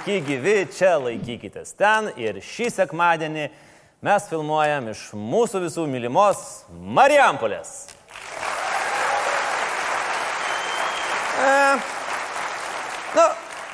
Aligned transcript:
Sveiki! 0.00 0.20
Gyvi, 0.24 0.64
čia 0.72 0.94
laikykitės 0.96 1.74
ten 1.76 2.06
ir 2.16 2.38
šį 2.40 2.70
sekmadienį 2.72 3.50
mes 4.00 4.28
filmuojam 4.30 4.86
iš 4.94 5.02
mūsų 5.12 5.60
visų 5.66 5.84
mylimos 5.90 6.40
Marijampolės. 6.72 7.90
E, 11.36 11.52
nu, 13.18 13.26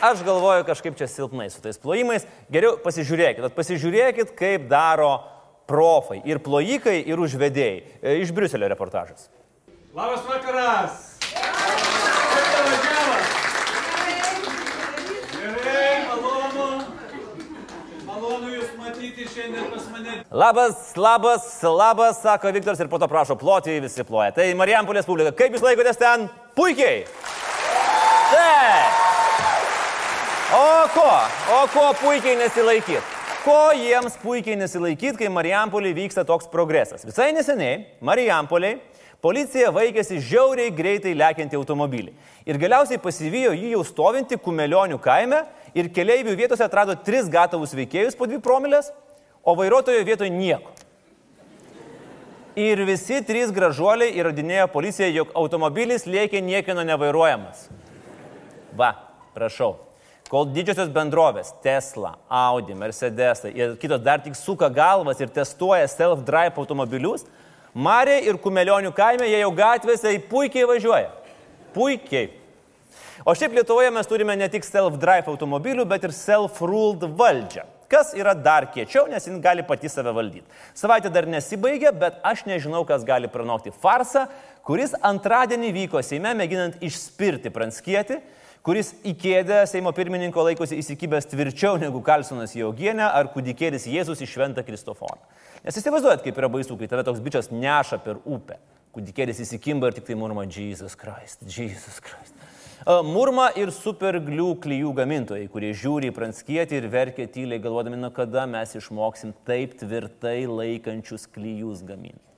aš 0.08 0.26
galvoju 0.26 0.66
kažkaip 0.66 0.98
čia 0.98 1.06
silpnai 1.06 1.46
su 1.52 1.62
tais 1.62 1.78
plojimais. 1.78 2.26
Geriau 2.50 2.74
pasižiūrėkit, 2.82 3.46
pasižiūrėkit, 3.54 4.34
kaip 4.34 4.66
daro 4.72 5.20
profai 5.70 6.24
ir 6.26 6.42
plojikai, 6.42 7.04
ir 7.06 7.22
užvedėjai. 7.22 7.82
E, 8.02 8.18
iš 8.24 8.34
Briuselio 8.34 8.66
reportažas. 8.72 9.30
Labas 9.95 10.26
vakaras! 10.26 11.02
Kaip 11.22 12.46
tavo 12.50 12.78
džiavas? 12.82 13.36
Gerai, 15.46 16.06
malonu. 16.09 16.66
Malonu 18.07 18.51
Jūs 18.51 18.70
matyti 18.80 19.26
šiandien 19.30 19.68
pas 19.70 19.84
mane. 19.93 20.20
Labas, 20.30 20.80
labas, 20.98 21.46
labas, 21.62 22.20
sako 22.23 22.51
Viktoras 22.57 22.80
ir 22.82 22.90
po 22.90 22.98
to 22.98 23.09
prašo 23.10 23.37
ploti, 23.38 23.79
visi 23.85 24.04
ploja. 24.07 24.32
Tai 24.35 24.46
Marijampolės 24.59 25.07
publika, 25.07 25.35
kaip 25.37 25.54
jūs 25.54 25.65
laikotės 25.66 26.01
ten? 26.01 26.26
Puikiai! 26.59 27.04
Taip! 28.32 29.04
O 30.57 30.66
ko? 30.95 31.07
O 31.52 31.60
ko 31.74 31.87
puikiai 32.01 32.37
nesilaikyt? 32.38 33.15
Ko 33.46 33.70
jiems 33.79 34.18
puikiai 34.23 34.59
nesilaikyt, 34.59 35.18
kai 35.20 35.30
Marijampolė 35.30 35.92
vyksta 35.95 36.26
toks 36.26 36.51
progresas? 36.51 37.07
Visai 37.07 37.32
neseniai 37.35 37.85
Marijampolė 38.02 38.76
Policija 39.24 39.70
vaikėsi 39.72 40.20
žiauriai 40.22 40.72
greitai 40.74 41.14
lėkiantį 41.16 41.56
automobilį. 41.59 42.12
Ir 42.46 42.59
galiausiai 42.60 43.00
pasivijo 43.02 43.54
jį 43.56 43.73
jau 43.73 43.84
stovinti 43.86 44.36
Kumelionių 44.38 44.98
kaime 45.02 45.45
ir 45.74 45.88
keleivių 45.92 46.36
vietose 46.36 46.64
atrado 46.64 46.95
tris 47.06 47.30
gatavus 47.32 47.74
veikėjus 47.74 48.18
po 48.18 48.28
dvi 48.28 48.38
promilės, 48.45 48.92
o 49.42 49.54
vairuotojo 49.56 50.04
vietoje 50.04 50.30
nieko. 50.30 50.74
Ir 52.56 52.80
visi 52.88 53.18
trys 53.24 53.50
gražuoliai 53.52 54.14
įrodinėjo 54.16 54.68
policijai, 54.73 55.10
jog 55.12 55.32
automobilis 55.36 56.06
lėkė 56.08 56.40
niekieno 56.40 56.84
nevairuojamas. 56.88 57.66
Va, 58.76 58.95
prašau. 59.36 59.74
Kol 60.26 60.48
didžiosios 60.51 60.88
bendrovės- 60.90 61.52
Tesla, 61.64 62.16
Audi, 62.28 62.74
Mercedes 62.74 63.45
ir 63.52 63.76
kitos 63.76 64.00
dar 64.03 64.20
tik 64.20 64.34
suka 64.34 64.69
galvas 64.69 65.20
ir 65.20 65.28
testuoja 65.28 65.86
self-drive 65.86 66.56
automobilius, 66.56 67.26
Marė 67.77 68.22
ir 68.25 68.38
Kumelionių 68.41 68.91
kaime 68.97 69.28
jie 69.28 69.43
jau 69.43 69.53
gatvėse 69.53 70.15
puikiai 70.31 70.65
važiuoja. 70.69 71.10
Puikiai. 71.77 72.31
O 73.27 73.34
šiaip 73.37 73.53
Lietuvoje 73.56 73.91
mes 73.93 74.09
turime 74.09 74.37
ne 74.37 74.49
tik 74.49 74.65
self-drive 74.65 75.28
automobilių, 75.28 75.84
bet 75.88 76.06
ir 76.09 76.15
self-ruled 76.16 77.04
valdžią. 77.19 77.66
Kas 77.93 78.15
yra 78.19 78.32
dar 78.34 78.66
kiečiau, 78.72 79.04
nes 79.10 79.28
jin 79.28 79.38
gali 79.44 79.62
pati 79.66 79.91
save 79.93 80.10
valdyti. 80.16 80.47
Savaitė 80.75 81.12
dar 81.12 81.28
nesibaigė, 81.31 81.92
bet 81.94 82.16
aš 82.26 82.42
nežinau, 82.48 82.81
kas 82.88 83.04
gali 83.06 83.28
pranokti 83.31 83.70
farsą, 83.82 84.25
kuris 84.66 84.97
antradienį 85.06 85.70
vyko 85.76 86.03
Seime, 86.03 86.32
mėginant 86.34 86.81
išspirti 86.82 87.53
pranskietį, 87.54 88.19
kuris 88.66 88.91
į 89.06 89.12
kėdę 89.15 89.60
Seimo 89.71 89.93
pirmininko 89.94 90.43
laikosi 90.49 90.81
įsikibęs 90.81 91.28
tvirčiau 91.31 91.78
negu 91.78 92.00
Kalsonas 92.03 92.56
Jaugienė 92.59 93.06
ar 93.06 93.28
kūdikėlis 93.31 93.87
Jėzus 93.93 94.25
į 94.25 94.31
Šventą 94.32 94.65
Kristoforą. 94.66 95.21
Nes 95.62 95.78
įsivaizduojat, 95.78 96.25
kaip 96.25 96.41
yra 96.41 96.50
baisu, 96.50 96.75
kai 96.78 96.88
tave 96.91 97.04
toks 97.06 97.22
bičias 97.22 97.53
neša 97.54 98.00
per 98.03 98.19
upę. 98.25 98.59
Kūdikėlis 98.97 99.44
įsikimba 99.44 99.93
ir 99.93 99.99
tik 99.99 100.09
tai 100.09 100.19
murma 100.19 100.49
Jesus 100.50 100.99
Christ, 100.99 101.47
Jesus 101.47 102.00
Christ. 102.03 102.34
Murma 103.06 103.49
ir 103.59 103.71
superglių 103.75 104.53
klyjų 104.62 104.93
gamintojai, 104.98 105.47
kurie 105.50 105.72
žiūri 105.75 106.10
į 106.10 106.16
pranskietį 106.16 106.81
ir 106.81 106.91
verkia 106.91 107.27
tyliai 107.31 107.62
galvodami, 107.62 107.98
na 107.98 108.10
kada 108.15 108.48
mes 108.50 108.75
išmoksim 108.78 109.34
taip 109.47 109.78
tvirtai 109.78 110.43
laikančius 110.50 111.27
klyjus 111.31 111.87
gaminti. 111.87 112.35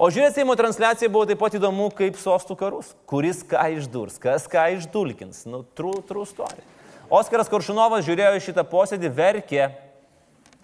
O 0.00 0.06
žiūrėti 0.08 0.38
Seimo 0.38 0.54
transliacija 0.56 1.10
buvo 1.12 1.26
taip 1.28 1.36
pat 1.42 1.52
įdomu 1.58 1.90
kaip 1.92 2.16
sostų 2.16 2.54
karus. 2.56 2.94
Kuris 3.10 3.42
ką 3.44 3.66
išdurs, 3.74 4.16
kas 4.22 4.46
ką 4.48 4.62
išdulkins. 4.78 5.42
Nu, 5.44 5.60
true, 5.76 6.00
true 6.08 6.24
story. 6.24 6.64
Oskaras 7.12 7.50
Koršunovas 7.52 8.06
žiūrėjo 8.06 8.38
šitą 8.46 8.64
posėdį, 8.70 9.10
verkė 9.12 9.66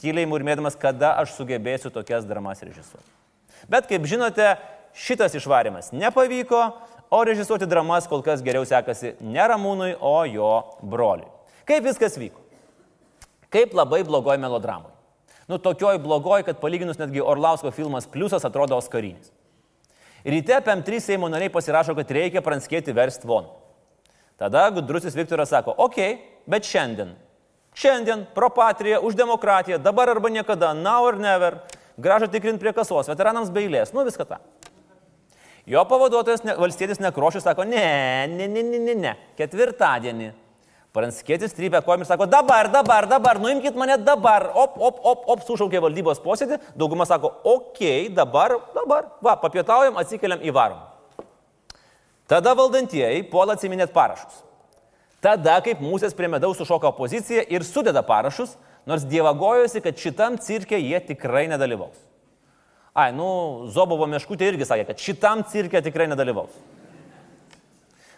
tyliai 0.01 0.25
murmėdamas, 0.31 0.79
kada 0.81 1.13
aš 1.21 1.35
sugebėsiu 1.37 1.93
tokias 1.93 2.25
dramas 2.25 2.65
režisuoti. 2.65 3.05
Bet 3.69 3.91
kaip 3.93 4.09
žinote, 4.09 4.55
šitas 4.97 5.37
išvarimas 5.37 5.93
nepavyko, 5.93 6.65
o 7.13 7.23
režisuoti 7.29 7.69
dramas 7.69 8.09
kol 8.09 8.25
kas 8.25 8.41
geriau 8.47 8.65
sekasi 8.65 9.19
ne 9.21 9.45
Ramūnui, 9.53 9.99
o 10.01 10.17
jo 10.33 10.53
broliui. 10.81 11.29
Kaip 11.69 11.85
viskas 11.85 12.17
vyko? 12.17 12.41
Kaip 13.53 13.77
labai 13.77 14.01
blogoj 14.09 14.41
melodramui. 14.41 14.96
Nu, 15.47 15.59
tokioj 15.63 16.01
blogoj, 16.03 16.43
kad 16.47 16.59
palyginus 16.59 16.99
netgi 16.99 17.23
Orlausko 17.23 17.71
filmas 17.71 18.09
Pliusas 18.11 18.45
atrodo 18.45 18.77
Oskarinis. 18.77 19.31
Ryte 20.27 20.59
PM3 20.67 21.01
Seimo 21.01 21.29
nariai 21.31 21.53
pasirašo, 21.55 21.95
kad 21.95 22.11
reikia 22.11 22.43
pranskėti 22.43 22.95
verst 22.95 23.25
von. 23.25 23.47
Tada 24.37 24.67
gudrusis 24.75 25.15
Viktoras 25.15 25.55
sako, 25.55 25.75
okei, 25.79 26.11
okay, 26.17 26.43
bet 26.51 26.67
šiandien 26.67 27.15
Šiandien 27.77 28.25
propatrija 28.35 29.03
už 29.05 29.15
demokratiją, 29.15 29.79
dabar 29.79 30.09
arba 30.09 30.31
niekada, 30.33 30.73
now 30.73 31.05
or 31.05 31.19
never, 31.21 31.59
gražą 32.01 32.31
tikrinti 32.33 32.63
prie 32.63 32.73
kasos, 32.73 33.09
veteranams 33.11 33.51
beilės, 33.53 33.93
nu 33.93 34.05
viską 34.07 34.25
tą. 34.25 34.39
Jo 35.69 35.83
pavaduotojas 35.85 36.45
ne, 36.47 36.55
valstietis 36.57 37.03
nekrošius 37.05 37.45
sako, 37.45 37.67
ne, 37.69 37.85
ne, 38.33 38.49
ne, 38.49 38.63
ne, 38.65 38.81
ne, 38.81 38.95
ne, 38.97 39.13
ketvirtadienį. 39.37 40.31
Pranskėtis 40.97 41.53
trypia 41.53 41.83
kojim 41.85 42.07
ir 42.07 42.09
sako, 42.09 42.25
dabar, 42.31 42.71
dabar, 42.73 43.05
dabar, 43.11 43.37
nuimkit 43.43 43.77
mane 43.77 43.99
dabar, 44.01 44.49
op, 44.57 44.79
op, 44.81 45.03
op, 45.05 45.27
op, 45.35 45.43
sušaukė 45.45 45.83
valdybos 45.85 46.23
posėdį, 46.25 46.57
dauguma 46.79 47.05
sako, 47.05 47.35
okei, 47.43 48.07
okay, 48.07 48.15
dabar, 48.17 48.55
dabar, 48.73 49.11
va, 49.21 49.35
papietaujam, 49.43 49.99
atsikeliam 50.01 50.41
į 50.41 50.55
varom. 50.57 50.81
Tada 52.27 52.55
valdantieji 52.57 53.27
puola 53.29 53.59
atsiminėt 53.59 53.93
parašus. 53.93 54.41
Tada, 55.23 55.59
kaip 55.65 55.83
mūsės 55.85 56.17
prie 56.17 56.31
medaus 56.33 56.57
sušoka 56.61 56.89
opozicija 56.89 57.45
ir 57.53 57.65
sudeda 57.67 58.01
parašus, 58.07 58.57
nors 58.89 59.05
dievagojosi, 59.05 59.83
kad 59.85 60.01
šitam 60.01 60.41
cirke 60.41 60.79
jie 60.81 60.99
tikrai 61.11 61.45
nedalyvaus. 61.51 61.99
Ai, 62.97 63.11
nu, 63.13 63.69
Zobovo 63.69 64.09
meškutė 64.09 64.49
irgi 64.49 64.65
sakė, 64.65 64.89
kad 64.89 65.03
šitam 65.03 65.45
cirke 65.53 65.83
tikrai 65.85 66.09
nedalyvaus. 66.09 66.57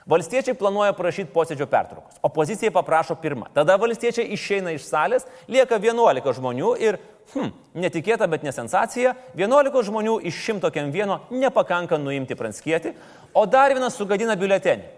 Valstiečiai 0.09 0.57
planuoja 0.57 0.95
prašyti 0.97 1.29
posėdžio 1.35 1.67
pertraukos. 1.69 2.17
Opozicija 2.25 2.73
paprašo 2.73 3.19
pirmą. 3.21 3.51
Tada 3.53 3.75
valstiečiai 3.77 4.31
išeina 4.33 4.73
iš 4.73 4.87
salės, 4.89 5.27
lieka 5.53 5.77
11 5.77 6.33
žmonių 6.39 6.71
ir, 6.81 6.97
hm, 7.35 7.51
netikėta, 7.77 8.25
bet 8.25 8.47
nesensacija, 8.47 9.13
11 9.37 9.83
žmonių 9.85 10.15
iš 10.31 10.39
101 10.47 11.29
nepakanka 11.29 11.99
nuimti 12.01 12.39
pranskietį, 12.39 12.95
o 13.37 13.45
dar 13.45 13.75
vienas 13.77 14.01
sugadina 14.01 14.37
biuletenį. 14.41 14.89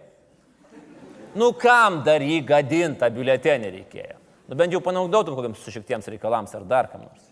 Nu 1.34 1.50
kam 1.59 2.04
dar 2.06 2.22
jį 2.22 2.39
gadintą 2.47 3.10
biuletenį 3.10 3.74
reikėjo? 3.80 4.16
Nu 4.51 4.59
bent 4.59 4.74
jau 4.74 4.83
panaudotum 4.83 5.34
kokiams 5.34 5.59
sušiktiems 5.63 6.06
reikalams 6.10 6.54
ar 6.54 6.63
dar 6.71 6.86
kam 6.91 7.03
nors. 7.03 7.27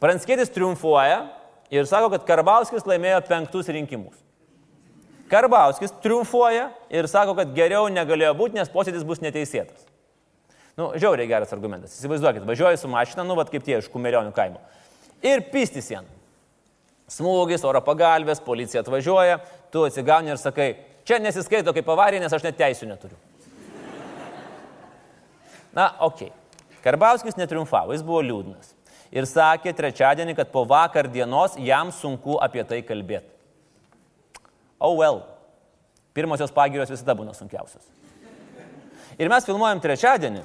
Pranskėtis 0.00 0.52
triumfuoja 0.52 1.30
ir 1.72 1.88
sako, 1.88 2.12
kad 2.12 2.28
Karbauskis 2.28 2.84
laimėjo 2.88 3.24
penktus 3.28 3.72
rinkimus. 3.72 4.25
Karbauskis 5.30 5.94
triumfuoja 6.04 6.70
ir 6.92 7.08
sako, 7.10 7.34
kad 7.38 7.54
geriau 7.56 7.88
negalėjo 7.90 8.32
būti, 8.38 8.58
nes 8.60 8.70
posėdis 8.70 9.06
bus 9.06 9.22
neteisėtas. 9.24 9.86
Nu, 10.76 10.90
žiauriai 10.94 11.28
geras 11.30 11.54
argumentas. 11.56 11.96
Įsivaizduokit, 11.98 12.44
važiuoji 12.46 12.78
su 12.78 12.90
mašina, 12.92 13.24
nu, 13.26 13.34
vad 13.38 13.50
kaip 13.50 13.64
tie 13.64 13.78
iš 13.80 13.88
Kumerionių 13.90 14.34
kaimo. 14.36 14.60
Ir 15.24 15.42
pisti 15.50 15.82
sieną. 15.82 16.06
Smūgis, 17.10 17.64
oro 17.66 17.80
pagalbės, 17.86 18.42
policija 18.44 18.82
atvažiuoja, 18.84 19.40
tu 19.72 19.86
atsigauni 19.86 20.34
ir 20.34 20.40
sakai, 20.42 20.68
Čia 21.06 21.20
nesiskaito 21.22 21.70
kaip 21.70 21.86
avarija, 21.88 22.18
nes 22.18 22.32
aš 22.34 22.42
net 22.48 22.56
teisų 22.58 22.88
neturiu. 22.90 23.16
Na. 25.76 25.92
Okay. 26.08 26.32
Karbauskis 26.82 27.38
netriumfavo, 27.38 27.94
jis 27.94 28.02
buvo 28.06 28.22
liūdnas. 28.26 28.72
Ir 29.14 29.26
sakė 29.30 29.70
trečiadienį, 29.76 30.34
kad 30.38 30.50
po 30.50 30.64
vakar 30.66 31.06
dienos 31.10 31.54
jam 31.62 31.92
sunku 31.94 32.40
apie 32.42 32.64
tai 32.66 32.80
kalbėti. 32.86 33.35
Oh 34.80 34.98
well. 34.98 35.24
Pirmosios 36.16 36.52
pagirios 36.52 36.90
visada 36.92 37.16
būna 37.16 37.34
sunkiausios. 37.36 37.84
Ir 39.16 39.30
mes 39.32 39.46
filmuojam 39.48 39.80
trečiadienį, 39.80 40.42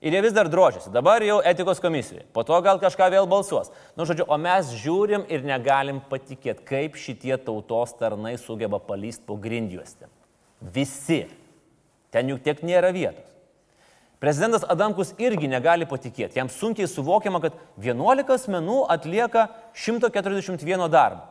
Ir 0.00 0.12
jie 0.12 0.20
vis 0.22 0.34
dar 0.36 0.48
drožiasi. 0.48 0.90
Dabar 0.92 1.24
jau 1.24 1.38
etikos 1.44 1.80
komisijoje. 1.80 2.26
Po 2.32 2.44
to 2.44 2.56
gal 2.62 2.78
kažką 2.78 3.08
vėl 3.14 3.26
balsuos. 3.26 3.72
Nu, 3.96 4.04
žodžiu, 4.04 4.26
o 4.28 4.36
mes 4.38 4.68
žiūrim 4.76 5.24
ir 5.32 5.46
negalim 5.46 6.02
patikėti, 6.10 6.64
kaip 6.68 6.98
šitie 7.00 7.32
tautos 7.40 7.94
tarnai 7.96 8.36
sugeba 8.38 8.78
palysti 8.78 9.24
po 9.26 9.38
grindjuostę. 9.40 10.10
Visi. 10.60 11.24
Ten 12.12 12.28
juk 12.28 12.44
tiek 12.44 12.60
nėra 12.62 12.92
vietos. 12.92 13.24
Prezidentas 14.20 14.64
Adamkus 14.68 15.10
irgi 15.20 15.48
negali 15.48 15.88
patikėti. 15.88 16.38
Jam 16.38 16.52
sunkiai 16.52 16.88
suvokiama, 16.88 17.40
kad 17.40 17.56
11 17.80 18.30
asmenų 18.36 18.84
atlieka 18.92 19.48
141 19.76 20.86
darbą. 20.92 21.24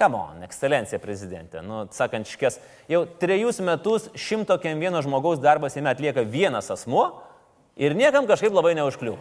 Come 0.00 0.16
on, 0.16 0.38
ekscelencija 0.46 0.96
prezidentė. 1.02 1.60
Nu, 1.60 1.82
sakant, 1.92 2.28
škės, 2.30 2.56
jau 2.88 3.02
trejus 3.20 3.58
metus 3.60 4.06
101 4.16 5.02
žmogaus 5.04 5.42
darbas 5.42 5.76
jame 5.76 5.90
atlieka 5.92 6.24
vienas 6.24 6.70
asmuo 6.72 7.10
ir 7.76 7.92
niekam 7.98 8.24
kažkaip 8.30 8.54
labai 8.56 8.72
neužkliū. 8.78 9.18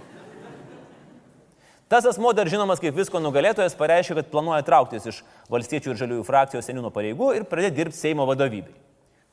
Tas 1.89 2.05
asmo 2.05 2.31
dar 2.37 2.47
žinomas 2.47 2.79
kaip 2.79 2.93
visko 2.95 3.19
nugalėtojas 3.19 3.73
pareiškė, 3.75 4.19
kad 4.21 4.29
planuoja 4.31 4.61
trauktis 4.63 5.09
iš 5.09 5.19
valstiečių 5.51 5.91
ir 5.91 5.99
žaliųjų 5.99 6.25
frakcijos 6.27 6.69
seniūno 6.69 6.93
pareigų 6.95 7.31
ir 7.39 7.47
pradėti 7.49 7.79
dirbti 7.81 7.97
Seimo 7.97 8.27
vadovybei. 8.29 8.75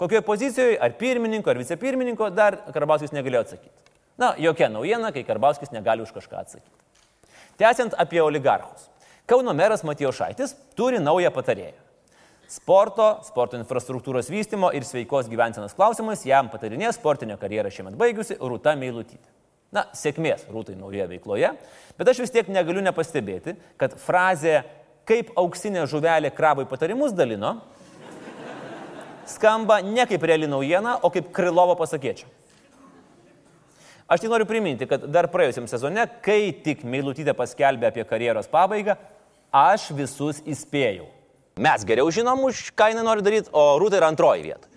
Kokioje 0.00 0.24
pozicijoje, 0.24 0.78
ar 0.82 0.96
pirmininko, 0.98 1.52
ar 1.52 1.60
vicepirmininko, 1.60 2.30
dar 2.34 2.58
Karbauskis 2.72 3.14
negalėjo 3.14 3.44
atsakyti. 3.44 3.94
Na, 4.18 4.32
jokia 4.40 4.72
naujiena, 4.72 5.12
kai 5.12 5.22
Karbauskis 5.28 5.70
negali 5.70 6.02
už 6.02 6.16
kažką 6.16 6.42
atsakyti. 6.42 6.74
Tęsiant 7.60 7.94
apie 8.00 8.24
oligarchus. 8.24 8.88
Kauno 9.26 9.52
meras 9.54 9.82
Matijo 9.82 10.12
Šaitis 10.14 10.54
turi 10.78 11.00
naują 11.02 11.32
patarėją. 11.34 11.74
Sporto, 12.46 13.08
sporto 13.26 13.58
infrastruktūros 13.58 14.28
vystimo 14.30 14.68
ir 14.70 14.84
sveikos 14.86 15.26
gyvensenos 15.26 15.74
klausimais 15.74 16.22
jam 16.28 16.46
patarinė 16.52 16.92
sportinę 16.94 17.34
karjerą 17.40 17.72
šiemet 17.74 17.96
baigusi 17.98 18.36
Rūta 18.38 18.76
Meilutytė. 18.78 19.26
Na, 19.74 19.88
sėkmės 19.98 20.44
Rūtai 20.46 20.76
naujoje 20.78 21.08
veikloje, 21.10 21.50
bet 21.98 22.10
aš 22.12 22.20
vis 22.22 22.30
tiek 22.30 22.46
negaliu 22.54 22.84
nepastebėti, 22.86 23.56
kad 23.80 23.96
frazė 23.98 24.60
kaip 25.10 25.32
auksinė 25.34 25.88
žuvelė 25.90 26.30
krabui 26.34 26.68
patarimus 26.70 27.14
dalino 27.16 27.56
skamba 29.26 29.80
ne 29.82 30.06
kaip 30.06 30.22
reali 30.22 30.46
naujiena, 30.46 31.00
o 31.02 31.10
kaip 31.10 31.32
Krilovo 31.34 31.74
pasakėčia. 31.78 32.30
Aš 34.06 34.22
tik 34.22 34.30
noriu 34.30 34.46
priminti, 34.46 34.86
kad 34.86 35.02
dar 35.10 35.26
praėjusiam 35.32 35.66
sezone, 35.66 36.04
kai 36.22 36.54
tik 36.62 36.84
Meilutytė 36.86 37.34
paskelbė 37.34 37.90
apie 37.90 38.04
karjeros 38.06 38.46
pabaigą, 38.46 38.94
aš 39.56 39.90
visus 39.96 40.42
įspėjau. 40.44 41.08
Mes 41.56 41.84
geriau 41.88 42.10
žinom, 42.12 42.42
už 42.50 42.70
ką 42.76 42.90
jinai 42.92 43.04
nori 43.06 43.24
daryti, 43.24 43.48
o 43.56 43.78
Rūta 43.80 43.96
yra 43.96 44.10
antroji 44.12 44.44
vieta. 44.44 44.68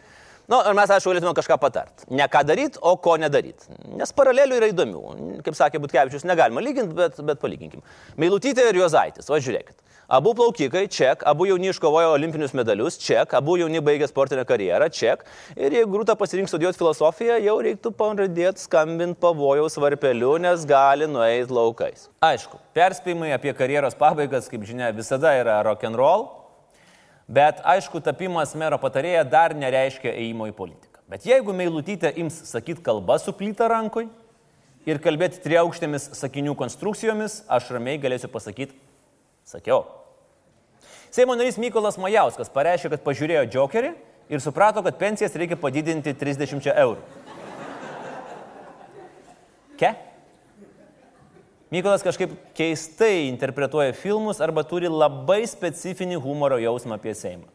Na, 0.50 0.63
nu, 0.63 0.72
ir 0.72 0.74
mes, 0.74 0.90
aišku, 0.90 1.12
galėtume 1.12 1.36
kažką 1.38 1.60
patart. 1.62 2.07
Ne 2.10 2.25
ką 2.25 2.40
daryti, 2.50 2.80
o 2.81 2.96
ko 2.98 3.19
nedaryti. 3.22 3.68
Nes 4.00 4.10
paralelių 4.18 4.56
yra 4.57 4.69
įdomių. 4.72 5.01
Kaip 5.46 5.57
sakė 5.60 5.78
Butkevičius, 5.84 6.25
negalima 6.25 6.63
lyginti, 6.66 6.96
bet, 6.98 7.19
bet 7.28 7.38
palyginkim. 7.44 7.84
Meilutytė 8.18 8.66
ir 8.72 8.80
Juozaitis, 8.81 9.30
va 9.30 9.38
žiūrėkit. 9.38 9.78
Abu 10.10 10.34
plaukikai, 10.34 10.88
ček, 10.90 11.22
abu 11.30 11.46
jauni 11.46 11.69
iškovojo 11.69 12.16
olimpinius 12.16 12.56
medalius, 12.57 12.98
ček, 12.98 13.36
abu 13.38 13.60
jauni 13.62 13.78
baigė 13.86 14.07
sportinę 14.10 14.42
karjerą, 14.50 14.88
ček. 14.90 15.22
Ir 15.54 15.78
jeigu 15.78 16.01
Rūta 16.01 16.18
pasirinks 16.18 16.50
studijuoti 16.50 16.81
filosofiją, 16.81 17.38
jau 17.46 17.56
reiktų 17.68 17.94
pradėti 17.94 18.66
skambinti 18.66 19.22
pavojaus 19.22 19.78
varpeliu, 19.78 20.34
nes 20.42 20.66
gali 20.66 21.06
nueiti 21.06 21.54
laukais. 21.54 22.10
Aišku, 22.25 22.57
perspėjimai 22.74 23.36
apie 23.38 23.54
karjeros 23.54 23.94
pabaigas, 24.01 24.50
kaip 24.50 24.66
žinia, 24.66 24.90
visada 24.98 25.38
yra 25.38 25.62
rock'n'roll, 25.69 26.38
bet 27.30 27.62
aišku, 27.64 28.02
tapimas 28.02 28.56
mero 28.58 28.80
patarėja 28.81 29.22
dar 29.30 29.54
nereiškia 29.54 30.16
eimo 30.26 30.50
į 30.50 30.56
politiką. 30.58 31.00
Bet 31.10 31.26
jeigu 31.26 31.54
meilutytė 31.54 32.12
ims 32.22 32.42
sakyti 32.50 32.84
kalbą 32.86 33.18
su 33.22 33.34
plyta 33.38 33.70
rankoj 33.70 34.10
ir 34.90 35.00
kalbėti 35.02 35.42
triaukštėmis 35.46 36.12
sakinių 36.18 36.56
konstrukcijomis, 36.58 37.44
aš 37.50 37.72
ramiai 37.76 38.02
galėsiu 38.02 38.30
pasakyti, 38.34 38.78
sakiau. 39.46 39.86
Seimo 41.14 41.34
narys 41.38 41.58
Mykolas 41.62 41.98
Majauskas 42.02 42.52
pareiškė, 42.54 42.94
kad 42.94 43.06
pažiūrėjo 43.06 43.48
džokerį 43.50 43.96
ir 44.30 44.44
suprato, 44.44 44.84
kad 44.86 45.00
pensijas 45.02 45.38
reikia 45.38 45.58
padidinti 45.58 46.14
30 46.14 46.70
eurų. 46.75 47.02
Ke? 49.80 49.96
Mykolas 51.69 52.01
kažkaip 52.01 52.31
keistai 52.57 53.27
interpretuoja 53.30 53.94
filmus 53.94 54.39
arba 54.42 54.63
turi 54.66 54.89
labai 54.89 55.44
specifinį 55.45 56.16
humoro 56.18 56.57
jausmą 56.57 56.95
apie 56.98 57.13
Seimą. 57.13 57.45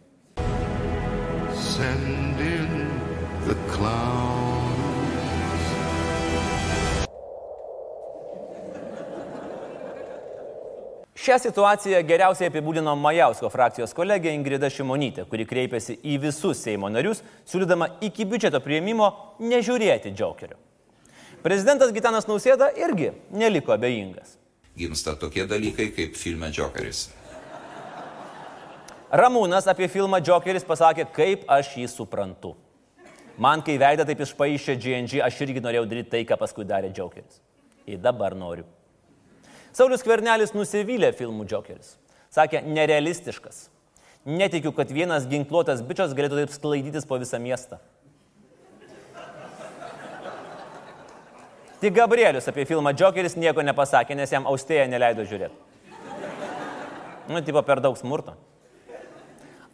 Šią 11.25 11.39
situaciją 11.41 12.03
geriausiai 12.07 12.53
apibūdino 12.53 12.95
Majausko 13.01 13.51
frakcijos 13.51 13.97
kolegė 13.99 14.31
Ingrida 14.37 14.71
Šimonytė, 14.71 15.25
kuri 15.27 15.49
kreipėsi 15.49 15.99
į 16.07 16.21
visus 16.29 16.63
Seimo 16.63 16.87
narius, 16.93 17.25
siūlydama 17.51 17.97
iki 18.07 18.29
biudžeto 18.31 18.63
prieimimo 18.63 19.11
nežiūrėti 19.43 20.15
džiaukerių. 20.15 20.64
Prezidentas 21.45 21.91
Gitanas 21.93 22.25
Nausėda 22.25 22.71
irgi 22.81 23.11
neliko 23.29 23.75
abejingas. 23.75 24.39
Gimsta 24.81 25.13
tokie 25.21 25.45
dalykai 25.45 25.91
kaip 25.93 26.17
filme 26.17 26.49
Džokeris. 26.49 27.11
Ramūnas 29.13 29.69
apie 29.69 29.91
filmą 29.93 30.23
Džokeris 30.25 30.65
pasakė, 30.65 31.05
kaip 31.13 31.45
aš 31.53 31.75
jį 31.77 31.85
suprantu. 31.93 32.55
Man, 33.37 33.61
kai 33.67 33.77
veidą 33.79 34.07
taip 34.09 34.23
išpaaišė 34.25 34.79
GNG, 34.81 35.21
aš 35.27 35.43
irgi 35.45 35.61
norėjau 35.61 35.85
daryti 35.91 36.15
tai, 36.15 36.23
ką 36.25 36.39
paskui 36.41 36.65
darė 36.65 36.89
Džokeris. 36.95 37.43
Ir 37.93 38.01
dabar 38.01 38.33
noriu. 38.33 38.65
Saulis 39.77 40.03
Kvernelis 40.07 40.55
nusivylė 40.57 41.13
filmų 41.19 41.45
Džokeris. 41.51 41.99
Sakė, 42.33 42.65
nerealistiškas. 42.65 43.67
Netikiu, 44.25 44.73
kad 44.73 44.89
vienas 44.89 45.29
ginkluotas 45.29 45.85
bičias 45.85 46.17
galėtų 46.17 46.41
taip 46.41 46.57
sklaidytis 46.57 47.05
po 47.05 47.21
visą 47.21 47.37
miestą. 47.43 47.83
Tik 51.85 51.93
Gabrielius 51.93 52.47
apie 52.49 52.65
filmą 52.65 52.95
Džokeris 52.97 53.35
nieko 53.37 53.61
nepasakė, 53.61 54.15
nes 54.17 54.31
jam 54.33 54.47
austėja 54.49 54.87
neleido 54.89 55.21
žiūrėti. 55.29 55.59
Nu, 57.29 57.43
tipo 57.45 57.61
per 57.61 57.83
daug 57.85 57.99
smurto. 58.01 58.33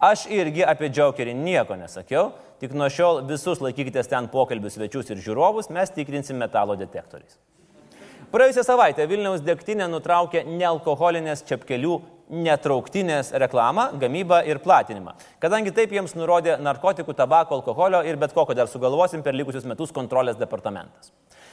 Aš 0.03 0.25
irgi 0.35 0.65
apie 0.67 0.89
Džokerį 0.91 1.37
nieko 1.39 1.77
nesakiau, 1.79 2.33
tik 2.59 2.75
nuo 2.75 2.89
šiol 2.91 3.23
visus 3.29 3.63
laikykitės 3.63 4.11
ten 4.11 4.27
pokalbių 4.33 4.73
svečius 4.75 5.15
ir 5.15 5.23
žiūrovus 5.23 5.71
mes 5.71 5.95
tikrinsim 5.95 6.43
metalo 6.43 6.75
detektoriais. 6.81 7.39
Praėjusią 8.35 8.67
savaitę 8.67 9.07
Vilniaus 9.07 9.47
degtinė 9.47 9.87
nutraukė 9.95 10.43
nealkoholinės 10.51 11.47
čepkelių 11.47 12.01
netrauktinės 12.31 13.33
reklamą, 13.43 13.91
gamybą 14.01 14.41
ir 14.47 14.61
platinimą. 14.63 15.17
Kadangi 15.43 15.73
taip 15.75 15.93
jiems 15.95 16.15
nurodė 16.19 16.57
narkotikų, 16.63 17.15
tabako, 17.19 17.59
alkoholio 17.59 18.05
ir 18.07 18.19
bet 18.21 18.35
kokio 18.37 18.55
dar 18.55 18.71
sugalvosim 18.71 19.25
per 19.27 19.35
likusius 19.35 19.67
metus 19.69 19.93
kontrolės 19.95 20.39
departamentas. 20.39 21.11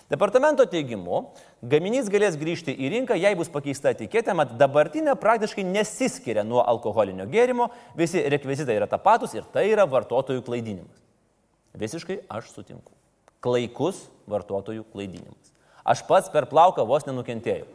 Departamento 0.07 0.63
teigimu, 0.69 1.25
gaminys 1.67 2.07
galės 2.07 2.37
grįžti 2.39 2.71
į 2.71 2.91
rinką, 2.93 3.17
jei 3.19 3.35
bus 3.35 3.49
pakeista 3.51 3.91
etiketė, 3.91 4.31
mat 4.37 4.53
dabartinė 4.59 5.17
praktiškai 5.19 5.65
nesiskiria 5.67 6.45
nuo 6.47 6.61
alkoholinio 6.63 7.25
gėrimo, 7.27 7.67
visi 7.97 8.23
rekvizitai 8.31 8.77
yra 8.77 8.87
tapatus 8.87 9.35
ir 9.35 9.43
tai 9.51 9.65
yra 9.73 9.83
vartotojų 9.89 10.45
klaidinimas. 10.47 11.03
Visiškai 11.77 12.21
aš 12.31 12.53
sutinku. 12.53 12.93
Klaikus 13.43 14.05
vartotojų 14.31 14.85
klaidinimas. 14.93 15.51
Aš 15.83 16.05
pats 16.07 16.31
per 16.31 16.47
plauką 16.47 16.87
vos 16.87 17.03
nenukentėjau. 17.07 17.67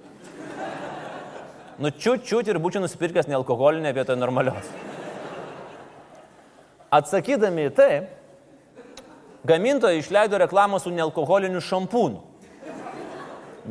Nu, 1.81 1.91
čiut, 1.91 2.27
čiut 2.29 2.49
ir 2.49 2.59
būčiau 2.61 2.83
nusipirkęs 2.85 3.31
nealkoholinę 3.31 3.93
vietoj 3.97 4.19
normalios. 4.21 4.67
Atsakydami 6.93 7.71
į 7.71 7.73
tai, 7.73 7.93
gamintojai 9.49 10.03
išleido 10.03 10.41
reklamą 10.43 10.81
su 10.83 10.93
nealkoholiniu 10.93 11.63
šampūnu. 11.65 12.21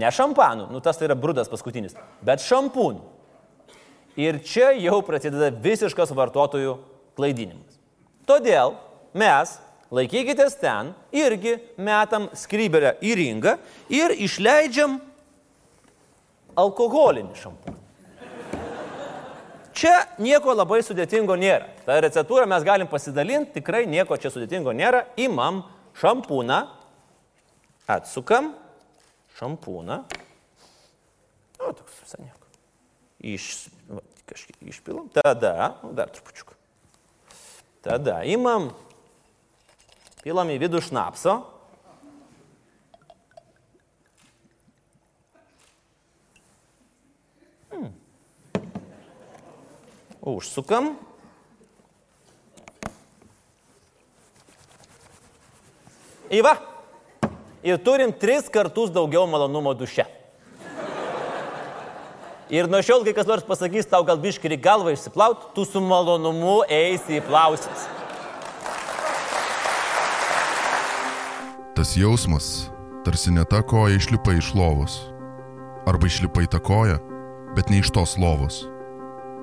Ne 0.01 0.09
šampanu, 0.11 0.69
nu 0.71 0.79
tas 0.81 0.97
tai 0.97 1.09
yra 1.09 1.17
brudas 1.19 1.51
paskutinis, 1.51 1.97
bet 2.25 2.41
šampūnu. 2.41 3.03
Ir 4.19 4.39
čia 4.43 4.71
jau 4.79 5.01
prasideda 5.05 5.51
visiškas 5.63 6.13
vartotojų 6.15 6.77
klaidinimas. 7.19 7.77
Todėl 8.27 8.73
mes 9.15 9.53
laikykitės 9.91 10.55
ten, 10.59 10.93
irgi 11.11 11.57
metam 11.77 12.29
skryberę 12.35 12.95
į 13.03 13.13
ringą 13.19 13.57
ir 13.91 14.15
išleidžiam 14.15 14.97
alkoholinį 16.59 17.37
šampūną. 17.39 17.80
Čia 19.81 19.95
nieko 20.21 20.53
labai 20.53 20.83
sudėtingo 20.85 21.33
nėra. 21.41 21.71
Ta 21.87 21.95
receptūra 22.05 22.45
mes 22.49 22.61
galim 22.61 22.89
pasidalinti, 22.89 23.55
tikrai 23.55 23.87
nieko 23.89 24.13
čia 24.21 24.29
sudėtingo 24.29 24.75
nėra. 24.77 25.07
Imam 25.17 25.63
šampūną, 25.97 26.59
atsukam 27.89 28.51
šampūną. 29.39 29.97
O, 31.61 31.71
toks 31.73 31.97
visai 32.03 32.21
nieko. 32.27 32.51
Iš, 33.33 33.47
va, 33.89 34.03
kažkiek 34.29 34.61
išpilam. 34.69 35.09
Tada, 35.17 35.73
nu, 35.81 35.95
dar 35.97 36.13
trupučiuką. 36.13 36.53
Tada 37.81 38.19
imam 38.29 38.69
pilam 40.21 40.53
į 40.53 40.59
vidų 40.61 40.83
šnapso. 40.85 41.39
Užsukam. 50.21 50.93
Įva. 56.31 56.55
Ir 57.65 57.77
turim 57.81 58.13
tris 58.13 58.47
kartus 58.49 58.89
daugiau 58.93 59.27
malonumo 59.29 59.73
duše. 59.77 60.05
Ir 62.51 62.67
nuo 62.67 62.81
šiol, 62.83 63.05
kai 63.07 63.13
kas 63.15 63.29
nors 63.29 63.45
pasakys 63.47 63.87
tau 63.87 64.03
gal 64.03 64.19
biškiri 64.19 64.57
galvą 64.59 64.91
išsiplaut, 64.91 65.51
tu 65.55 65.63
su 65.63 65.79
malonumu 65.79 66.61
eisi 66.67 67.19
į 67.19 67.23
plausis. 67.23 67.85
Tas 71.77 71.95
jausmas, 71.95 72.67
tarsi 73.07 73.31
ne 73.31 73.45
ta 73.47 73.61
koja 73.63 73.95
išlipa 73.95 74.35
iš 74.35 74.51
lovos. 74.57 74.99
Arba 75.87 76.11
išlipa 76.11 76.43
į 76.43 76.51
tą 76.51 76.59
koją, 76.61 76.99
bet 77.55 77.71
ne 77.71 77.79
iš 77.81 77.93
tos 77.95 78.17
lovos. 78.21 78.65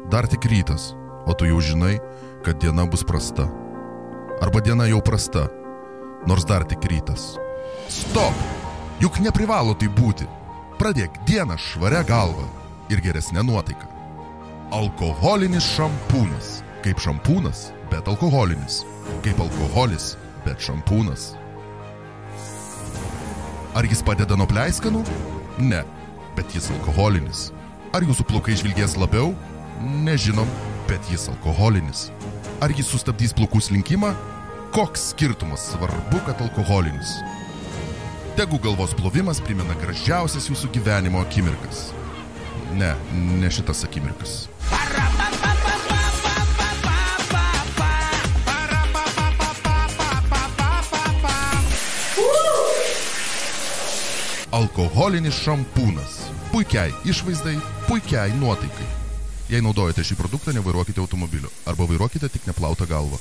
Dar 0.07 0.29
tik 0.31 0.47
rytas, 0.49 0.95
o 1.27 1.35
tu 1.35 1.49
jau 1.49 1.59
žinai, 1.61 1.99
kad 2.47 2.61
diena 2.63 2.87
bus 2.87 3.03
prasta. 3.05 3.49
Arba 4.41 4.63
diena 4.63 4.87
jau 4.89 5.03
prasta, 5.03 5.49
nors 6.27 6.47
dar 6.47 6.65
tik 6.65 6.87
rytas. 6.87 7.35
Stop! 7.89 8.35
Juk 8.99 9.21
neprivalo 9.23 9.77
tai 9.79 9.87
būti. 9.95 10.27
Pradėk 10.79 11.21
dieną 11.27 11.55
švaria 11.59 12.05
galva 12.07 12.47
ir 12.91 13.03
geresnė 13.03 13.45
nuotaika. 13.47 13.87
Alkoholinis 14.75 15.67
šampūnas. 15.77 16.59
Kaip 16.83 17.01
šampūnas, 17.03 17.69
bet 17.91 18.09
alkoholinis. 18.11 18.83
Kaip 19.25 19.39
alkoholis, 19.43 20.13
bet 20.45 20.63
šampūnas. 20.63 21.33
Ar 23.79 23.87
jis 23.87 24.03
padeda 24.03 24.39
nuo 24.39 24.47
pleiskanų? 24.51 25.05
Ne, 25.63 25.85
bet 26.35 26.55
jis 26.55 26.71
alkoholinis. 26.75 27.49
Ar 27.95 28.05
jūsų 28.07 28.27
plaukai 28.29 28.59
žvilgės 28.59 28.99
labiau? 28.99 29.33
Nežinom, 29.81 30.49
bet 30.89 31.01
jis 31.11 31.29
alkoholinis. 31.31 32.09
Ar 32.59 32.73
jis 32.75 32.89
sustabdys 32.91 33.35
plaukų 33.39 33.61
slinkimą? 33.63 34.11
Koks 34.75 35.13
skirtumas 35.13 35.69
svarbu, 35.71 36.19
kad 36.27 36.41
alkoholinis. 36.43 37.13
Tegu 38.39 38.59
galvos 38.63 38.97
plovimas 38.99 39.39
primena 39.43 39.77
gražiausias 39.79 40.51
jūsų 40.51 40.73
gyvenimo 40.75 41.23
akimirkas. 41.23 41.93
Ne, 42.75 42.93
ne 43.15 43.51
šitas 43.55 43.85
akimirkas. 43.87 44.49
Alkoholinis 54.59 55.39
šampūnas. 55.39 56.25
Puikiai 56.51 56.91
išvaizdai, 57.07 57.61
puikiai 57.87 58.33
nuotaikai. 58.41 59.08
Jei 59.49 59.63
naudojate 59.65 60.03
šį 60.05 60.19
produktą, 60.19 60.53
nevairuokite 60.53 61.01
automobiliu 61.01 61.49
arba 61.65 61.87
vairuokite 61.89 62.29
tik 62.29 62.45
neplautą 62.45 62.85
galvą. 62.85 63.17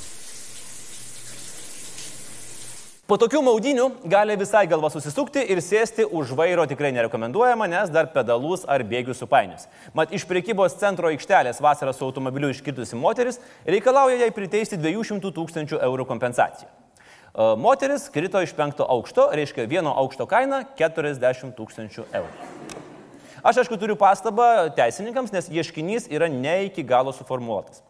Po 3.08 3.16
tokių 3.16 3.40
maudinių 3.46 3.86
gali 4.12 4.34
visai 4.36 4.66
galva 4.68 4.90
susisukti 4.92 5.40
ir 5.40 5.62
sėsti 5.64 6.04
už 6.04 6.34
vairo 6.36 6.66
tikrai 6.68 6.90
nerekomenduojama, 6.92 7.70
nes 7.72 7.88
dar 7.88 8.10
pedalus 8.12 8.66
ar 8.68 8.84
bėgius 8.84 9.22
supainius. 9.24 9.64
Mat 9.96 10.12
iš 10.12 10.28
priekybos 10.28 10.76
centro 10.76 11.08
aikštelės 11.08 11.62
vasarą 11.64 11.96
su 11.96 12.04
automobiliu 12.04 12.52
iškirtusi 12.52 13.00
moteris 13.00 13.40
reikalauja 13.64 14.20
jai 14.20 14.28
priteisti 14.36 14.76
200 14.76 15.32
tūkstančių 15.32 15.80
eurų 15.88 16.04
kompensaciją. 16.12 16.68
E, 16.68 17.50
Moteris 17.56 18.10
krito 18.12 18.44
iš 18.44 18.52
penkto 18.52 18.84
aukšto, 18.84 19.30
reiškia 19.32 19.64
vieno 19.64 19.96
aukšto 20.04 20.28
kaina 20.28 20.66
40 20.76 21.56
tūkstančių 21.56 22.10
eurų. 22.12 22.57
Aš 23.48 23.62
aišku 23.62 23.78
turiu 23.80 23.94
pastabą 23.96 24.68
teisininkams, 24.76 25.30
nes 25.32 25.46
ieškinys 25.48 26.10
yra 26.12 26.26
ne 26.28 26.66
iki 26.66 26.82
galo 26.84 27.14
suformuotas. 27.16 27.80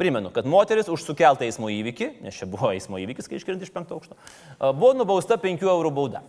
Primenu, 0.00 0.30
kad 0.32 0.46
moteris 0.48 0.88
už 0.88 1.02
sukeltą 1.04 1.44
eismo 1.44 1.68
įvykį, 1.68 2.06
nes 2.24 2.38
čia 2.38 2.48
buvo 2.48 2.70
eismo 2.72 2.96
įvykis, 2.96 3.28
kai 3.28 3.36
iškrint 3.36 3.60
iš 3.60 3.68
penkto 3.74 3.98
aukšto, 3.98 4.16
buvo 4.72 4.94
nubausta 4.96 5.36
5 5.36 5.66
eurų 5.68 5.90
bauda. 5.92 6.22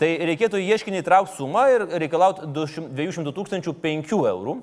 Tai 0.00 0.08
reikėtų 0.32 0.58
ieškinį 0.64 1.04
įtraukti 1.04 1.38
sumą 1.38 1.62
ir 1.76 1.86
reikalauti 2.02 2.50
200 2.50 3.36
tūkstančių 3.38 3.76
5 3.84 4.16
eurų 4.18 4.56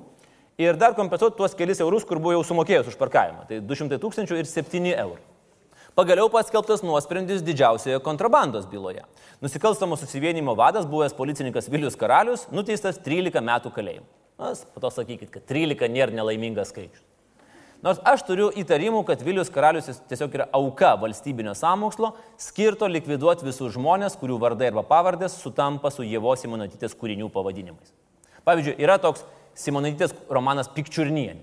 ir 0.60 0.76
dar 0.76 0.92
kompensuoti 0.98 1.40
tuos 1.40 1.56
kelis 1.56 1.80
eurus, 1.80 2.04
kur 2.04 2.20
buvo 2.20 2.36
jau 2.36 2.44
sumokėjus 2.50 2.92
už 2.92 3.00
parkavimą. 3.00 3.48
Tai 3.48 3.64
200 3.64 4.02
tūkstančių 4.04 4.42
ir 4.42 4.52
7 4.52 4.92
eurų. 4.92 5.22
Pagaliau 5.94 6.26
paskelbtas 6.26 6.80
nuosprendis 6.82 7.42
didžiausioje 7.46 8.00
kontrabandos 8.02 8.64
byloje. 8.66 9.04
Nusikalstamo 9.38 9.94
susivienimo 9.94 10.56
vadas, 10.58 10.88
buvęs 10.90 11.12
policininkas 11.14 11.68
Vilius 11.70 11.94
Karalius, 11.94 12.48
nuteistas 12.50 12.96
13 12.98 13.38
metų 13.38 13.70
kalėjimų. 13.76 14.06
Na, 14.42 14.48
po 14.74 14.80
to 14.82 14.88
sakykit, 14.90 15.28
kad 15.30 15.44
13 15.46 15.86
nėra 15.94 16.10
nelaimingas 16.10 16.72
skaičius. 16.74 17.04
Nors 17.84 18.00
aš 18.10 18.24
turiu 18.26 18.48
įtarimų, 18.58 19.04
kad 19.06 19.22
Vilius 19.22 19.52
Karalius 19.54 20.00
tiesiog 20.10 20.34
yra 20.34 20.46
auka 20.56 20.96
valstybinio 20.98 21.52
samokslo, 21.54 22.10
skirto 22.42 22.88
likviduoti 22.90 23.46
visus 23.46 23.76
žmonės, 23.76 24.16
kurių 24.18 24.38
vardai 24.42 24.72
arba 24.72 24.82
pavardės 24.88 25.36
sutampa 25.38 25.92
su 25.94 26.02
Jėvos 26.02 26.42
Simonatytės 26.42 26.96
kūrinių 26.98 27.28
pavadinimais. 27.30 27.92
Pavyzdžiui, 28.42 28.74
yra 28.82 28.96
toks 28.98 29.22
Simonatytės 29.62 30.16
romanas 30.26 30.72
Pikčiurnienė. 30.74 31.38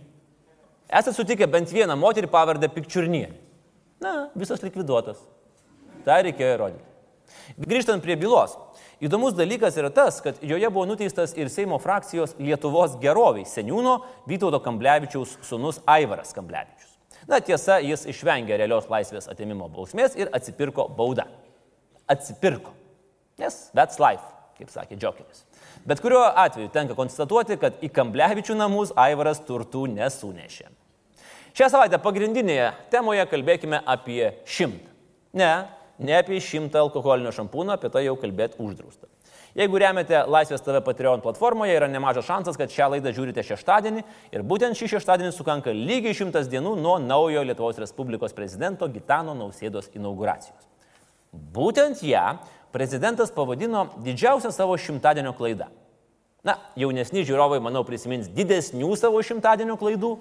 Esate 0.91 1.15
sutikę 1.15 1.48
bent 1.48 1.72
vieną 1.72 1.96
moterį 1.96 2.27
pavardę 2.34 2.67
Pikčiurnienė. 2.67 3.50
Na, 4.01 4.31
visos 4.36 4.63
likviduotos. 4.65 5.20
Tai 6.05 6.24
reikėjo 6.25 6.55
įrodyti. 6.55 6.88
Grįžtant 7.62 8.03
prie 8.03 8.17
bylos. 8.20 8.55
Įdomus 9.01 9.34
dalykas 9.38 9.77
yra 9.81 9.89
tas, 9.93 10.20
kad 10.22 10.39
joje 10.46 10.70
buvo 10.70 10.86
nuteistas 10.89 11.34
ir 11.38 11.50
Seimo 11.50 11.79
frakcijos 11.81 12.36
Lietuvos 12.41 12.98
geroviai 13.01 13.48
seniūno 13.50 14.00
Vytauto 14.29 14.60
Kamblevičiaus 14.62 15.38
sunus 15.46 15.79
Aivaras 15.89 16.36
Kamblevičius. 16.38 16.98
Na 17.29 17.39
tiesa, 17.41 17.79
jis 17.81 18.08
išvengė 18.10 18.58
realios 18.58 18.89
laisvės 18.89 19.29
atimimo 19.31 19.70
bausmės 19.74 20.17
ir 20.17 20.29
atsipirko 20.34 20.88
baudą. 20.98 21.27
Atsipirko. 22.10 22.74
Nes 23.41 23.63
that's 23.77 24.01
life, 24.01 24.25
kaip 24.58 24.74
sakė 24.74 24.98
Džokeris. 24.98 25.46
Bet 25.88 26.01
kuriuo 26.01 26.25
atveju 26.25 26.70
tenka 26.74 26.98
konstatuoti, 26.98 27.58
kad 27.62 27.81
į 27.81 27.89
Kamblevičių 27.93 28.58
namus 28.58 28.93
Aivaras 28.98 29.41
turtų 29.46 29.88
nesunešė. 29.96 30.70
Šią 31.51 31.67
savaitę 31.72 32.00
pagrindinėje 32.00 32.70
temoje 32.93 33.25
kalbėkime 33.27 33.81
apie 33.84 34.34
šimtą. 34.48 34.88
Ne, 35.36 35.51
ne 36.00 36.20
apie 36.20 36.39
šimtą 36.43 36.79
alkoholinio 36.86 37.34
šampūno, 37.36 37.75
apie 37.75 37.91
tai 37.91 38.05
jau 38.05 38.15
kalbėti 38.20 38.60
uždrausta. 38.63 39.10
Jeigu 39.51 39.81
remiate 39.84 40.22
Laisvės 40.31 40.63
TV 40.63 40.79
Patreon 40.86 41.20
platformoje, 41.24 41.74
yra 41.75 41.89
nemažas 41.91 42.24
šansas, 42.24 42.55
kad 42.55 42.72
šią 42.72 42.88
laidą 42.93 43.12
žiūrite 43.12 43.43
šeštadienį 43.43 44.03
ir 44.31 44.46
būtent 44.48 44.79
šį 44.79 44.93
šeštadienį 44.93 45.34
sukanka 45.36 45.74
lygiai 45.75 46.15
šimtas 46.15 46.48
dienų 46.51 46.77
nuo 46.79 46.96
naujo 47.03 47.43
Lietuvos 47.43 47.81
Respublikos 47.84 48.36
prezidento 48.38 48.88
Gitano 48.93 49.36
Nausėdos 49.36 49.91
inauguracijos. 49.98 50.70
Būtent 51.31 52.00
ją 52.08 52.38
prezidentas 52.72 53.31
pavadino 53.36 53.89
didžiausia 54.00 54.53
savo 54.55 54.77
šimtadienio 54.79 55.36
klaida. 55.36 55.67
Na, 56.48 56.55
jaunesni 56.79 57.25
žiūrovai, 57.27 57.60
manau, 57.62 57.84
prisimins 57.86 58.31
didesnių 58.31 58.96
savo 58.98 59.20
šimtadienio 59.20 59.75
klaidų, 59.77 60.15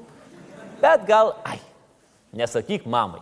bet 0.82 1.06
gal, 1.08 1.34
ai, 1.44 1.58
nesakyk 2.32 2.86
mamai. 2.86 3.20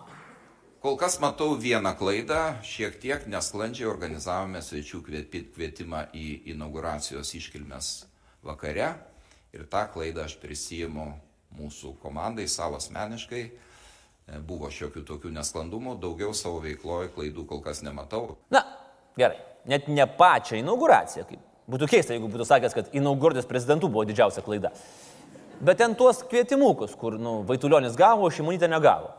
Kol 0.79 0.95
kas 0.95 1.17
matau 1.19 1.57
vieną 1.59 1.91
klaidą, 1.99 2.61
šiek 2.63 3.01
tiek 3.03 3.25
nesklandžiai 3.27 3.89
organizavome 3.91 4.61
svečių 4.63 5.01
kvietimą 5.03 6.05
į 6.15 6.27
inauguracijos 6.53 7.35
iškilmes 7.35 7.89
vakare 8.47 8.93
ir 9.53 9.67
tą 9.67 9.83
klaidą 9.91 10.29
aš 10.29 10.37
prisijimu 10.39 11.09
mūsų 11.59 11.97
komandai 12.03 12.47
savo 12.49 12.79
asmeniškai. 12.79 13.43
E, 14.29 14.39
Buvo 14.45 14.71
šiokių 14.71 15.03
tokių 15.09 15.33
nesklandumų, 15.35 15.97
daugiau 15.99 16.31
savo 16.37 16.61
veikloje 16.63 17.11
klaidų 17.17 17.47
kol 17.49 17.63
kas 17.65 17.83
nematau. 17.83 18.37
Na, 18.55 18.63
gerai, 19.19 19.41
net 19.67 19.89
ne 19.91 20.07
pačią 20.07 20.61
inauguraciją, 20.61 21.27
kaip 21.27 21.43
būtų 21.69 21.89
keista, 21.91 22.15
jeigu 22.15 22.31
būtų 22.31 22.47
sakęs, 22.49 22.77
kad 22.77 22.95
inauguruotis 22.97 23.49
prezidentų 23.49 23.91
buvo 23.91 24.07
didžiausia 24.09 24.45
klaida. 24.45 24.71
Bet 25.61 25.81
ten 25.81 25.95
tuos 25.99 26.21
kvietimukus, 26.23 26.95
kur, 26.99 27.17
nu, 27.19 27.41
Vaitulionis 27.49 27.97
gavo, 27.99 28.29
o 28.29 28.31
Šimonytė 28.31 28.69
negavo. 28.71 29.11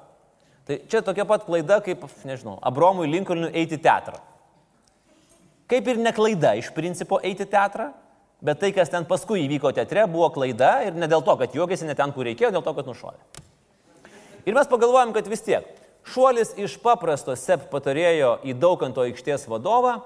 Tai 0.69 0.77
čia 0.87 1.01
tokia 1.03 1.25
pat 1.27 1.43
klaida, 1.47 1.79
kaip, 1.83 2.05
nežinau, 2.27 2.59
Abromui 2.63 3.09
Lincolnui 3.09 3.49
eiti 3.57 3.75
į 3.75 3.83
teatrą. 3.83 4.21
Kaip 5.69 5.89
ir 5.89 5.99
ne 6.01 6.13
klaida 6.15 6.53
iš 6.57 6.71
principo 6.75 7.19
eiti 7.25 7.43
į 7.43 7.49
teatrą, 7.51 7.89
bet 8.45 8.61
tai, 8.61 8.71
kas 8.75 8.91
ten 8.93 9.07
paskui 9.09 9.43
įvyko 9.43 9.73
teatre, 9.75 10.05
buvo 10.07 10.29
klaida 10.33 10.77
ir 10.87 10.95
ne 10.95 11.09
dėl 11.11 11.25
to, 11.25 11.35
kad 11.41 11.57
juokėsi 11.57 11.89
ne 11.89 11.97
ten, 11.97 12.13
kur 12.15 12.29
reikėjo, 12.29 12.53
dėl 12.55 12.63
to, 12.63 12.75
kad 12.77 12.87
nušovė. 12.87 13.43
Ir 14.47 14.55
mes 14.55 14.71
pagalvojom, 14.71 15.11
kad 15.17 15.27
vis 15.27 15.43
tiek 15.43 15.67
šuolis 16.07 16.55
iš 16.57 16.79
paprasto 16.81 17.35
SEP 17.35 17.67
patarėjo 17.73 18.37
į 18.47 18.55
Daukanto 18.57 19.03
aikštės 19.03 19.49
vadovą 19.51 19.97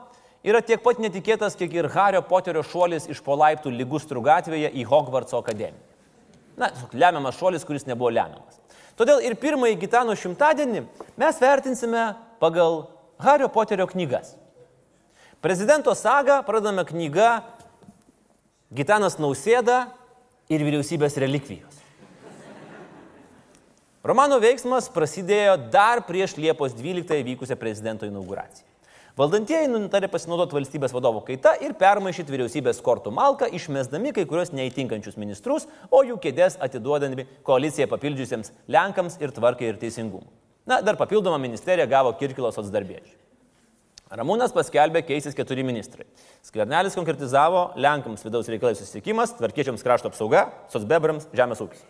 yra 0.43 0.63
tiek 0.65 0.81
pat 0.83 0.99
netikėtas, 0.99 1.55
kiek 1.59 1.75
ir 1.77 1.91
Hario 1.93 2.23
Poterio 2.25 2.65
šuolis 2.65 3.05
iš 3.11 3.21
po 3.23 3.37
laiptų 3.39 3.71
Ligustrų 3.71 4.25
gatvėje 4.25 4.73
į 4.73 4.87
Hogwartso 4.89 5.39
akademiją. 5.39 5.92
Na, 6.57 6.69
lemiamas 6.93 7.37
šuolis, 7.39 7.65
kuris 7.65 7.87
nebuvo 7.89 8.11
lemiamas. 8.13 8.59
Todėl 8.97 9.23
ir 9.25 9.33
pirmąjį 9.41 9.79
Gitano 9.81 10.13
šimtadienį 10.17 10.83
mes 11.17 11.39
vertinsime 11.41 12.11
pagal 12.41 12.83
Hario 13.23 13.49
Poterio 13.49 13.87
knygas. 13.89 14.35
Prezidento 15.41 15.95
sagą 15.97 16.41
pradame 16.45 16.85
knygą 16.87 17.41
Gitanas 18.73 19.17
Nausėda 19.19 19.87
ir 20.49 20.61
vyriausybės 20.65 21.17
relikvijos. 21.21 21.81
Romano 24.03 24.37
veiksmas 24.43 24.89
prasidėjo 24.91 25.55
dar 25.71 26.01
prieš 26.03 26.35
Liepos 26.35 26.75
12 26.75 27.23
vykusią 27.23 27.55
prezidento 27.55 28.05
inauguraciją. 28.05 28.72
Valdantieji 29.13 29.67
nutarė 29.69 30.07
pasinaudoti 30.09 30.55
valstybės 30.57 30.93
vadovo 30.95 31.19
kaita 31.21 31.51
ir 31.61 31.75
permaišyti 31.77 32.33
vyriausybės 32.33 32.79
kortų 32.81 33.11
malką, 33.13 33.45
išmesdami 33.53 34.09
kai 34.15 34.23
kurios 34.25 34.49
neįtinkančius 34.57 35.19
ministrus, 35.21 35.67
o 35.93 35.99
jų 36.01 36.17
kėdės 36.23 36.57
atiduodami 36.57 37.27
koaliciją 37.45 37.85
papildžiusiems 37.91 38.49
Lenkams 38.73 39.19
ir 39.21 39.35
tvarkai 39.35 39.69
ir 39.69 39.77
teisingumui. 39.77 40.25
Na, 40.65 40.81
dar 40.81 40.97
papildomą 40.97 41.37
ministeriją 41.45 41.85
gavo 41.91 42.15
Kirkilos 42.17 42.57
atsdarbiečiai. 42.57 43.13
Ramūnas 44.17 44.53
paskelbė 44.53 45.03
keisis 45.05 45.37
keturi 45.37 45.61
ministrai. 45.65 46.07
Skvernelis 46.49 46.97
konkretizavo 46.97 47.67
Lenkams 47.77 48.25
vidaus 48.25 48.49
reikalai 48.49 48.73
susitikimas, 48.79 49.37
tvarkiečiams 49.37 49.85
krašto 49.85 50.09
apsauga, 50.09 50.47
sosbebrams 50.73 51.29
žemės 51.37 51.61
ūkis. 51.61 51.85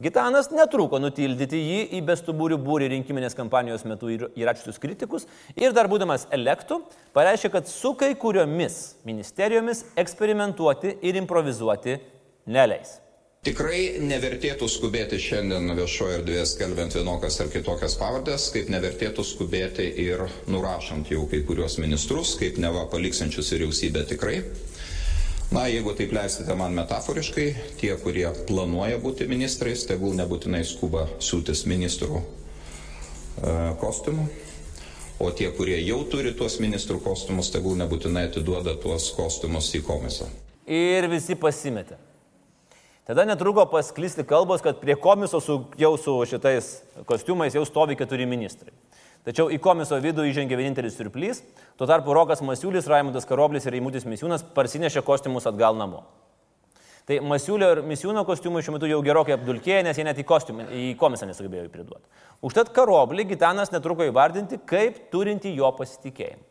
Gitanas 0.00 0.48
netruko 0.48 0.96
nutildyti 1.02 1.58
jį 1.60 1.80
į 1.98 2.00
bestuburių 2.08 2.56
būrį 2.64 2.88
rinkiminės 2.94 3.36
kampanijos 3.36 3.84
metu 3.84 4.08
įrašytus 4.08 4.80
kritikus 4.80 5.28
ir 5.52 5.76
dar 5.76 5.90
būdamas 5.92 6.24
elektų 6.32 6.80
pareiškė, 7.12 7.52
kad 7.52 7.68
su 7.68 7.92
kai 8.00 8.14
kuriomis 8.16 8.96
ministerijomis 9.04 9.84
eksperimentuoti 10.00 10.96
ir 11.04 11.20
improvizuoti 11.20 11.98
neleis. 12.48 13.02
Tikrai 13.42 13.98
nevertėtų 14.06 14.68
skubėti 14.70 15.18
šiandien 15.18 15.74
viešoje 15.74 16.20
erdvėje 16.20 16.44
skelbiant 16.46 16.94
vienokias 16.94 17.40
ar 17.42 17.48
kitokias 17.50 17.96
pavardės, 17.98 18.44
kaip 18.54 18.68
nevertėtų 18.70 19.24
skubėti 19.26 19.88
ir 19.98 20.22
nurašant 20.46 21.10
jau 21.10 21.24
kai 21.30 21.40
kurios 21.48 21.74
ministrus, 21.82 22.36
kaip 22.38 22.60
neva 22.62 22.86
paliksančius 22.92 23.50
vyriausybę 23.50 24.06
tikrai. 24.14 24.36
Na, 25.52 25.66
jeigu 25.68 25.92
taip 25.92 26.14
leisite 26.16 26.54
man 26.56 26.72
metaforiškai, 26.72 27.42
tie, 27.76 27.90
kurie 28.00 28.24
planuoja 28.48 28.96
būti 29.02 29.26
ministrais, 29.28 29.82
tegul 29.84 30.14
nebūtinai 30.16 30.62
skuba 30.64 31.02
siūtis 31.20 31.66
ministrų 31.68 32.22
e, 32.22 32.24
kostiumų, 33.82 34.24
o 35.20 35.28
tie, 35.36 35.50
kurie 35.52 35.76
jau 35.82 35.98
turi 36.08 36.32
tuos 36.38 36.56
ministrų 36.62 37.02
kostiumus, 37.04 37.52
tegul 37.52 37.76
nebūtinai 37.82 38.24
atiduoda 38.30 38.78
tuos 38.80 39.10
kostiumus 39.12 39.68
į 39.76 39.82
komisą. 39.84 40.30
Ir 40.72 41.10
visi 41.12 41.36
pasimetė. 41.36 42.00
Tada 43.04 43.28
netruko 43.28 43.66
pasklisti 43.68 44.24
kalbos, 44.24 44.64
kad 44.64 44.80
prie 44.80 44.96
komiso 44.96 45.42
su, 45.44 45.58
jau 45.76 45.92
su 46.00 46.16
šitais 46.32 46.78
kostiumais 47.04 47.52
jau 47.52 47.66
stovi 47.68 47.98
keturi 48.00 48.24
ministrai. 48.30 48.72
Tačiau 49.22 49.52
į 49.54 49.60
komiso 49.62 50.00
vidų 50.02 50.24
įžengė 50.26 50.56
vienintelis 50.58 50.96
surplys, 50.98 51.44
tuo 51.78 51.86
tarpu 51.86 52.14
Rokas 52.16 52.40
Masiulis, 52.42 52.88
Raimundas 52.90 53.28
Karoblis 53.28 53.68
ir 53.68 53.76
Eimutis 53.78 54.06
Misiūnas 54.08 54.42
parsinešė 54.56 55.04
kostiumus 55.06 55.46
atgal 55.46 55.78
namo. 55.78 56.02
Tai 57.06 57.18
Masiulio 57.26 57.68
ir 57.74 57.80
Misiūno 57.86 58.24
kostiumai 58.26 58.64
šiuo 58.66 58.76
metu 58.76 58.90
jau 58.90 58.98
gerokai 59.02 59.36
apdulkėję, 59.36 59.82
nes 59.86 59.98
jie 59.98 60.06
net 60.06 60.18
į, 60.18 60.24
kostiumą, 60.26 60.66
į 60.70 60.88
komisą 60.98 61.26
nesugebėjo 61.30 61.70
priduoti. 61.70 62.02
Užtat 62.46 62.70
Karoblį 62.74 63.28
Gitanas 63.30 63.70
netruko 63.74 64.06
įvardinti 64.06 64.58
kaip 64.66 64.98
turinti 65.14 65.54
jo 65.54 65.70
pasitikėjimą. 65.78 66.42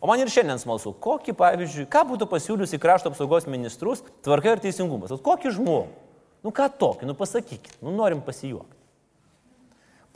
O 0.00 0.08
man 0.08 0.20
ir 0.22 0.30
šiandien 0.30 0.60
smalsu, 0.62 0.92
kokį, 1.02 1.34
pavyzdžiui, 1.36 1.88
ką 1.90 2.04
būtų 2.12 2.28
pasiūlius 2.30 2.72
į 2.76 2.80
krašto 2.80 3.10
apsaugos 3.10 3.48
ministrus 3.50 4.04
tvarka 4.24 4.54
ir 4.54 4.62
teisingumas. 4.62 5.12
O 5.12 5.18
kokį 5.20 5.56
žmogų? 5.56 5.88
Nu 6.46 6.52
ką 6.54 6.68
tokį, 6.78 7.08
nu 7.10 7.18
pasakykit, 7.18 7.80
nu 7.82 7.92
norim 7.96 8.22
pasijuokti. 8.24 8.77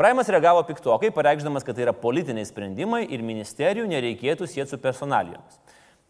Praimas 0.02 0.26
reagavo 0.26 0.64
piktokai, 0.66 1.12
pareikšdamas, 1.14 1.62
kad 1.62 1.76
tai 1.78 1.84
yra 1.84 1.92
politiniai 1.94 2.42
sprendimai 2.48 3.04
ir 3.14 3.20
ministerijų 3.22 3.84
nereikėtų 3.86 4.48
sėti 4.50 4.72
su 4.72 4.78
personalijomis. 4.82 5.60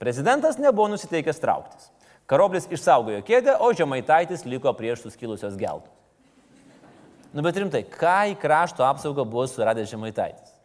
Prezidentas 0.00 0.56
nebuvo 0.56 0.86
nusiteikęs 0.94 1.40
trauktis. 1.42 1.90
Karoblis 2.24 2.70
išsaugojo 2.72 3.20
kėdę, 3.28 3.58
o 3.60 3.68
Žemaitaitis 3.76 4.46
liko 4.48 4.72
prieš 4.78 5.02
suskilusios 5.04 5.58
geltos. 5.60 5.92
Nu 7.36 7.44
bet 7.44 7.60
rimtai, 7.60 7.82
ką 7.84 8.14
į 8.32 8.38
krašto 8.40 8.86
apsaugą 8.88 9.28
buvo 9.28 9.44
suradęs 9.50 9.92
Žemaitaitis? 9.92 10.56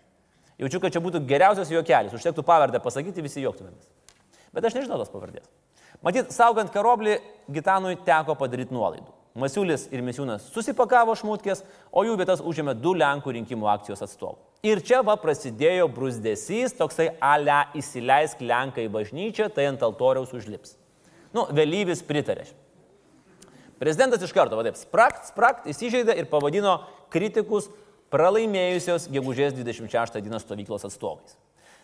Jaučiu, 0.64 0.80
kad 0.86 0.96
čia 0.96 1.04
būtų 1.04 1.26
geriausias 1.28 1.76
juokelis, 1.76 2.16
užtektų 2.16 2.48
pavardę 2.48 2.80
pasakyti, 2.80 3.28
visi 3.28 3.44
juoktumėmės. 3.44 3.92
Bet 4.56 4.72
aš 4.72 4.80
nežinau 4.80 5.04
tos 5.04 5.12
pavardės. 5.12 5.52
Matyt, 6.00 6.32
saugant 6.32 6.72
karoblį, 6.72 7.20
Gitanui 7.52 8.00
teko 8.08 8.40
padaryti 8.40 8.72
nuolaidų. 8.72 9.17
Masiulis 9.38 9.86
ir 9.94 10.02
Misiūnas 10.02 10.48
susipakavo 10.54 11.14
šmutkės, 11.18 11.62
o 11.94 12.04
jų 12.08 12.16
vietas 12.18 12.42
užėmė 12.42 12.74
du 12.82 12.96
Lenkų 12.98 13.36
rinkimų 13.36 13.70
akcijos 13.70 14.02
atstovai. 14.08 14.42
Ir 14.66 14.82
čia 14.82 15.04
va 15.06 15.14
prasidėjo 15.22 15.86
brusdėsys, 15.94 16.74
toksai 16.78 17.12
ale 17.22 17.68
įsileisk 17.78 18.42
Lenką 18.42 18.82
į 18.82 18.90
bažnyčią, 18.94 19.52
tai 19.54 19.68
ant 19.70 19.84
altoriaus 19.86 20.34
užlips. 20.34 20.74
Nu, 21.36 21.46
vėlyvis 21.54 22.02
pritarė. 22.08 22.48
Prezidentas 23.78 24.24
iš 24.26 24.34
karto, 24.34 24.58
va 24.58 24.66
taip, 24.66 24.80
sprakt, 24.80 25.28
sprakt, 25.30 25.68
įsižeidė 25.70 26.16
ir 26.18 26.30
pavadino 26.32 26.80
kritikus 27.14 27.70
pralaimėjusios 28.14 29.06
gegužės 29.14 29.54
26 29.54 30.18
dieną 30.24 30.42
stovyklos 30.42 30.88
atstovais. 30.88 31.38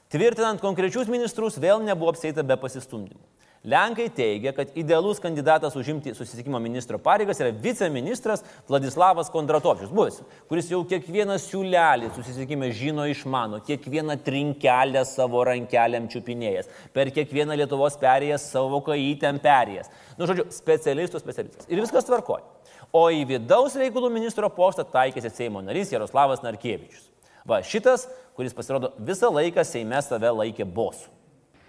Tvirtinant 0.09 0.61
konkrečius 0.61 1.09
ministrus 1.11 1.59
vėl 1.61 1.83
nebuvo 1.85 2.11
apseita 2.13 2.41
be 2.45 2.57
pasistumdymų. 2.57 3.21
Lenkai 3.63 4.09
teigia, 4.11 4.51
kad 4.51 4.73
idealus 4.75 5.21
kandidatas 5.23 5.75
užimti 5.79 6.11
susisiekimo 6.11 6.59
ministro 6.59 6.97
pareigas 6.99 7.39
yra 7.39 7.53
viceministras 7.63 8.41
Vladislavas 8.67 9.29
Kondratovičius, 9.31 9.93
buvęs, 9.95 10.17
kuris 10.51 10.67
jau 10.67 10.81
kiekvieną 10.89 11.37
siūlelį 11.39 12.09
susisiekime 12.11 12.67
žino 12.75 13.05
išmano, 13.07 13.61
kiekvieną 13.63 14.17
trinkelę 14.25 15.05
savo 15.07 15.45
rankelėm 15.47 16.11
čiupinėjęs, 16.11 16.67
per 16.91 17.13
kiekvieną 17.15 17.55
Lietuvos 17.61 17.95
perėjęs 18.03 18.49
savo 18.51 18.83
kajytėm 18.83 19.39
perėjęs. 19.47 19.87
Nu, 20.19 20.27
žodžiu, 20.27 20.49
specialistų 20.51 21.23
specialistas. 21.23 21.71
Ir 21.71 21.79
viskas 21.85 22.11
tvarkoja. 22.11 22.43
O 22.91 23.07
į 23.15 23.23
vidaus 23.31 23.79
reikalų 23.79 24.11
ministro 24.11 24.51
postą 24.51 24.83
taikėsi 24.83 25.31
Seimo 25.31 25.63
narys 25.63 25.95
Jaroslavas 25.95 26.43
Narkievičius. 26.43 27.07
Va, 27.47 27.63
šitas, 27.63 28.09
kuris 28.35 28.51
pasirodo 28.51 28.91
visą 28.99 29.31
laiką 29.31 29.63
Seime 29.63 30.03
save 30.03 30.35
laikė 30.35 30.67
bosu 30.67 31.07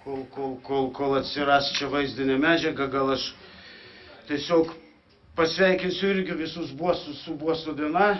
kol, 0.05 0.25
kol, 0.35 0.57
kol, 0.63 0.89
kol 0.93 1.17
atsiras 1.19 1.71
čia 1.79 1.89
vaizdinė 1.93 2.37
medžiaga, 2.41 2.89
gal 2.93 3.15
aš 3.15 3.31
tiesiog 4.29 4.73
pasveikinsiu 5.39 6.11
irgi 6.13 6.37
visus 6.39 6.73
bosus 6.77 7.23
su 7.25 7.35
bosų 7.41 7.75
diena, 7.79 8.15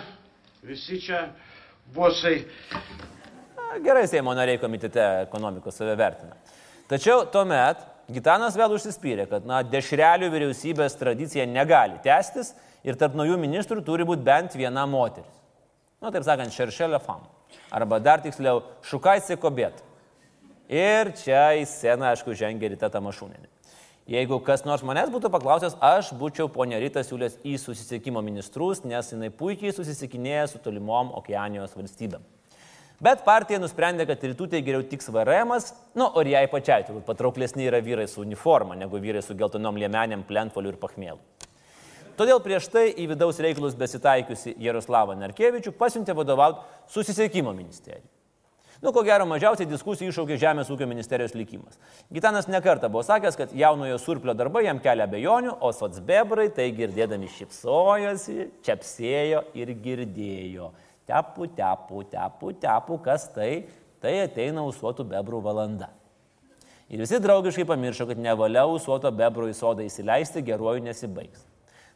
visi 0.65 0.97
čia 1.01 1.27
bosai. 1.93 2.41
Gerai, 3.85 4.05
Seimo 4.09 4.33
nariai 4.33 4.59
komitete 4.61 5.03
ekonomikos 5.25 5.77
save 5.77 5.95
vertina. 5.99 6.37
Tačiau 6.89 7.25
tuomet 7.31 7.81
Gitanas 8.11 8.57
vėl 8.57 8.75
užsispyrė, 8.75 9.25
kad 9.29 9.47
na, 9.49 9.63
dešrelių 9.65 10.29
vyriausybės 10.33 10.97
tradicija 10.99 11.47
negali 11.49 11.97
tęstis 12.03 12.53
ir 12.85 12.97
tarp 13.01 13.17
naujų 13.17 13.39
ministrų 13.41 13.81
turi 13.85 14.05
būti 14.05 14.25
bent 14.25 14.53
viena 14.57 14.85
moteris. 14.89 15.31
Na, 16.01 16.11
taip 16.13 16.25
sakant, 16.27 16.53
šeršelė 16.53 16.99
fam. 17.01 17.23
Arba 17.73 17.97
dar 18.03 18.21
tiksliau, 18.21 18.61
šukaisi 18.85 19.37
kobėt. 19.41 19.81
Ir 20.71 21.11
čia 21.19 21.51
į 21.59 21.65
sceną, 21.69 22.09
aišku, 22.13 22.33
žengia 22.37 22.71
Rita 22.71 22.89
Tamašūninė. 22.89 23.51
Jeigu 24.09 24.37
kas 24.45 24.61
nors 24.65 24.83
manęs 24.85 25.09
būtų 25.09 25.31
paklausęs, 25.33 25.79
aš 25.81 26.11
būčiau 26.17 26.45
ponė 26.53 26.77
Rita 26.81 27.01
siūlęs 27.05 27.39
į 27.45 27.55
susisiekimo 27.61 28.21
ministrus, 28.21 28.83
nes 28.85 29.09
jinai 29.09 29.31
puikiai 29.33 29.73
susisiekinėja 29.73 30.47
su 30.51 30.61
tolimom 30.61 31.09
Okeanijos 31.17 31.73
valstybėm. 31.77 32.21
Bet 33.01 33.25
partija 33.25 33.59
nusprendė, 33.59 34.05
kad 34.07 34.21
rytų 34.23 34.47
tai 34.53 34.61
geriau 34.63 34.85
tiks 34.87 35.09
VRM, 35.11 35.51
nu, 35.99 36.07
ir 36.21 36.29
jai 36.31 36.45
pačiai 36.49 36.85
turbūt 36.87 37.05
patrauklesni 37.09 37.65
yra 37.67 37.81
vyrai 37.83 38.05
su 38.07 38.21
uniforma, 38.21 38.77
negu 38.77 39.01
vyrai 39.01 39.25
su 39.25 39.35
geltonom 39.35 39.81
liemenėm, 39.81 40.23
plentfoliu 40.29 40.71
ir 40.71 40.79
pachmėlu. 40.79 41.19
Todėl 42.15 42.39
prieš 42.39 42.69
tai 42.71 42.87
į 42.95 43.09
vidaus 43.11 43.41
reikalus 43.43 43.75
besitaikiusi 43.75 44.55
Jaroslavą 44.63 45.17
Narkevičių 45.19 45.73
pasiuntė 45.75 46.15
vadovauti 46.15 46.63
susisiekimo 46.93 47.51
ministerijai. 47.57 48.05
Nu, 48.83 48.91
ko 48.91 49.05
gero, 49.07 49.23
mažiausiai 49.29 49.69
diskusijų 49.69 50.11
iššaukė 50.11 50.35
Žemės 50.39 50.69
ūkio 50.73 50.87
ministerijos 50.89 51.35
likimas. 51.37 51.77
Gitanas 52.11 52.49
nekarta 52.51 52.89
buvo 52.91 53.05
sakęs, 53.07 53.37
kad 53.39 53.53
jaunojo 53.55 53.95
surplio 54.01 54.35
darbai 54.35 54.65
jam 54.65 54.81
kelia 54.83 55.07
abejonių, 55.07 55.53
o 55.63 55.71
socbebrai 55.71 56.49
tai 56.55 56.67
girdėdami 56.75 57.29
šipsojosi, 57.37 58.49
čiapsėjo 58.67 59.45
ir 59.55 59.73
girdėjo. 59.79 60.69
Tepu, 61.07 61.47
tepu, 61.55 62.03
tepu, 62.11 62.51
tepu, 62.59 62.99
kas 63.05 63.29
tai? 63.31 63.51
Tai 64.03 64.13
ateina 64.25 64.65
usuotų 64.67 65.07
bebrų 65.15 65.39
valanda. 65.45 65.89
Ir 66.91 67.01
visi 67.01 67.17
draugiškai 67.21 67.63
pamiršo, 67.65 68.09
kad 68.09 68.19
nevalia 68.21 68.67
usuoto 68.69 69.09
bebrų 69.09 69.49
į 69.53 69.57
sodą 69.57 69.85
įsileisti, 69.87 70.43
geruoju 70.45 70.83
nesibaigs. 70.85 71.47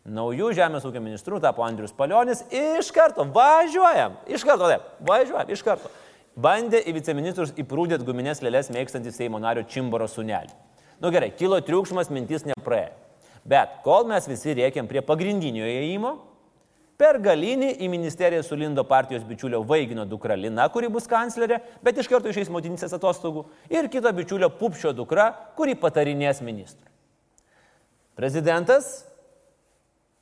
Naujų 0.09 0.53
žemės 0.57 0.85
ūkio 0.87 1.01
ministrų 1.03 1.41
tapo 1.43 1.61
Andrius 1.61 1.91
Palionis. 1.93 2.45
Iš 2.55 2.87
karto 2.95 3.27
važiuojam, 3.35 4.15
iš 4.31 4.45
karto, 4.47 4.69
taip, 4.71 4.87
važiuojam, 5.05 5.51
iš 5.53 5.65
karto 5.65 5.91
bandė 6.43 6.81
į 6.87 6.95
viceministrus 6.99 7.53
įprūdėt 7.59 8.05
guminės 8.07 8.43
lėlės 8.45 8.71
mėgstantį 8.73 9.13
Seimo 9.15 9.41
nario 9.41 9.65
Čimboro 9.67 10.07
sunelį. 10.07 10.51
Nu 10.99 11.11
gerai, 11.13 11.31
kilo 11.35 11.59
triukšmas, 11.63 12.11
mintis 12.11 12.45
nepraėjo. 12.47 12.95
Bet 13.47 13.79
kol 13.85 14.07
mes 14.09 14.27
visi 14.27 14.53
rėkiam 14.57 14.87
prie 14.89 15.01
pagrindinio 15.05 15.63
įėjimo, 15.63 16.11
per 16.99 17.21
galinį 17.23 17.71
į 17.79 17.87
ministeriją 17.91 18.43
sulindo 18.43 18.83
partijos 18.87 19.23
bičiulio 19.23 19.61
Vaigino 19.63 20.03
dukra 20.05 20.35
Lina, 20.35 20.65
kuri 20.69 20.89
bus 20.91 21.07
kanclerė, 21.07 21.61
bet 21.83 22.01
iš 22.01 22.09
karto 22.11 22.31
išeis 22.31 22.51
motinysės 22.51 22.93
atostogų, 22.97 23.45
ir 23.71 23.87
kito 23.91 24.11
bičiulio 24.15 24.51
Pupšio 24.59 24.91
dukra, 24.97 25.29
kuri 25.55 25.77
patarinės 25.79 26.43
ministrui. 26.43 26.91
Prezidentas, 28.19 28.91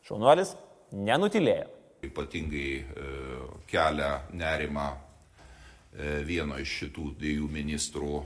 šaunuolis, 0.05 0.53
nenutilėjo. 0.93 1.65
Ypatingai 2.05 2.69
e, 2.77 3.07
kelia 3.65 4.11
nerima 4.37 4.91
vieno 5.97 6.59
iš 6.61 6.73
šitų 6.83 7.07
dviejų 7.17 7.47
ministrų 7.49 8.19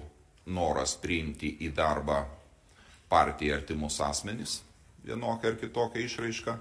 noras 0.52 0.98
priimti 1.00 1.54
į 1.64 1.72
darbą 1.76 2.24
partijai 3.12 3.60
artimus 3.60 4.00
asmenys, 4.04 4.60
vienokią 5.06 5.52
ar 5.52 5.58
kitokią 5.60 6.06
išraišką. 6.06 6.58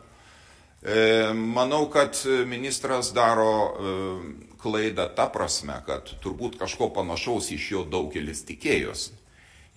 E, 0.81 1.33
manau, 1.35 1.91
kad 1.93 2.17
ministras 2.49 3.13
daro 3.13 3.51
e, 3.53 3.95
klaidą 4.63 5.11
ta 5.17 5.29
prasme, 5.33 5.77
kad 5.87 6.09
turbūt 6.25 6.57
kažko 6.61 6.91
panašaus 6.97 7.51
iš 7.53 7.71
jo 7.75 7.85
daugelis 7.85 8.45
tikėjosi. 8.49 9.19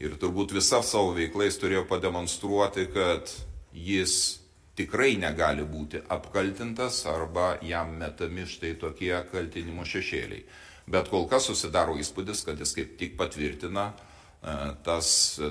Ir 0.03 0.15
turbūt 0.19 0.55
visą 0.55 0.81
savo 0.83 1.11
veiklais 1.15 1.59
turėjo 1.61 1.83
pademonstruoti, 1.87 2.87
kad 2.95 3.29
jis 3.75 4.39
tikrai 4.79 5.13
negali 5.21 5.65
būti 5.69 6.01
apkaltintas 6.11 7.03
arba 7.05 7.57
jam 7.61 7.93
metami 7.99 8.47
štai 8.49 8.73
tokie 8.81 9.13
kaltinimo 9.31 9.85
šešėliai. 9.85 10.41
Bet 10.89 11.07
kol 11.11 11.27
kas 11.31 11.47
susidaro 11.47 11.95
įspūdis, 11.99 12.43
kad 12.43 12.59
jis 12.59 12.73
kaip 12.75 12.97
tik 12.99 13.13
patvirtina 13.19 13.91
e, 13.93 14.55
tas, 14.83 15.07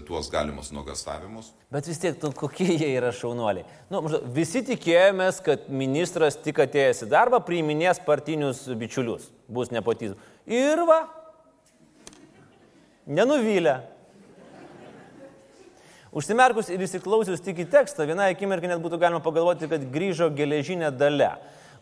tuos 0.08 0.28
galimus 0.32 0.72
nuogastavimus. 0.74 1.52
Bet 1.72 1.88
vis 1.88 2.02
tiek, 2.02 2.18
nu, 2.20 2.34
kokie 2.36 2.68
jie 2.74 2.90
yra 2.98 3.14
šaunuoliai. 3.16 3.64
Nu, 3.88 4.02
maždaug, 4.04 4.26
visi 4.36 4.60
tikėjomės, 4.66 5.40
kad 5.46 5.70
ministras 5.72 6.36
tik 6.36 6.60
atėjęs 6.66 7.06
į 7.06 7.08
darbą 7.14 7.40
priiminės 7.46 8.02
partinius 8.04 8.66
bičiulius, 8.76 9.30
bus 9.48 9.72
nepotizmas. 9.72 10.20
Ir 10.44 10.84
va, 10.88 11.00
nenuvylę. 13.06 13.78
Užsimerkus 16.12 16.68
ir 16.68 16.82
įsiklausius 16.84 17.40
tik 17.40 17.62
į 17.64 17.70
tekstą, 17.72 18.04
vieną 18.04 18.26
akimirką 18.34 18.68
net 18.68 18.82
būtų 18.84 18.98
galima 19.00 19.22
pagalvoti, 19.24 19.64
kad 19.70 19.88
grįžo 19.94 20.28
geležinė 20.36 20.92
dalė. 20.92 21.32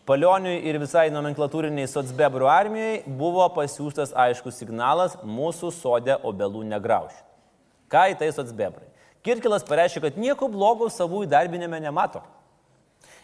Palioniui 0.09 0.63
ir 0.65 0.79
visai 0.81 1.09
nomenklatūriniai 1.13 1.89
socbebrų 1.89 2.47
armijai 2.49 3.01
buvo 3.05 3.45
pasiūstas 3.53 4.15
aiškus 4.17 4.57
signalas 4.63 5.17
mūsų 5.21 5.69
sodė 5.75 6.17
obelų 6.25 6.63
negrauši. 6.71 7.19
Ką 7.91 8.07
į 8.13 8.17
tai 8.19 8.31
socbebrai? 8.33 8.87
Kirkilas 9.21 9.65
pareiškė, 9.67 10.01
kad 10.07 10.17
nieko 10.17 10.49
blogo 10.49 10.89
savų 10.89 11.27
įdarbinime 11.27 11.77
nemato. 11.83 12.23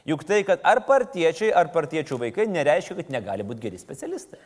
Juk 0.07 0.23
tai, 0.27 0.43
kad 0.47 0.61
ar 0.63 0.83
partiečiai, 0.87 1.49
ar 1.49 1.71
partiečių 1.73 2.19
vaikai 2.21 2.45
nereiškia, 2.51 2.99
kad 3.01 3.09
negali 3.11 3.43
būti 3.47 3.65
geri 3.65 3.81
specialistai. 3.81 4.39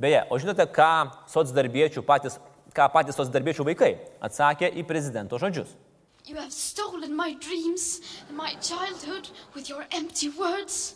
Beje, 0.00 0.22
o 0.30 0.38
žinote, 0.38 0.64
ką 0.70 0.92
socdarbiečių 1.30 2.02
patys 2.06 2.38
ką 2.74 2.90
patys 2.90 3.18
tos 3.18 3.30
darbiečių 3.30 3.66
vaikai 3.70 3.94
atsakė 4.24 4.72
į 4.80 4.84
prezidento 4.88 5.38
žodžius. 5.38 5.70
You 6.26 6.36
have 6.40 6.52
stolen 6.52 7.14
my 7.14 7.34
dreams 7.36 8.00
and 8.28 8.36
my 8.36 8.56
childhood 8.60 9.28
with 9.54 9.68
your 9.68 9.84
empty 9.92 10.30
words. 10.30 10.94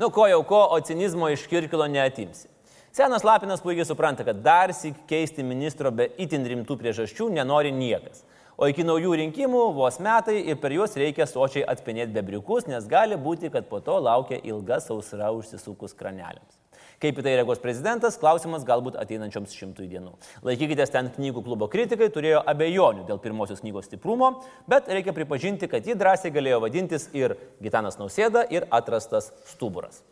Nu, 0.00 0.08
ko 0.10 0.24
jau 0.24 0.40
ko, 0.48 0.58
o 0.72 0.80
cinizmo 0.80 1.28
iš 1.28 1.42
Kirkilo 1.46 1.84
neatimsi. 1.86 2.46
Senas 2.92 3.24
Lapinas 3.24 3.60
puikiai 3.60 3.84
supranta, 3.84 4.24
kad 4.24 4.38
dar 4.40 4.72
sik 4.72 5.02
keisti 5.10 5.44
ministro 5.44 5.90
be 5.92 6.06
itin 6.24 6.46
rimtų 6.48 6.78
priežasčių 6.80 7.26
nenori 7.34 7.68
niekas. 7.76 8.22
O 8.56 8.70
iki 8.72 8.86
naujų 8.88 9.18
rinkimų 9.20 9.66
vos 9.76 10.00
metai 10.00 10.38
ir 10.40 10.56
per 10.62 10.72
juos 10.72 10.96
reikia 10.96 11.28
sočiai 11.28 11.66
atspinėti 11.68 12.16
bebriukus, 12.16 12.64
nes 12.72 12.88
gali 12.88 13.20
būti, 13.20 13.52
kad 13.52 13.68
po 13.68 13.82
to 13.84 13.98
laukia 14.00 14.40
ilga 14.40 14.80
sausra 14.80 15.28
užsisukus 15.36 15.92
kraneliams. 15.92 16.59
Kaip 17.00 17.16
į 17.16 17.22
tai 17.24 17.32
reagos 17.38 17.60
prezidentas, 17.62 18.18
klausimas 18.20 18.66
galbūt 18.68 18.98
ateinančioms 19.00 19.54
šimtui 19.56 19.86
dienų. 19.88 20.10
Laikykitės 20.44 20.90
ten 20.92 21.06
knygų 21.14 21.40
klubo 21.46 21.64
kritikai 21.72 22.10
turėjo 22.12 22.42
abejonių 22.52 23.06
dėl 23.08 23.20
pirmosios 23.22 23.62
knygos 23.62 23.86
stiprumo, 23.88 24.28
bet 24.68 24.90
reikia 24.92 25.14
pripažinti, 25.16 25.64
kad 25.72 25.86
ji 25.88 25.96
drąsiai 25.96 26.34
galėjo 26.34 26.58
vadintis 26.60 27.06
ir 27.16 27.38
Gitanas 27.64 27.96
Nausėda, 27.96 28.42
ir 28.52 28.66
atrastas 28.68 29.30
stuburas. 29.48 30.02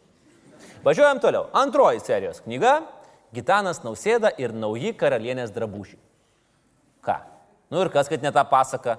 Važiuojam 0.87 1.21
toliau. 1.21 1.51
Antroji 1.53 2.01
serijos 2.01 2.41
knyga- 2.47 2.79
Gitanas 3.37 3.83
Nausėda 3.85 4.33
ir 4.41 4.57
nauji 4.57 4.95
karalienės 4.97 5.53
drabužiai. 5.53 6.01
Ką? 7.05 7.19
Nu 7.69 7.83
ir 7.85 7.91
kas, 7.93 8.09
kad 8.09 8.23
ne 8.23 8.33
tą 8.33 8.49
pasaką? 8.49 8.97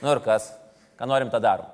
Nu 0.00 0.16
ir 0.16 0.20
kas? 0.24 0.54
Ką 0.96 1.04
norim 1.04 1.28
tą 1.28 1.42
darom? 1.44 1.68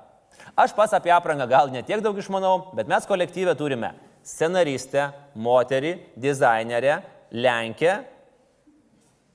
Aš 0.57 0.75
pas 0.75 0.91
apie 0.91 1.15
aprangą 1.15 1.47
gal 1.47 1.71
netiek 1.71 2.01
daug 2.03 2.17
išmanau, 2.17 2.75
bet 2.75 2.87
mes 2.87 3.05
kolektyvę 3.05 3.55
turime 3.55 3.93
scenaristę, 4.25 5.09
moterį, 5.35 5.93
dizainerę, 6.17 7.01
Lenkę. 7.35 7.95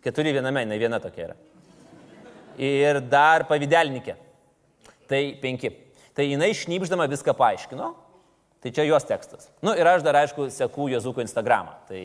Keturi 0.00 0.33
viename, 0.33 0.64
ne 0.66 0.79
viena 0.81 1.00
tokia 1.03 1.26
yra. 1.29 1.35
Ir 2.61 3.00
dar 3.11 3.44
pavydelnikė. 3.48 4.14
Tai 5.11 5.20
penki. 5.42 5.72
Tai 6.16 6.24
jinai 6.24 6.53
šnipždama 6.57 7.09
viską 7.11 7.35
paaiškino. 7.37 7.90
Tai 8.61 8.72
čia 8.76 8.87
jos 8.88 9.07
tekstas. 9.09 9.50
Na 9.61 9.70
nu, 9.70 9.76
ir 9.81 9.88
aš 9.88 10.05
dar 10.05 10.18
aišku 10.20 10.48
seku 10.53 10.88
Jozuko 10.92 11.22
Instagramą. 11.24 11.76
Tai 11.88 12.00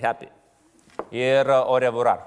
happy. 0.00 0.30
Ir 1.12 1.50
orevurar. 1.52 2.24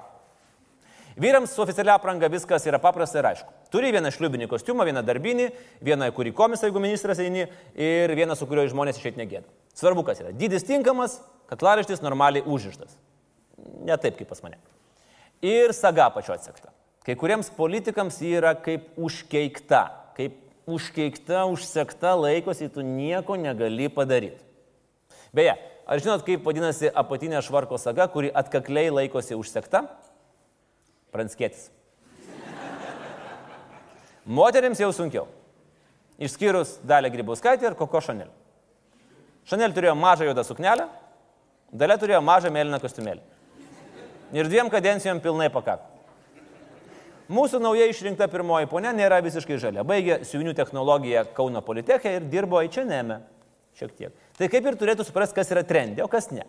Vyrams 1.20 1.52
su 1.54 1.62
oficialia 1.62 1.96
apranga 1.98 2.30
viskas 2.30 2.64
yra 2.66 2.78
paprasta 2.82 3.18
ir 3.20 3.28
aišku. 3.32 3.50
Turi 3.74 3.90
vieną 3.94 4.12
šliubinį 4.14 4.46
kostiumą, 4.50 4.86
vieną 4.88 5.02
darbinį, 5.06 5.50
vieną, 5.84 6.08
kurį 6.14 6.32
komisą, 6.34 6.68
jeigu 6.68 6.82
ministras 6.82 7.18
eini, 7.22 7.44
ir 7.74 8.14
vieną, 8.16 8.38
su 8.38 8.46
kuriuo 8.48 8.64
žmonės 8.70 8.98
išeit 8.98 9.18
negėda. 9.18 9.46
Svarbu, 9.76 10.04
kas 10.06 10.20
yra. 10.22 10.32
Dydis 10.36 10.66
tinkamas, 10.66 11.18
kaklaraištis 11.50 12.02
normaliai 12.04 12.44
užrištas. 12.46 12.96
Ne 13.86 13.96
taip 14.00 14.18
kaip 14.18 14.28
pas 14.30 14.42
mane. 14.44 14.58
Ir 15.44 15.74
saga 15.76 16.10
pačio 16.12 16.34
atsekta. 16.34 16.72
Kai 17.06 17.16
kuriems 17.16 17.48
politikams 17.56 18.18
yra 18.26 18.52
kaip 18.60 18.90
užkeikta, 19.00 19.82
kaip 20.18 20.36
užkeikta, 20.68 21.46
užsekta 21.48 22.12
laikosi, 22.20 22.68
tu 22.72 22.84
nieko 22.84 23.38
negali 23.40 23.88
padaryti. 23.92 24.44
Beje, 25.32 25.54
ar 25.86 26.02
žinot, 26.02 26.24
kaip 26.26 26.44
vadinasi 26.44 26.90
apatinė 26.90 27.40
švarko 27.46 27.78
saga, 27.80 28.08
kuri 28.12 28.32
atkakliai 28.34 28.92
laikosi 28.92 29.38
užsekta? 29.38 29.84
Pranskėtis. 31.14 31.70
Moteriams 34.30 34.78
jau 34.78 34.90
sunkiau. 34.94 35.24
Išskyrus 36.20 36.76
Dalę 36.84 37.08
Grybauskaitę 37.10 37.70
ir 37.70 37.74
Koko 37.78 38.02
Šanel. 38.04 38.28
Šanel 39.48 39.72
turėjo 39.76 39.94
mažą 39.98 40.28
juodą 40.28 40.44
suknelę, 40.46 40.88
Dalė 41.70 41.94
turėjo 42.02 42.18
mažą 42.24 42.50
mėlyną 42.50 42.80
kostiumėlį. 42.82 43.20
Ir 44.34 44.48
dviem 44.50 44.70
kadencijom 44.70 45.20
pilnai 45.22 45.46
pakako. 45.54 45.86
Mūsų 47.30 47.60
naujai 47.62 47.92
išrinkta 47.92 48.26
pirmoji 48.30 48.66
ponė 48.70 48.90
nėra 48.94 49.20
visiškai 49.22 49.58
žalia. 49.62 49.84
Baigė 49.86 50.24
siūnių 50.26 50.54
technologiją 50.58 51.28
Kauno 51.36 51.62
Politechė 51.62 52.16
ir 52.16 52.26
dirbo 52.30 52.58
Aičianėme. 52.58 53.20
Šiek 53.78 53.94
tiek. 53.94 54.16
Tai 54.34 54.48
kaip 54.50 54.66
ir 54.66 54.78
turėtų 54.80 55.06
suprasti, 55.06 55.36
kas 55.38 55.52
yra 55.54 55.62
trendė, 55.66 56.02
o 56.02 56.10
kas 56.10 56.32
ne. 56.34 56.42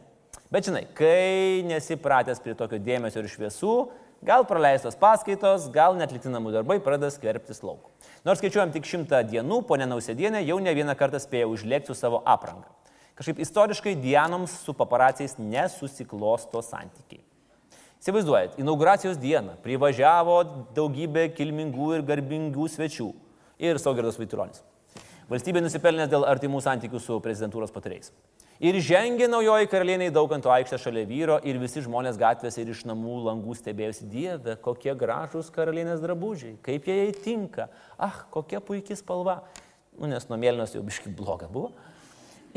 Bet 0.50 0.66
žinai, 0.66 0.88
kai 0.98 1.62
nesipratęs 1.70 2.42
prie 2.42 2.58
tokio 2.58 2.82
dėmesio 2.82 3.22
ir 3.22 3.30
šviesų, 3.30 3.76
Gal 4.22 4.44
praleistos 4.46 4.94
paskaitos, 5.02 5.64
gal 5.74 5.96
netlikti 5.98 6.30
namų 6.30 6.52
darbai 6.54 6.76
pradeda 6.78 7.08
skverbtis 7.10 7.64
lauk. 7.66 7.88
Nors 8.22 8.38
skaičiuojam 8.38 8.70
tik 8.70 8.86
šimtą 8.86 9.24
dienų, 9.26 9.64
ponė 9.66 9.88
Nausėdienė 9.90 10.44
jau 10.46 10.60
ne 10.62 10.76
vieną 10.78 10.94
kartą 10.94 11.18
spėjo 11.18 11.48
užlėkti 11.56 11.90
su 11.90 11.96
savo 11.98 12.20
apranga. 12.30 12.70
Kažkaip 13.22 13.40
istoriškai 13.40 13.92
Dianoms 14.02 14.50
su 14.66 14.74
paparaciais 14.74 15.36
nesusiklosto 15.38 16.58
santykiai. 16.66 17.20
Įsivaizduojat, 18.02 18.56
inauguracijos 18.58 19.20
dieną 19.22 19.60
privažiavo 19.62 20.40
daugybė 20.74 21.28
kilmingų 21.38 21.92
ir 22.00 22.02
garbingų 22.08 22.66
svečių 22.74 23.12
ir 23.62 23.78
Saugirdas 23.84 24.18
Vaituronis. 24.18 24.64
Valstybė 25.30 25.62
nusipelnė 25.62 26.08
dėl 26.10 26.26
artimų 26.32 26.64
santykių 26.66 27.04
su 27.04 27.20
prezidentūros 27.22 27.70
patarėjais. 27.76 28.10
Ir 28.58 28.82
žengė 28.82 29.30
naujoji 29.30 29.70
karalienė 29.70 30.10
į 30.10 30.16
Daukanto 30.18 30.50
aikštę 30.58 30.82
šalia 30.82 31.06
vyro 31.06 31.38
ir 31.46 31.62
visi 31.62 31.86
žmonės 31.86 32.18
gatvėse 32.18 32.66
ir 32.66 32.74
iš 32.74 32.88
namų 32.90 33.20
langų 33.30 33.60
stebėjosi, 33.62 34.10
Dieve, 34.10 34.58
kokie 34.66 34.98
gražūs 34.98 35.54
karalienės 35.54 36.02
drabužiai, 36.02 36.58
kaip 36.66 36.90
jie 36.90 36.98
jai 37.04 37.14
tinka, 37.22 37.70
ah, 38.02 38.24
kokia 38.34 38.66
puikia 38.66 38.98
spalva. 38.98 39.44
Nu, 39.94 40.10
nes 40.10 40.26
nuo 40.26 40.42
mėlynos 40.42 40.74
jau 40.74 40.82
biški 40.82 41.14
bloga 41.14 41.46
buvo. 41.46 41.76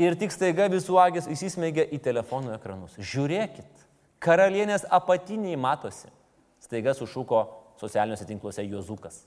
Ir 0.01 0.17
tik 0.19 0.33
staiga 0.33 0.67
visų 0.71 0.97
agės 0.99 1.29
įsismėgė 1.31 1.85
į 1.95 2.01
telefonų 2.03 2.55
ekranus. 2.57 2.97
Žiūrėkit, 2.99 3.85
karalienės 4.19 4.83
apatiniai 4.91 5.55
matosi. 5.55 6.09
Staiga 6.59 6.95
sušuko 6.97 7.45
socialiniuose 7.79 8.27
tinkluose 8.27 8.65
Jozukas. 8.65 9.21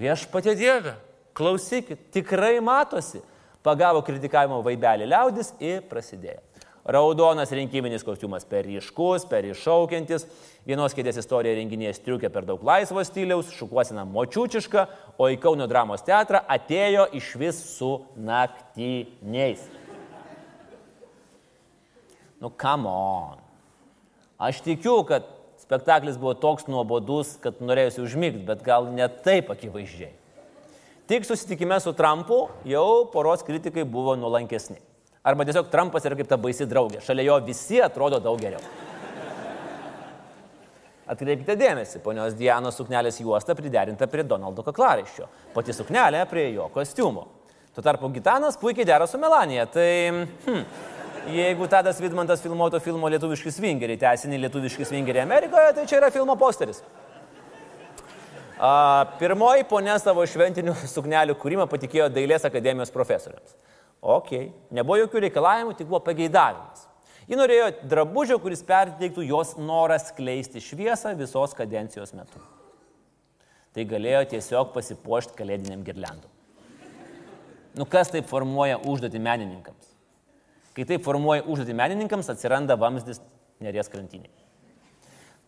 Viešpatė 0.00 0.56
Dieve, 0.58 0.94
klausykit, 1.36 2.10
tikrai 2.12 2.58
matosi 2.64 3.22
pagavo 3.64 4.02
kritikavimo 4.04 4.60
vaibelį 4.64 5.08
liaudis 5.08 5.54
ir 5.60 5.84
prasidėjo. 5.88 6.40
Raudonas 6.90 7.52
rinkiminis 7.52 8.02
kostiumas 8.02 8.46
per 8.48 8.64
ryškus, 8.64 9.26
per 9.28 9.44
iššaukiantis, 9.46 10.24
vienos 10.66 10.96
kėdės 10.96 11.20
istorija 11.20 11.58
renginėje 11.58 11.98
striukė 11.98 12.30
per 12.32 12.48
daug 12.48 12.64
laisvo 12.66 13.04
stiliaus, 13.04 13.52
šukuosina 13.56 14.06
močiučiška, 14.08 14.86
o 15.20 15.28
į 15.28 15.36
Kauno 15.42 15.68
dramos 15.70 16.04
teatrą 16.06 16.40
atėjo 16.48 17.06
iš 17.20 17.34
vis 17.40 17.60
su 17.76 17.92
naktiniais. 18.16 19.68
Nu, 22.40 22.50
come 22.50 22.88
on. 22.88 23.36
Aš 24.40 24.62
tikiu, 24.64 25.02
kad 25.04 25.26
spektaklis 25.60 26.16
buvo 26.18 26.32
toks 26.34 26.64
nuobodus, 26.72 27.34
kad 27.42 27.60
norėjusi 27.60 28.00
užmigti, 28.00 28.46
bet 28.48 28.64
gal 28.64 28.88
ne 28.88 29.08
taip 29.24 29.52
akivaizdžiai. 29.52 30.14
Tik 31.10 31.26
susitikime 31.26 31.76
su 31.82 31.92
Trumpu 31.92 32.46
jau 32.64 33.04
poros 33.12 33.42
kritikai 33.44 33.84
buvo 33.84 34.14
nuolankesni. 34.16 34.78
Arba 35.26 35.44
tiesiog 35.44 35.68
Trumpas 35.68 36.06
yra 36.08 36.16
kaip 36.16 36.30
ta 36.30 36.38
baisi 36.40 36.64
draugė. 36.70 37.02
Šalia 37.04 37.26
jo 37.26 37.36
visi 37.44 37.80
atrodo 37.84 38.22
daug 38.24 38.40
geriau. 38.40 38.62
Atkreipkite 41.10 41.56
dėmesį, 41.58 41.98
ponios 42.04 42.36
Dianos 42.38 42.78
suknelės 42.78 43.18
juosta 43.20 43.56
priderinta 43.58 44.06
prie 44.08 44.22
Donaldo 44.24 44.62
kaklaraiščio, 44.62 45.26
pati 45.52 45.74
suknelė 45.74 46.22
prie 46.30 46.46
jo 46.54 46.68
kostiumo. 46.72 47.26
Tuo 47.74 47.82
tarpu 47.84 48.08
Gitanas 48.14 48.56
puikiai 48.58 48.86
dera 48.86 49.08
su 49.10 49.18
Melanija, 49.18 49.66
tai 49.74 49.90
hm, 50.46 50.62
jeigu 51.28 51.68
Tadas 51.70 52.00
Vidmantas 52.00 52.40
filmuotų 52.44 52.80
filmo 52.82 53.08
Lietuviški 53.12 53.52
svingeriai, 53.52 54.00
tęsinį 54.00 54.40
Lietuviški 54.46 54.86
svingeriai 54.88 55.26
Amerikoje, 55.26 55.74
tai 55.76 55.86
čia 55.90 55.98
yra 56.00 56.10
filmo 56.14 56.36
posteris. 56.40 56.82
A, 58.60 59.08
pirmoji 59.20 59.64
ponė 59.68 59.96
savo 60.00 60.24
šventinių 60.28 60.74
suknelių 60.94 61.36
kūrimą 61.40 61.66
patikėjo 61.70 62.10
Dailės 62.12 62.44
akademijos 62.48 62.92
profesoriams. 62.92 63.56
Ok, 64.00 64.32
nebuvo 64.72 64.98
jokių 65.02 65.26
reikalavimų, 65.26 65.74
tik 65.76 65.88
buvo 65.88 66.00
pageidavimas. 66.04 66.86
Ji 67.28 67.38
norėjo 67.38 67.68
drabužio, 67.86 68.40
kuris 68.42 68.64
perteiktų 68.66 69.24
jos 69.28 69.54
norą 69.60 70.00
skleisti 70.02 70.60
šviesą 70.64 71.12
visos 71.18 71.54
kadencijos 71.56 72.12
metu. 72.16 72.40
Tai 73.70 73.84
galėjo 73.86 74.24
tiesiog 74.32 74.72
pasipuošti 74.74 75.36
kalėdiniam 75.38 75.84
girliandom. 75.86 76.32
Nu 77.78 77.86
kas 77.86 78.10
taip 78.10 78.26
formuoja 78.26 78.80
užduotį 78.82 79.20
menininkams? 79.22 79.89
Kai 80.80 80.86
taip 80.88 81.02
formuoja 81.04 81.42
užduotį 81.44 81.74
menininkams, 81.76 82.30
atsiranda 82.32 82.72
vamzdis 82.80 83.18
neries 83.60 83.90
krantiniai. 83.92 84.30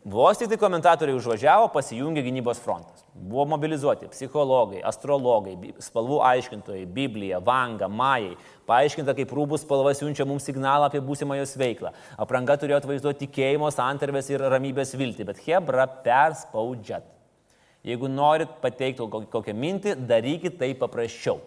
Vos 0.05 0.37
tik 0.37 0.51
tai 0.51 0.59
komentatoriai 0.61 1.17
užvažiavo, 1.17 1.71
pasijungė 1.73 2.25
gynybos 2.27 2.59
frontas. 2.61 3.01
Buvo 3.15 3.47
mobilizuoti 3.55 4.11
psichologai, 4.13 4.83
astrologai, 4.85 5.55
spalvų 5.81 6.19
aiškintojai, 6.27 6.83
Biblija, 6.85 7.39
Vanga, 7.41 7.89
Majai. 7.89 8.35
Paaiškinta, 8.69 9.15
kaip 9.17 9.33
rūbų 9.33 9.57
spalva 9.63 9.95
siunčia 9.97 10.27
mums 10.29 10.45
signalą 10.45 10.91
apie 10.91 11.01
būsimą 11.01 11.39
jos 11.39 11.57
veiklą. 11.57 11.95
Apranga 12.21 12.59
turėjo 12.61 12.83
atvaizduoti 12.83 13.25
tikėjimo, 13.25 13.73
santarvės 13.73 14.29
ir 14.35 14.45
ramybės 14.53 14.93
viltį, 15.01 15.31
bet 15.31 15.41
Hebra 15.47 15.89
perspaudžiat. 16.05 17.09
Jeigu 17.89 18.13
norit 18.13 18.61
pateikti 18.61 19.09
kokią 19.09 19.57
mintį, 19.57 19.97
darykit 20.13 20.61
tai 20.61 20.75
paprasčiau. 20.77 21.41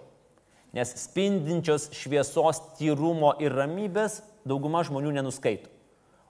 Nes 0.76 0.92
spindinčios 1.00 1.88
šviesos, 1.96 2.60
tyrumo 2.76 3.32
ir 3.40 3.54
ramybės 3.56 4.20
dauguma 4.48 4.84
žmonių 4.84 5.14
nenuskaito, 5.16 5.70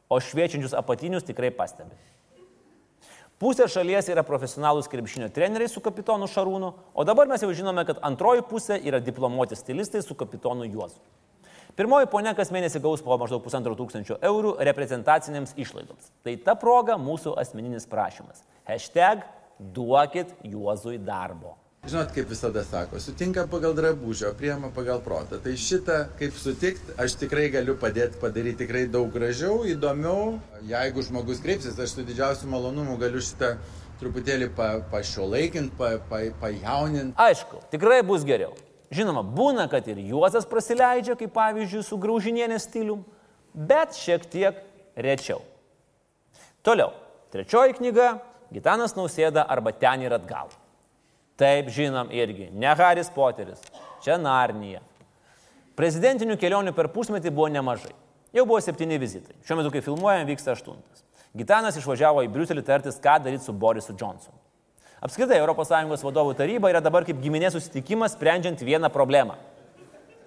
o 0.06 0.20
šviečiančius 0.22 0.76
apatinius 0.78 1.26
tikrai 1.26 1.50
pastebi. 1.56 1.98
Pusė 3.42 3.66
šalies 3.68 4.08
yra 4.14 4.24
profesionalūs 4.24 4.88
krepšinio 4.88 5.28
treneriai 5.36 5.68
su 5.68 5.82
kapitonu 5.84 6.30
Šarūnu, 6.32 6.70
o 6.96 7.04
dabar 7.04 7.28
mes 7.28 7.42
jau 7.44 7.50
žinome, 7.52 7.84
kad 7.90 8.00
antroji 8.06 8.46
pusė 8.48 8.78
yra 8.80 9.02
diplomuoti 9.04 9.58
stilistai 9.60 10.06
su 10.06 10.16
kapitonu 10.16 10.70
Juozu. 10.70 11.02
Pirmoji 11.76 12.08
ponia 12.08 12.32
kas 12.38 12.54
mėnesį 12.56 12.80
gaus 12.86 13.02
po 13.04 13.18
maždaug 13.20 13.42
pusantro 13.44 13.76
tūkstančio 13.76 14.22
eurų 14.24 14.54
reprezentacinėms 14.64 15.58
išlaidoms. 15.60 16.08
Tai 16.24 16.38
ta 16.46 16.56
proga 16.56 16.96
mūsų 16.96 17.34
asmeninis 17.42 17.90
prašymas. 17.92 18.46
Hashtag 18.64 19.26
duokit 19.60 20.32
Juozui 20.48 20.96
darbo. 20.96 21.58
Žinot, 21.86 22.10
kaip 22.16 22.30
visada 22.30 22.64
sako, 22.66 23.00
sutinka 23.00 23.44
pagal 23.48 23.76
drabužio, 23.78 24.32
priema 24.34 24.72
pagal 24.74 25.04
protą. 25.06 25.38
Tai 25.38 25.52
šitą, 25.54 25.98
kaip 26.18 26.34
sutikt, 26.34 26.88
aš 26.98 27.14
tikrai 27.22 27.44
galiu 27.54 27.76
padėti 27.78 28.18
padaryti 28.18 28.64
tikrai 28.64 28.88
daug 28.90 29.12
gražiau, 29.14 29.60
įdomiau. 29.70 30.40
Jeigu 30.66 31.04
žmogus 31.06 31.44
kreipsis, 31.46 31.78
aš 31.78 31.94
su 31.94 32.08
didžiausiu 32.08 32.50
malonumu 32.50 32.98
galiu 32.98 33.22
šitą 33.22 33.52
truputėlį 34.02 34.50
pa, 34.58 34.72
pašiuolaikinti, 34.90 35.76
pa, 35.78 35.92
pa, 36.10 36.24
pajauninti. 36.42 37.14
Aišku, 37.22 37.62
tikrai 37.70 38.02
bus 38.08 38.26
geriau. 38.26 38.58
Žinoma, 38.90 39.22
būna, 39.22 39.70
kad 39.70 39.86
ir 39.86 40.02
Juozas 40.10 40.50
prasileidžia, 40.50 41.14
kaip 41.22 41.38
pavyzdžiui, 41.38 41.86
su 41.86 42.02
graužinienės 42.02 42.66
stilium, 42.66 43.06
bet 43.54 43.94
šiek 43.94 44.26
tiek 44.34 44.66
rečiau. 44.98 45.46
Toliau, 46.66 46.96
trečioji 47.30 47.78
knyga- 47.78 48.16
Gitanas 48.56 48.98
Nausėda 48.98 49.46
arba 49.46 49.70
ten 49.72 50.02
ir 50.02 50.14
atgal. 50.18 50.50
Taip, 51.40 51.68
žinom 51.76 52.12
irgi, 52.16 52.48
ne 52.56 52.72
Haris 52.80 53.10
Poteris, 53.12 53.60
čia 54.04 54.16
Narnija. 54.22 54.80
Prezidentinių 55.76 56.38
kelionių 56.40 56.72
per 56.76 56.88
pusmetį 56.94 57.34
buvo 57.36 57.50
nemažai. 57.52 57.92
Jau 58.36 58.46
buvo 58.48 58.62
septyni 58.64 58.96
vizitai. 59.00 59.36
Šiuo 59.44 59.60
metu, 59.60 59.72
kai 59.74 59.84
filmuojam, 59.84 60.24
vyksta 60.30 60.54
aštuntas. 60.56 61.04
Gitanas 61.36 61.76
išvažiavo 61.76 62.24
į 62.24 62.32
Briuselį 62.32 62.64
tartis, 62.64 63.00
ką 63.04 63.18
daryti 63.24 63.44
su 63.44 63.56
Borisu 63.56 63.92
Johnsonu. 63.92 64.40
Apskritai, 65.04 65.42
ES 65.44 66.04
vadovų 66.08 66.34
taryba 66.40 66.72
yra 66.72 66.80
dabar 66.82 67.04
kaip 67.06 67.20
giminės 67.22 67.54
susitikimas, 67.58 68.16
sprendžiant 68.16 68.64
vieną 68.64 68.90
problemą. 68.90 69.36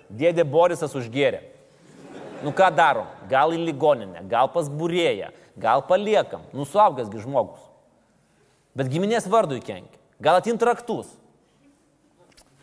Dėdė 0.09 0.45
Borisas 0.45 0.93
užgėrė. 0.95 1.41
Nu 2.45 2.53
ką 2.53 2.69
darom? 2.77 3.09
Gal 3.29 3.53
į 3.57 3.65
ligoninę, 3.65 4.23
gal 4.29 4.53
pas 4.53 4.69
būrėją, 4.69 5.33
gal 5.59 5.83
paliekam. 5.89 6.45
Nu 6.53 6.69
suaugasgi 6.69 7.25
žmogus. 7.25 7.65
Bet 8.77 8.93
giminės 8.93 9.27
vardui 9.27 9.59
kenkia. 9.65 9.98
Gal 10.23 10.39
atimti 10.41 10.67
raktus. 10.67 11.11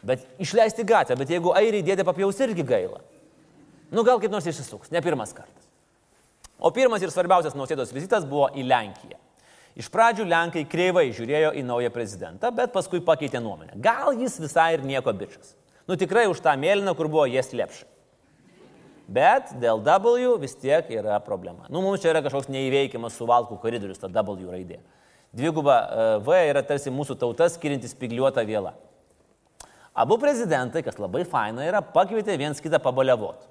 Bet 0.05 0.25
išleisti 0.41 0.85
gatvę, 0.85 1.17
bet 1.17 1.31
jeigu 1.33 1.53
airiai 1.57 1.85
dėdė 1.85 2.05
papjaus 2.05 2.39
irgi 2.45 2.65
gaila. 2.67 2.99
Nu 3.93 4.03
gal 4.05 4.19
kaip 4.21 4.33
nors 4.33 4.45
išsisuks, 4.49 4.91
ne 4.93 5.01
pirmas 5.01 5.33
kartas. 5.33 5.65
O 6.59 6.71
pirmas 6.73 7.03
ir 7.03 7.11
svarbiausias 7.11 7.55
nausėdos 7.57 7.93
vizitas 7.95 8.25
buvo 8.27 8.49
į 8.55 8.65
Lenkiją. 8.67 9.17
Iš 9.75 9.89
pradžių 9.91 10.27
Lenkai 10.29 10.63
kreivai 10.71 11.09
žiūrėjo 11.15 11.51
į 11.59 11.65
naują 11.67 11.91
prezidentą, 11.91 12.51
bet 12.55 12.71
paskui 12.71 13.01
pakeitė 13.03 13.41
nuomonę. 13.43 13.75
Gal 13.83 14.15
jis 14.15 14.37
visai 14.39 14.75
ir 14.77 14.85
nieko 14.87 15.11
bičias. 15.11 15.55
Nu 15.85 15.97
tikrai 15.99 16.29
už 16.31 16.39
tą 16.41 16.53
mėlyną, 16.57 16.95
kur 16.95 17.09
buvo 17.11 17.25
jas 17.27 17.51
lepšai. 17.53 17.89
Bet 19.05 19.51
dėl 19.61 19.83
W 19.85 20.37
vis 20.41 20.55
tiek 20.57 20.87
yra 20.89 21.19
problema. 21.21 21.67
Nu 21.69 21.83
mums 21.83 22.01
čia 22.01 22.09
yra 22.13 22.23
kažkoks 22.25 22.49
neįveikiamas 22.49 23.19
suvalkų 23.19 23.59
koridorius, 23.61 23.99
ta 24.01 24.09
W 24.09 24.49
raidė. 24.49 24.79
Dviguba 25.35 25.75
e, 25.75 26.03
V 26.23 26.37
yra 26.49 26.63
tarsi 26.63 26.93
mūsų 26.93 27.17
tautas 27.19 27.57
skirinti 27.57 27.89
spigliuotą 27.91 28.45
vėlą. 28.47 28.71
Abu 29.95 30.17
prezidentai, 30.19 30.83
kas 30.83 30.99
labai 30.99 31.23
faina, 31.27 31.63
yra 31.67 31.81
pakvietę 31.83 32.35
viens 32.39 32.61
kitą 32.63 32.79
pabaliavot. 32.83 33.43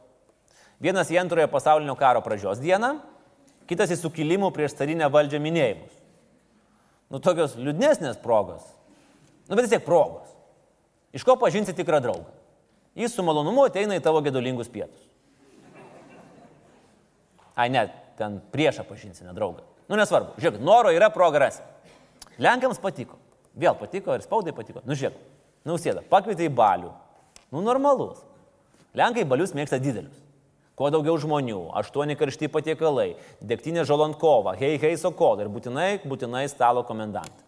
Vienas 0.80 1.12
į 1.12 1.20
antrojo 1.22 1.48
pasaulinio 1.52 1.94
karo 1.96 2.20
pradžios 2.24 2.60
dieną, 2.60 2.98
kitas 3.68 3.92
į 3.92 4.00
sukilimų 4.00 4.50
prieš 4.52 4.76
carinę 4.78 5.08
valdžią 5.12 5.40
minėjimus. 5.44 5.92
Nu, 7.12 7.20
tokios 7.22 7.56
liūdnesnės 7.60 8.20
progos. 8.20 8.64
Nu, 9.48 9.56
bet 9.56 9.66
vis 9.66 9.74
tiek 9.76 9.84
progos. 9.84 10.32
Iš 11.14 11.24
ko 11.24 11.36
pažinsi 11.40 11.76
tikrą 11.76 12.00
draugą? 12.02 12.32
Jis 12.96 13.12
su 13.14 13.24
malonumu 13.26 13.66
ateina 13.68 13.96
į 13.98 14.02
tavo 14.02 14.22
gedulingus 14.24 14.70
pietus. 14.72 15.04
Ai, 17.54 17.68
ne, 17.70 17.86
ten 18.18 18.40
priešą 18.52 18.86
pažinsi, 18.88 19.24
ne 19.26 19.36
draugą. 19.36 19.62
Nu, 19.88 19.98
nesvarbu. 20.00 20.34
Žiūrėk, 20.40 20.62
noro 20.64 20.90
yra 20.94 21.10
progres. 21.12 21.60
Lenkams 22.42 22.80
patiko. 22.82 23.18
Vėl 23.54 23.76
patiko 23.78 24.14
ir 24.16 24.24
spaudai 24.24 24.54
patiko. 24.56 24.82
Nu, 24.86 24.96
žiūrėk, 24.98 25.16
nausėda, 25.68 26.02
pakvietė 26.10 26.48
į 26.48 26.54
balių. 26.54 26.90
Nu, 27.54 27.62
normalus. 27.62 28.22
Lenkai 28.98 29.24
balius 29.26 29.54
mėgsta 29.54 29.78
didelius. 29.82 30.20
Kuo 30.74 30.88
daugiau 30.90 31.14
žmonių, 31.22 31.68
aštuoni 31.78 32.16
karšti 32.18 32.48
patiekalai, 32.50 33.12
degtinė 33.46 33.84
žalonkova, 33.86 34.56
hei, 34.58 34.74
hei, 34.82 34.96
sokol 34.98 35.38
ir 35.44 35.50
būtinai, 35.54 36.00
būtinai 36.02 36.48
stalo 36.50 36.82
komendantą. 36.86 37.44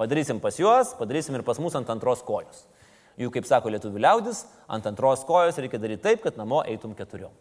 Padarysim 0.00 0.40
pas 0.40 0.56
juos, 0.56 0.94
padarysim 0.96 1.36
ir 1.36 1.44
pas 1.44 1.60
mus 1.60 1.76
ant 1.76 1.92
antros 1.92 2.24
kojos. 2.24 2.64
Jų, 3.20 3.28
kaip 3.36 3.44
sako 3.46 3.70
lietuvių 3.74 4.00
liaudis, 4.00 4.46
ant 4.66 4.88
antros 4.88 5.26
kojos 5.28 5.60
reikia 5.60 5.78
daryti 5.78 6.02
taip, 6.08 6.24
kad 6.24 6.40
namo 6.40 6.62
eitum 6.64 6.96
keturiom. 6.96 7.34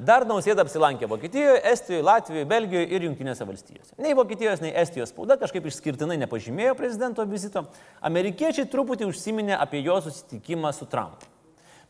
Dar 0.00 0.24
nausėda 0.24 0.64
apsilankė 0.64 1.04
Vokietijoje, 1.10 1.58
Estijoje, 1.68 2.04
Latvijoje, 2.06 2.46
Belgijoje 2.48 2.86
ir 2.88 3.04
Junktinėse 3.04 3.44
valstijose. 3.44 3.92
Nei 4.00 4.14
Vokietijos, 4.16 4.62
nei 4.64 4.70
Estijos 4.80 5.12
spauda 5.12 5.36
kažkaip 5.36 5.66
išskirtinai 5.68 6.16
nepažymėjo 6.22 6.72
prezidento 6.78 7.26
vizito. 7.28 7.66
Amerikiečiai 8.08 8.64
truputį 8.72 9.10
užsiminė 9.10 9.58
apie 9.60 9.82
jo 9.84 9.98
susitikimą 10.06 10.72
su 10.72 10.88
Trump. 10.88 11.28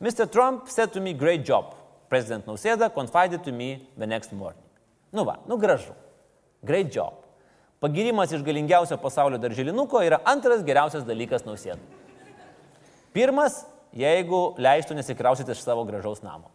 Mr. 0.03 0.27
Trump 0.27 0.67
said 0.67 0.91
to 0.91 1.01
me, 1.05 1.15
great 1.15 1.47
job. 1.47 1.77
President 2.11 2.51
Nausėda 2.51 2.91
confided 2.91 3.45
to 3.47 3.55
me 3.55 3.77
the 3.95 4.11
next 4.11 4.35
morning. 4.35 4.67
Nu 5.15 5.23
va, 5.29 5.39
nu 5.47 5.61
gražu. 5.61 5.95
Great 6.67 6.91
job. 6.91 7.23
Pagirimas 7.79 8.35
iš 8.35 8.43
galingiausio 8.43 8.99
pasaulio 8.99 9.39
darželinuko 9.39 10.03
yra 10.03 10.19
antras 10.27 10.67
geriausias 10.67 11.07
dalykas 11.07 11.47
Nausėda. 11.47 11.79
Pirmas, 13.15 13.63
jeigu 13.95 14.49
leistų 14.59 14.99
nesikrausyti 14.99 15.55
iš 15.55 15.63
savo 15.63 15.87
gražaus 15.87 16.27
namo. 16.27 16.51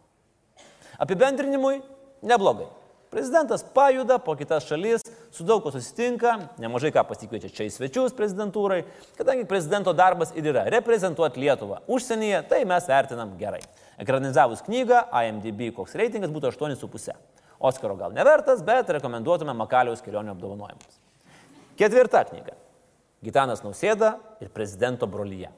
Apibendrinimui 1.00 1.82
neblogai. 2.22 2.68
Prezidentas 3.12 3.64
pajuda 3.74 4.18
po 4.20 4.36
kitas 4.36 4.66
šalis, 4.68 5.04
su 5.32 5.44
daug 5.48 5.62
ko 5.64 5.72
susitinka, 5.72 6.34
nemažai 6.60 6.92
ką 6.92 7.06
pasikviečia 7.08 7.52
čia 7.54 7.68
į 7.68 7.72
svečius 7.72 8.16
prezidentūrai, 8.18 8.82
kadangi 9.16 9.48
prezidento 9.48 9.94
darbas 9.96 10.34
ir 10.36 10.50
yra 10.52 10.66
reprezentuoti 10.74 11.40
Lietuvą 11.40 11.80
užsienyje, 11.88 12.42
tai 12.50 12.64
mes 12.68 12.90
vertinam 12.92 13.32
gerai. 13.40 13.62
Ekranizavus 14.04 14.66
knygą, 14.66 15.06
IMDB 15.22 15.70
koks 15.78 15.96
reitingas 15.96 16.34
būtų 16.36 16.52
8,5. 16.58 17.16
Oskaro 17.66 17.96
gal 17.96 18.12
nevertas, 18.12 18.64
bet 18.66 18.92
rekomenduotume 18.98 19.56
Makaliaus 19.56 20.04
kelionių 20.04 20.36
apdovanojimus. 20.36 21.00
Ketvirta 21.80 22.26
knyga. 22.28 22.58
Gitanas 23.24 23.64
Nausėda 23.64 24.18
ir 24.44 24.52
prezidento 24.54 25.08
brolyje. 25.08 25.54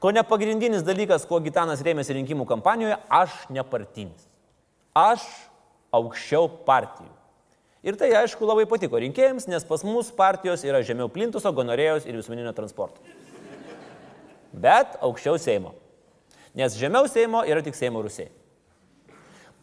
Ko 0.00 0.10
ne 0.16 0.22
pagrindinis 0.24 0.84
dalykas, 0.86 1.26
kuo 1.28 1.42
Gitanas 1.44 1.82
rėmėsi 1.84 2.14
rinkimų 2.16 2.46
kampanijoje, 2.48 2.96
aš 3.12 3.34
nepartinis. 3.52 4.24
Aš 4.96 5.26
aukščiau 5.92 6.48
partijų. 6.64 7.12
Ir 7.84 7.96
tai 8.00 8.10
aišku 8.22 8.44
labai 8.48 8.66
patiko 8.68 9.00
rinkėjams, 9.00 9.46
nes 9.48 9.64
pas 9.64 9.84
mus 9.84 10.08
partijos 10.12 10.64
yra 10.64 10.80
žemiau 10.84 11.08
plintuso, 11.12 11.52
gonorėjos 11.52 12.08
ir 12.08 12.16
visuomeninio 12.16 12.52
transporto. 12.56 13.00
Bet 14.52 14.96
aukščiau 15.04 15.36
Seimo. 15.40 15.74
Nes 16.56 16.76
žemiau 16.80 17.08
Seimo 17.08 17.44
yra 17.48 17.60
tik 17.64 17.76
Seimo 17.76 18.00
rusiai. 18.04 18.28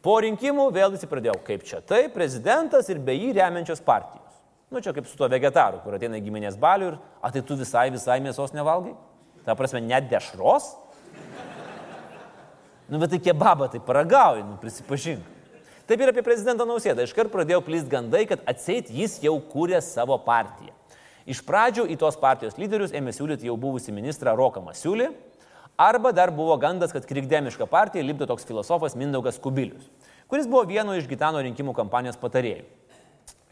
Po 0.05 0.19
rinkimų 0.23 0.69
vėl 0.73 0.93
visi 0.93 1.09
pradėjo, 1.09 1.35
kaip 1.45 1.65
čia 1.67 1.81
tai, 1.81 2.05
prezidentas 2.13 2.89
ir 2.93 3.01
be 3.01 3.17
jį 3.17 3.33
remiančios 3.37 3.81
partijos. 3.85 4.37
Nu 4.69 4.81
čia 4.83 4.93
kaip 4.93 5.09
su 5.09 5.17
tuo 5.17 5.29
vegetaru, 5.31 5.81
kur 5.83 5.97
ateina 5.97 6.21
giminės 6.21 6.57
balių 6.61 6.93
ir, 6.93 6.97
a 7.21 7.33
tai 7.33 7.41
tu 7.41 7.57
visai, 7.59 7.89
visai 7.93 8.21
mėsos 8.23 8.53
nevalgai? 8.55 8.93
Ta 9.47 9.55
prasme, 9.55 9.79
net 9.79 10.09
dešros? 10.11 10.73
Nu, 12.91 12.99
bet 12.99 13.13
tai 13.15 13.19
kebabą 13.23 13.69
tai 13.71 13.79
paragauji, 13.79 14.43
nu, 14.43 14.57
prisipažink. 14.59 15.23
Taip 15.87 16.01
ir 16.03 16.11
apie 16.11 16.23
prezidentą 16.23 16.65
Nausėdą. 16.67 17.05
Iškart 17.07 17.31
pradėjo 17.31 17.61
plyst 17.63 17.87
gandai, 17.87 18.25
kad 18.27 18.43
atseit 18.43 18.89
jis 18.91 19.21
jau 19.23 19.37
kūrė 19.39 19.79
savo 19.83 20.17
partiją. 20.19 20.73
Iš 21.27 21.39
pradžių 21.47 21.85
į 21.91 21.95
tos 21.99 22.19
partijos 22.19 22.59
lyderius 22.59 22.91
ėmė 22.95 23.13
siūlyti 23.15 23.47
jau 23.47 23.55
buvusi 23.59 23.95
ministrą 23.95 24.35
Roką 24.35 24.63
Masiulį, 24.63 25.13
arba 25.79 26.11
dar 26.15 26.31
buvo 26.35 26.55
gandas, 26.59 26.91
kad 26.95 27.07
krikdemišką 27.07 27.67
partiją 27.71 28.03
lipdo 28.03 28.27
toks 28.27 28.47
filosofas 28.47 28.99
Mindaugas 28.99 29.39
Kubilius, 29.39 29.87
kuris 30.27 30.47
buvo 30.47 30.65
vienu 30.67 30.95
iš 30.99 31.07
Gitano 31.07 31.39
rinkimų 31.43 31.75
kampanijos 31.75 32.19
patarėjų. 32.19 32.67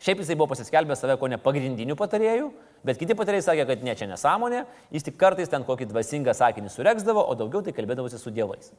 Šiaip 0.05 0.19
jisai 0.21 0.35
buvo 0.37 0.51
pasiskelbęs 0.51 0.99
save 1.01 1.15
ko 1.17 1.25
ne 1.31 1.39
pagrindiniu 1.41 1.95
patarėju, 1.97 2.51
bet 2.85 2.99
kiti 3.01 3.15
patarėjai 3.17 3.45
sakė, 3.47 3.63
kad 3.71 3.85
ne 3.87 3.95
čia 3.97 4.05
nesąmonė, 4.11 4.59
jis 4.93 5.07
tik 5.07 5.15
kartais 5.17 5.49
ten 5.49 5.65
kokį 5.65 5.87
dvasingą 5.89 6.35
sakinį 6.37 6.69
sureksdavo, 6.69 7.23
o 7.25 7.33
daugiau 7.39 7.63
tai 7.65 7.73
kalbėdavosi 7.73 8.19
su 8.21 8.33
dievais. 8.35 8.69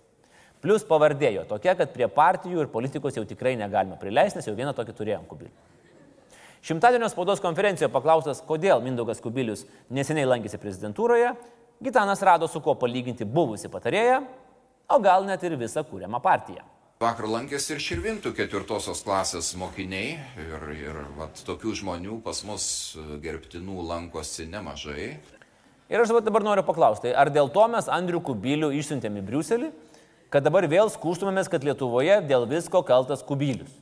Plus 0.62 0.86
pavardėjo 0.86 1.42
tokia, 1.50 1.74
kad 1.78 1.90
prie 1.94 2.06
partijų 2.06 2.62
ir 2.62 2.70
politikos 2.70 3.18
jau 3.18 3.24
tikrai 3.26 3.56
negalima 3.58 3.98
prileisti, 3.98 4.38
nes 4.38 4.46
jau 4.46 4.54
vieną 4.54 4.70
tokį 4.78 4.94
turėjom 5.00 5.26
kubilių. 5.26 5.50
Šimtadienio 6.66 7.10
spaudos 7.10 7.42
konferencijoje 7.42 7.90
paklaustas, 7.94 8.38
kodėl 8.46 8.80
Mindaugas 8.82 9.20
Kubilius 9.22 9.66
neseniai 9.90 10.30
lankėsi 10.30 10.62
prezidentūroje, 10.62 11.34
Gitanas 11.82 12.22
rado 12.24 12.46
su 12.48 12.62
kuo 12.64 12.72
palyginti 12.78 13.26
buvusi 13.28 13.68
patarėją, 13.68 14.22
o 14.88 15.02
gal 15.02 15.26
net 15.26 15.42
ir 15.44 15.58
visą 15.60 15.82
kūriamą 15.84 16.22
partiją. 16.24 16.62
Vakar 16.96 17.26
lankėsi 17.28 17.74
ir 17.74 17.80
Širvintų 17.84 18.30
ketvirtosios 18.38 19.02
klasės 19.04 19.50
mokiniai 19.60 20.14
ir, 20.40 20.62
ir 20.72 21.00
vat, 21.18 21.42
tokių 21.44 21.74
žmonių 21.76 22.14
pas 22.24 22.38
mus 22.48 22.64
gerbtinų 23.20 23.82
lankosi 23.84 24.46
nemažai. 24.48 25.10
Ir 25.92 26.00
aš 26.00 26.14
dabar 26.24 26.46
noriu 26.46 26.64
paklausti, 26.64 27.12
ar 27.12 27.28
dėl 27.28 27.52
to 27.52 27.66
mes 27.68 27.90
Andrių 27.92 28.22
Kubilių 28.30 28.72
išsiuntėm 28.78 29.20
į 29.20 29.26
Briuselį, 29.28 29.68
kad 30.32 30.48
dabar 30.48 30.64
vėl 30.72 30.88
skūstumėmės, 30.88 31.52
kad 31.52 31.68
Lietuvoje 31.68 32.16
dėl 32.24 32.48
visko 32.48 32.80
kaltas 32.80 33.20
Kubilius? 33.28 33.76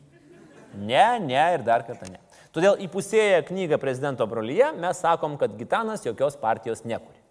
Ne, 0.74 1.06
ne 1.22 1.46
ir 1.54 1.62
dar 1.62 1.86
kartą 1.86 2.10
ne. 2.10 2.18
Todėl 2.50 2.82
įpusėję 2.82 3.44
knygą 3.46 3.78
prezidento 3.78 4.26
brolyje 4.26 4.74
mes 4.74 5.06
sakom, 5.06 5.38
kad 5.38 5.54
Gitanas 5.54 6.02
jokios 6.02 6.34
partijos 6.34 6.82
nekuri. 6.82 7.22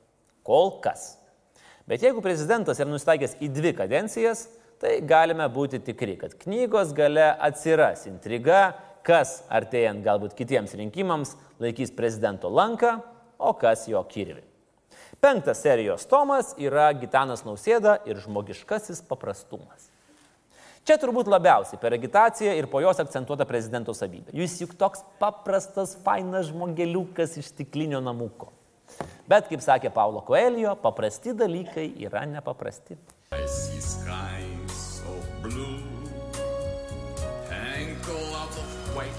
Kol 0.48 0.78
kas. 0.80 1.17
Bet 1.84 2.08
jeigu 2.08 2.24
prezidentas 2.24 2.80
yra 2.80 2.88
nustaikęs 2.88 3.41
į 3.43 3.52
dvi 3.52 3.76
kadencijas, 3.76 4.48
tai 4.81 4.97
galime 5.05 5.45
būti 5.51 5.81
tikri, 5.83 6.15
kad 6.21 6.36
knygos 6.41 6.93
gale 6.97 7.29
atsiras 7.43 8.07
intriga, 8.09 8.73
kas 9.03 9.41
artėjant 9.51 10.03
galbūt 10.05 10.36
kitiems 10.38 10.75
rinkimams 10.79 11.36
laikys 11.63 11.93
prezidento 11.95 12.51
lanką, 12.51 12.97
o 13.38 13.53
kas 13.59 13.88
jo 13.91 14.01
kirvi. 14.09 14.43
Penktas 15.23 15.62
serijos 15.63 16.05
tomas 16.09 16.51
yra 16.59 16.89
Gitanas 16.99 17.45
Nausėda 17.47 17.99
ir 18.07 18.19
žmogiškasis 18.23 19.03
paprastumas. 19.07 19.89
Čia 20.83 20.97
turbūt 20.99 21.29
labiausiai 21.31 21.79
per 21.79 21.95
agitaciją 21.95 22.57
ir 22.59 22.67
po 22.67 22.81
jos 22.83 22.99
akcentuota 22.99 23.47
prezidento 23.47 23.95
savybė. 23.95 24.36
Jūs 24.36 24.57
juk 24.65 24.75
toks 24.79 25.05
paprastas, 25.21 25.95
fainas 26.03 26.49
žmogeliukas 26.49 27.38
iš 27.39 27.53
stiklinio 27.53 28.03
namuko. 28.03 28.51
Bet, 29.23 29.47
kaip 29.47 29.63
sakė 29.63 29.93
Paulo 29.95 30.25
Koelio, 30.27 30.75
paprasti 30.83 31.31
dalykai 31.39 31.88
yra 32.03 32.27
nepaprasti. 32.27 32.99
I 33.31 34.02
white, 38.93 39.10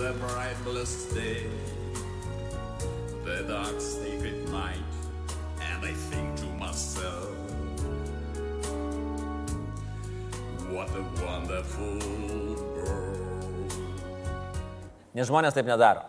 the 0.00 0.14
bright 0.18 0.56
blessed 0.64 1.14
day, 1.14 1.46
the 3.24 3.44
dark 3.46 3.78
sacred 3.78 4.48
night, 4.48 4.80
and 5.60 5.84
I 5.84 5.92
think 5.92 6.34
to 6.40 6.46
myself, 6.56 7.28
what 10.72 10.88
a 10.96 11.04
wonderful 11.20 12.00
world. 12.72 13.76
Nes 15.14 15.28
žmonės 15.28 15.54
taip 15.54 15.68
nedaro. 15.68 16.08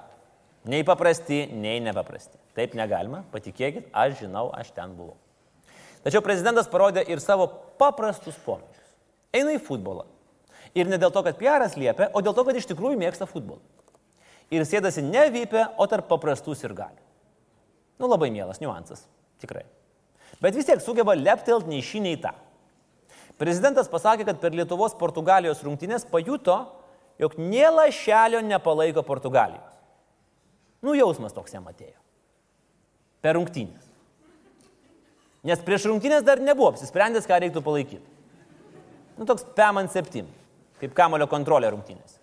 Nei 0.65 0.81
paprasti, 0.88 1.43
nei 1.51 1.83
nepaprasti. 1.83 2.39
Taip 2.55 2.73
negalima, 2.79 3.21
patikėkit, 3.35 3.91
aš 3.93 4.21
žinau, 4.23 4.47
aš 4.55 4.71
ten 4.73 4.95
buvau. 4.95 5.19
Tačiau 6.07 6.23
prezidentas 6.23 6.71
parodė 6.71 7.03
ir 7.11 7.19
savo 7.19 7.51
paprastus 7.77 8.39
pomėgius. 8.47 8.93
Eina 9.35 9.59
į 9.59 9.61
futbolą. 9.61 10.07
Ir 10.75 10.89
ne 10.91 10.99
dėl 10.99 11.13
to, 11.15 11.23
kad 11.23 11.38
Pieras 11.39 11.77
liepia, 11.79 12.09
o 12.11 12.21
dėl 12.23 12.35
to, 12.35 12.43
kad 12.47 12.57
iš 12.59 12.67
tikrųjų 12.67 12.99
mėgsta 12.99 13.27
futbolą. 13.29 13.61
Ir 14.53 14.65
sėdasi 14.67 15.01
ne 15.05 15.23
vypę, 15.33 15.63
o 15.79 15.88
tarp 15.89 16.09
paprastų 16.11 16.53
ir 16.67 16.75
galių. 16.77 17.03
Nu 18.01 18.09
labai 18.11 18.29
mielas 18.29 18.59
niuansas, 18.59 19.05
tikrai. 19.41 19.63
Bet 20.43 20.57
vis 20.57 20.67
tiek 20.67 20.81
sugeba 20.83 21.15
leptelt 21.15 21.69
nei 21.69 21.79
šį, 21.85 22.01
nei 22.03 22.19
tą. 22.19 22.33
Prezidentas 23.39 23.88
pasakė, 23.91 24.27
kad 24.27 24.39
per 24.39 24.55
Lietuvos 24.55 24.95
Portugalijos 24.99 25.63
rungtynės 25.63 26.05
pajuto, 26.07 26.57
jog 27.19 27.39
nie 27.39 27.65
lašelio 27.71 28.43
nepalaiko 28.43 29.03
Portugalijos. 29.07 29.79
Nu 30.83 30.95
jausmas 30.95 31.33
toks 31.35 31.55
jam 31.55 31.65
atėjo. 31.71 31.97
Per 33.23 33.39
rungtynės. 33.39 33.88
Nes 35.45 35.61
prieš 35.65 35.88
rungtynės 35.89 36.25
dar 36.25 36.41
nebuvo 36.41 36.71
apsisprendęs, 36.73 37.27
ką 37.29 37.39
reiktų 37.41 37.63
palaikyti. 37.65 38.05
Nu, 39.15 39.27
toks 39.29 39.45
PEMAN 39.55 39.88
7, 39.91 40.25
kaip 40.81 40.95
kamulio 40.97 41.27
kontrolė 41.31 41.71
rungtynės. 41.73 42.19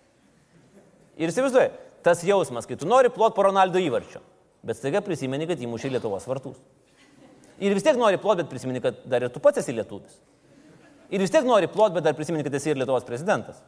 Ir 1.19 1.29
įsivaizduoju, 1.29 1.71
tas 2.05 2.23
jausmas, 2.25 2.67
kai 2.69 2.77
tu 2.79 2.89
nori 2.89 3.11
plot 3.13 3.35
po 3.35 3.45
Ronaldo 3.47 3.81
įvarčio, 3.81 4.21
bet 4.65 4.79
staiga 4.79 5.03
prisimeni, 5.05 5.47
kad 5.49 5.61
įmušė 5.61 5.93
Lietuvos 5.93 6.25
vartus. 6.29 6.57
Ir 7.61 7.75
vis 7.77 7.85
tiek 7.85 7.97
nori 7.99 8.17
plot, 8.21 8.41
bet 8.41 8.49
prisimeni, 8.51 8.81
kad 8.83 9.03
dar 9.09 9.25
ir 9.25 9.31
tu 9.33 9.41
pats 9.43 9.61
esi 9.61 9.75
lietuvis. 9.75 10.17
Ir 11.13 11.21
vis 11.21 11.31
tiek 11.33 11.45
nori 11.45 11.69
plot, 11.69 11.93
bet 11.93 12.05
dar 12.05 12.15
prisimeni, 12.17 12.45
kad 12.45 12.55
esi 12.57 12.71
ir 12.73 12.79
Lietuvos 12.81 13.05
prezidentas. 13.07 13.61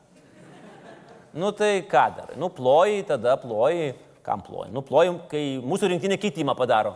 Nu 1.36 1.52
tai 1.52 1.84
ką 1.86 2.06
darai? 2.15 2.38
Nu 2.39 2.50
ploji, 2.50 3.04
tada 3.06 3.36
ploji, 3.38 3.91
kam 4.26 4.41
ploji? 4.41 4.71
Nu 4.74 4.82
ploji, 4.82 5.17
kai 5.30 5.43
mūsų 5.62 5.91
rinktinė 5.91 6.17
keitimą 6.21 6.56
padaro. 6.58 6.95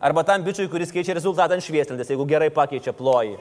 Arba 0.00 0.24
tam 0.24 0.44
bičiui, 0.44 0.68
kuris 0.72 0.92
keičia 0.92 1.14
rezultatą 1.16 1.56
ant 1.56 1.64
švieslentės, 1.64 2.10
jeigu 2.10 2.26
gerai 2.28 2.48
pakeičia 2.52 2.92
ploji. 2.96 3.36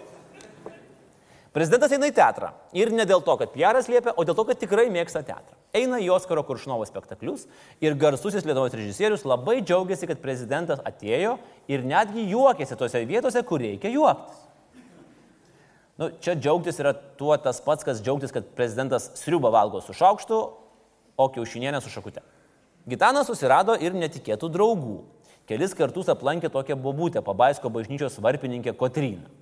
Prezidentas 1.55 1.93
eina 1.95 2.09
į 2.11 2.13
teatrą. 2.13 2.51
Ir 2.77 2.91
ne 2.93 3.05
dėl 3.09 3.23
to, 3.25 3.33
kad 3.39 3.49
Pieras 3.55 3.87
liepia, 3.89 4.13
o 4.13 4.25
dėl 4.27 4.35
to, 4.37 4.45
kad 4.45 4.59
tikrai 4.61 4.85
mėgsta 4.93 5.23
teatrą. 5.25 5.55
Eina 5.73 5.97
į 6.01 6.11
Oskaro 6.13 6.43
Kuršnovo 6.45 6.85
spektaklius 6.85 7.47
ir 7.81 7.97
garsusis 7.97 8.45
Lietuvos 8.45 8.75
režisierius 8.77 9.25
labai 9.25 9.59
džiaugiasi, 9.63 10.09
kad 10.09 10.21
prezidentas 10.21 10.81
atėjo 10.85 11.37
ir 11.69 11.85
netgi 11.85 12.27
juokėsi 12.29 12.77
tose 12.77 13.01
vietose, 13.09 13.41
kur 13.45 13.61
reikia 13.65 13.89
juoktis. 13.93 14.45
Nu, 15.99 16.11
čia 16.23 16.37
džiaugtis 16.37 16.77
yra 16.79 16.93
tuo 17.19 17.33
tas 17.41 17.57
pats, 17.65 17.83
kas 17.83 17.99
džiaugtis, 17.99 18.31
kad 18.31 18.53
prezidentas 18.55 19.09
sriubą 19.19 19.49
valgo 19.51 19.81
su 19.83 19.93
šaukštu, 19.97 20.37
o 21.19 21.25
kiaušinienę 21.33 21.81
su 21.83 21.91
šakute. 21.91 22.21
Gitanas 22.89 23.27
susirado 23.27 23.75
ir 23.75 23.97
netikėtų 23.97 24.47
draugų. 24.53 25.01
Kelis 25.49 25.73
kartus 25.75 26.07
aplankė 26.13 26.53
tokią 26.53 26.77
bobutę, 26.79 27.25
Pabaisko 27.25 27.73
bažnyčios 27.73 28.21
varpininkę 28.21 28.77
Kotryną. 28.77 29.38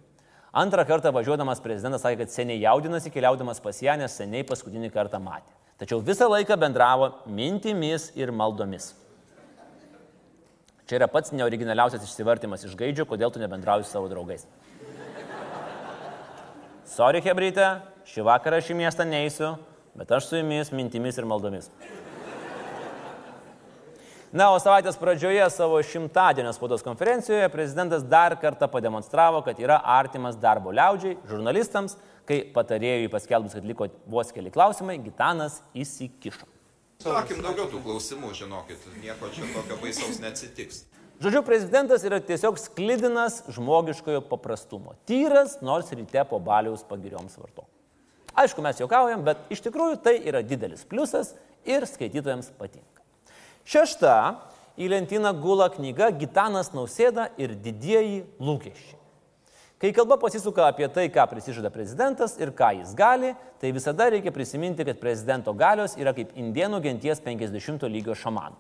Antrą 0.57 0.81
kartą 0.89 1.11
važiuodamas 1.13 1.59
prezidentas 1.61 2.01
sakė, 2.01 2.23
kad 2.23 2.33
seniai 2.33 2.61
jaudinasi 2.63 3.11
keliaudamas 3.13 3.59
pas 3.61 3.77
ją, 3.83 3.93
nes 3.99 4.15
seniai 4.17 4.45
paskutinį 4.47 4.89
kartą 4.93 5.19
matė. 5.21 5.53
Tačiau 5.77 5.99
visą 6.01 6.25
laiką 6.31 6.55
bendravo 6.57 7.11
mintimis 7.29 8.07
ir 8.17 8.31
maldomis. 8.33 8.95
Čia 10.89 10.97
yra 10.97 11.09
pats 11.11 11.33
neoriginaliausias 11.35 12.07
išsivartimas 12.07 12.65
iš 12.65 12.73
gaidžio, 12.79 13.05
kodėl 13.05 13.29
tu 13.29 13.43
nebendrauji 13.43 13.85
su 13.85 13.93
savo 13.93 14.09
draugais. 14.09 14.47
Sorry, 16.89 17.21
Hebryte, 17.21 17.67
šį 18.09 18.25
vakarą 18.25 18.63
šį 18.63 18.79
miestą 18.81 19.05
neįsiu, 19.05 19.53
bet 19.99 20.17
aš 20.17 20.31
su 20.31 20.39
jumis 20.39 20.73
mintimis 20.73 21.19
ir 21.21 21.27
maldomis. 21.29 21.69
Na, 24.35 24.49
o 24.51 24.57
savaitės 24.59 24.97
pradžioje 24.99 25.45
savo 25.55 25.77
šimtadienio 25.87 26.51
spaudos 26.51 26.81
konferencijoje 26.83 27.47
prezidentas 27.47 28.03
dar 28.03 28.33
kartą 28.41 28.67
pademonstravo, 28.67 29.39
kad 29.45 29.59
yra 29.63 29.77
artimas 29.79 30.35
darbo 30.35 30.73
liaudžiai, 30.75 31.15
žurnalistams, 31.29 31.95
kai 32.27 32.41
patarėjui 32.51 33.07
paskelbus, 33.13 33.55
kad 33.55 33.69
liko 33.69 33.87
vos 34.11 34.33
keli 34.35 34.51
klausimai, 34.51 34.97
Gitanas 34.99 35.61
įsikišo. 35.71 36.43
Sakim 37.05 37.39
daugiau 37.45 37.69
tų 37.71 37.79
klausimų, 37.85 38.33
žinokit, 38.35 38.83
nieko 38.99 39.31
čia 39.31 39.47
tokio 39.53 39.79
baisaus 39.79 40.19
neatsitiks. 40.19 40.83
Žodžiu, 41.23 41.45
prezidentas 41.47 42.03
yra 42.03 42.19
tiesiog 42.19 42.59
sklidinas 42.59 43.39
žmogiškojo 43.55 44.25
paprastumo. 44.27 44.97
Tyras, 45.07 45.61
nors 45.63 45.87
ryte 45.95 46.27
po 46.27 46.41
baliaus 46.43 46.83
pagirioms 46.89 47.39
varto. 47.39 47.63
Aišku, 48.37 48.59
mes 48.65 48.83
juokaujam, 48.83 49.23
bet 49.25 49.47
iš 49.55 49.63
tikrųjų 49.65 50.03
tai 50.03 50.17
yra 50.19 50.43
didelis 50.43 50.83
pliusas 50.85 51.31
ir 51.65 51.87
skaitytojams 51.87 52.51
patinka. 52.59 52.96
Šešta 53.67 54.13
į 54.79 54.87
lentyną 54.93 55.33
gula 55.41 55.67
knyga 55.73 56.07
Gitanas 56.15 56.69
Nausėda 56.71 57.25
ir 57.35 57.51
didieji 57.59 58.21
lūkesčiai. 58.39 58.95
Kai 59.77 59.91
kalba 59.93 60.15
pasisuka 60.17 60.63
apie 60.71 60.87
tai, 60.89 61.09
ką 61.13 61.25
prisižada 61.29 61.69
prezidentas 61.69 62.37
ir 62.39 62.53
ką 62.55 62.71
jis 62.79 62.93
gali, 62.97 63.33
tai 63.61 63.73
visada 63.75 64.07
reikia 64.09 64.31
prisiminti, 64.33 64.85
kad 64.87 65.01
prezidento 65.01 65.51
galios 65.53 65.97
yra 65.99 66.15
kaip 66.17 66.31
indienų 66.39 66.79
genties 66.85 67.19
50 67.21 67.83
lygio 67.91 68.15
šamanų. 68.17 68.55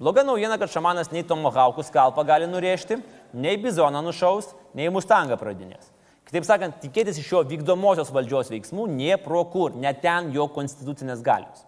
Bloga 0.00 0.22
naujiena, 0.24 0.56
kad 0.62 0.70
šamanas 0.72 1.10
nei 1.12 1.26
tomohaukų 1.26 1.82
skalpą 1.84 2.24
gali 2.24 2.46
nurėžti, 2.48 3.00
nei 3.34 3.58
bizoną 3.60 4.00
nušaus, 4.06 4.54
nei 4.78 4.88
mustangą 4.94 5.36
pradinės. 5.36 5.90
Kitaip 6.30 6.46
sakant, 6.46 6.78
tikėtis 6.80 7.18
iš 7.18 7.32
jo 7.34 7.42
vykdomosios 7.50 8.14
valdžios 8.14 8.54
veiksmų 8.54 8.86
nie 8.94 9.18
pro 9.20 9.42
kur, 9.50 9.74
net 9.74 10.00
ten 10.06 10.30
jo 10.32 10.46
konstitucinės 10.54 11.20
galios. 11.26 11.66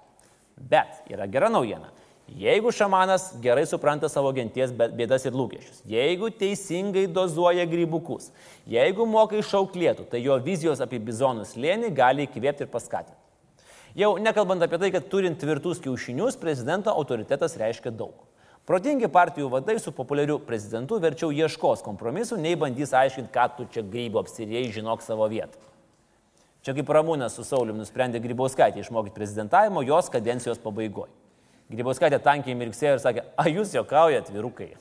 Bet 0.56 1.02
yra 1.10 1.26
gera 1.26 1.50
naujiena. 1.50 1.90
Jeigu 2.28 2.70
šamanas 2.72 3.34
gerai 3.42 3.64
supranta 3.68 4.08
savo 4.08 4.30
genties 4.32 4.70
bėdas 4.72 5.26
ir 5.28 5.34
lūkesčius, 5.36 5.82
jeigu 5.90 6.30
teisingai 6.32 7.04
dozuoja 7.10 7.66
grybukus, 7.68 8.30
jeigu 8.70 9.04
moka 9.06 9.36
išauklėtų, 9.36 10.06
tai 10.08 10.22
jo 10.22 10.38
vizijos 10.40 10.80
apie 10.80 11.00
bizonus 11.02 11.56
lėnį 11.58 11.90
gali 11.92 12.24
įkvėpti 12.28 12.64
ir 12.64 12.70
paskatinti. 12.72 13.18
Jau 13.98 14.14
nekalbant 14.16 14.64
apie 14.64 14.78
tai, 14.80 14.88
kad 14.94 15.10
turint 15.12 15.36
tvirtus 15.36 15.82
kiaušinius, 15.84 16.38
prezidento 16.40 16.94
autoritetas 16.94 17.58
reiškia 17.60 17.92
daug. 17.92 18.14
Protingi 18.64 19.10
partijų 19.12 19.50
vadai 19.52 19.74
su 19.82 19.92
populiariu 19.92 20.38
prezidentu 20.46 20.96
verčiau 21.02 21.32
ieškos 21.34 21.82
kompromisų, 21.84 22.38
nei 22.40 22.56
bandys 22.56 22.94
aiškinti, 22.96 23.32
ką 23.34 23.48
tu 23.58 23.66
čia 23.74 23.82
grybo 23.84 24.22
apsirėjai, 24.22 24.70
žinok 24.78 25.02
savo 25.04 25.26
vietą. 25.28 25.58
Čia 26.62 26.76
kaip 26.78 26.92
Ramūnas 26.94 27.34
su 27.34 27.44
Saulim 27.44 27.76
nusprendė 27.76 28.22
Grybauskaitį 28.22 28.84
išmokyti 28.84 29.16
prezidentavimo 29.16 29.82
jos 29.82 30.08
kadencijos 30.14 30.62
pabaigoje. 30.62 31.10
Grybauskaitė 31.72 32.18
tankiai 32.20 32.56
mirksėjo 32.58 32.98
ir 32.98 33.00
sakė, 33.00 33.22
a 33.40 33.48
jūs 33.48 33.72
jokaujat, 33.72 34.28
vyrukai. 34.32 34.74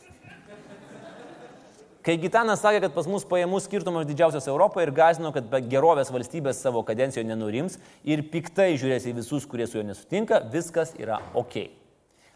Kai 2.02 2.16
Gitanas 2.18 2.64
sakė, 2.64 2.80
kad 2.82 2.96
pas 2.96 3.06
mus 3.08 3.24
pajamų 3.30 3.60
skirtumas 3.62 4.08
didžiausias 4.10 4.48
Europoje 4.50 4.88
ir 4.88 4.92
gazino, 4.98 5.30
kad 5.32 5.46
be 5.48 5.60
gerovės 5.70 6.10
valstybės 6.12 6.60
savo 6.66 6.82
kadencijoje 6.84 7.28
nenurims 7.30 7.78
ir 8.04 8.24
piktai 8.34 8.74
žiūrės 8.82 9.06
į 9.08 9.14
visus, 9.20 9.46
kurie 9.48 9.70
su 9.70 9.78
juo 9.78 9.86
nesutinka, 9.86 10.42
viskas 10.52 10.96
yra 11.00 11.22
ok. 11.38 11.60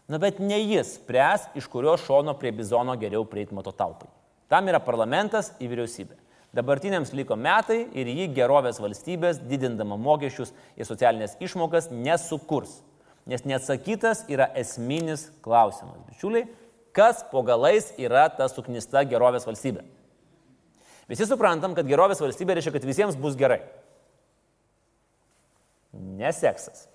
Na 0.06 0.22
bet 0.22 0.38
ne 0.38 0.60
jis 0.62 0.94
spręs, 1.00 1.50
iš 1.58 1.66
kurio 1.68 1.96
šono 1.98 2.36
prie 2.38 2.54
bizono 2.54 2.94
geriau 2.96 3.26
prieiti 3.26 3.58
mototaupai. 3.58 4.08
Tam 4.46 4.70
yra 4.70 4.78
parlamentas 4.78 5.50
į 5.58 5.72
vyriausybę. 5.74 6.14
Dabartiniams 6.54 7.10
liko 7.18 7.34
metai 7.36 7.82
ir 7.90 8.08
jį 8.08 8.30
gerovės 8.38 8.78
valstybės, 8.80 9.42
didindama 9.50 9.98
mokesčius 9.98 10.54
ir 10.78 10.86
socialinės 10.86 11.34
išmokas, 11.42 11.90
nesukurs 11.90 12.78
nes 13.26 13.44
neatsakytas 13.44 14.24
yra 14.30 14.48
esminis 14.58 15.26
klausimas. 15.44 15.98
Bičiuliai, 16.10 16.46
kas 16.96 17.24
po 17.30 17.42
galais 17.46 17.90
yra 17.98 18.28
ta 18.30 18.46
suknista 18.50 19.02
gerovės 19.08 19.46
valstybė? 19.48 19.82
Visi 21.10 21.26
suprantam, 21.28 21.74
kad 21.76 21.86
gerovės 21.86 22.22
valstybė 22.22 22.56
reiškia, 22.56 22.74
kad 22.78 22.86
visiems 22.86 23.18
bus 23.18 23.36
gerai. 23.38 23.60
Neseksas. 25.94 26.86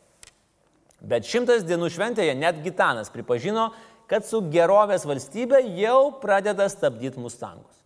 Bet 1.01 1.25
šimtas 1.25 1.63
dienų 1.65 1.89
šventėje 1.89 2.33
net 2.37 2.59
Gitanas 2.61 3.09
pripažino, 3.13 3.71
kad 4.11 4.27
su 4.27 4.43
gerovės 4.53 5.07
valstybė 5.07 5.63
jau 5.79 6.11
pradeda 6.21 6.67
stabdyti 6.69 7.21
mustangus. 7.23 7.80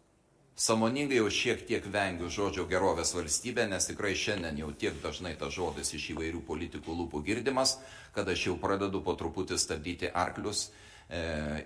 Samoningai 0.55 1.17
jau 1.17 1.27
šiek 1.27 1.65
tiek 1.67 1.83
vengiu 1.91 2.29
žodžio 2.31 2.63
gerovės 2.69 3.09
valstybė, 3.11 3.65
nes 3.67 3.89
tikrai 3.89 4.13
šiandien 4.15 4.61
jau 4.61 4.69
tiek 4.71 4.95
dažnai 5.03 5.33
tas 5.35 5.51
žodis 5.51 5.91
iš 5.97 6.13
įvairių 6.13 6.39
politikų 6.47 6.95
lūpų 6.95 7.19
girdimas, 7.27 7.73
kad 8.15 8.31
aš 8.31 8.45
jau 8.47 8.55
pradedu 8.61 9.01
po 9.03 9.17
truputį 9.19 9.59
stabdyti 9.59 10.13
arklius 10.15 10.69
e, 10.69 11.19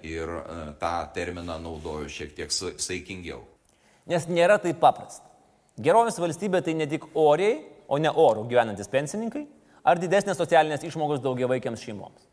ir 0.10 0.34
e, 0.34 0.42
tą 0.82 0.96
terminą 1.14 1.60
naudoju 1.62 2.10
šiek 2.10 2.34
tiek 2.42 2.50
saikingiau. 2.58 3.44
Nes 4.10 4.26
nėra 4.26 4.58
taip 4.58 4.82
paprasta. 4.82 5.30
Gerovės 5.78 6.18
valstybė 6.18 6.66
tai 6.66 6.74
ne 6.74 6.90
tik 6.90 7.12
oriai, 7.14 7.62
o 7.86 8.02
ne 8.02 8.10
orų 8.10 8.50
gyvenantis 8.50 8.90
pensininkai, 8.90 9.46
ar 9.86 10.02
didesnės 10.02 10.42
socialinės 10.42 10.90
išmokos 10.90 11.22
daugiavaikiams 11.22 11.86
šeimoms. 11.86 12.26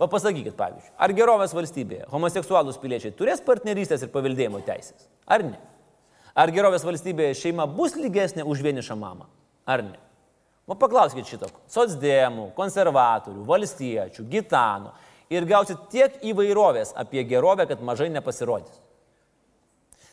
Va 0.00 0.08
pasakykit, 0.08 0.56
pavyzdžiui, 0.56 0.96
ar 1.04 1.20
gerovės 1.20 1.52
valstybėje 1.52 2.08
homoseksualūs 2.08 2.80
piliečiai 2.80 3.12
turės 3.12 3.44
partnerystės 3.44 4.08
ir 4.08 4.16
paveldėjimo 4.16 4.64
teisės, 4.64 5.10
ar 5.28 5.44
ne? 5.44 5.58
Ar 6.38 6.52
gerovės 6.54 6.84
valstybėje 6.86 7.34
šeima 7.34 7.66
bus 7.66 7.96
lygesnė 7.98 8.44
už 8.46 8.62
vienišą 8.62 8.94
mamą? 8.98 9.26
Ar 9.66 9.82
ne? 9.82 9.96
O 10.68 10.76
paklauskit 10.78 11.26
šito. 11.26 11.48
Sotsdėmų, 11.72 12.52
konservatorių, 12.56 13.42
valstiečių, 13.48 14.26
gitanų. 14.30 14.92
Ir 15.34 15.46
gausit 15.48 15.88
tiek 15.92 16.14
įvairovės 16.24 16.94
apie 16.96 17.24
gerovę, 17.28 17.66
kad 17.68 17.82
mažai 17.84 18.08
nepasirodys. 18.12 18.78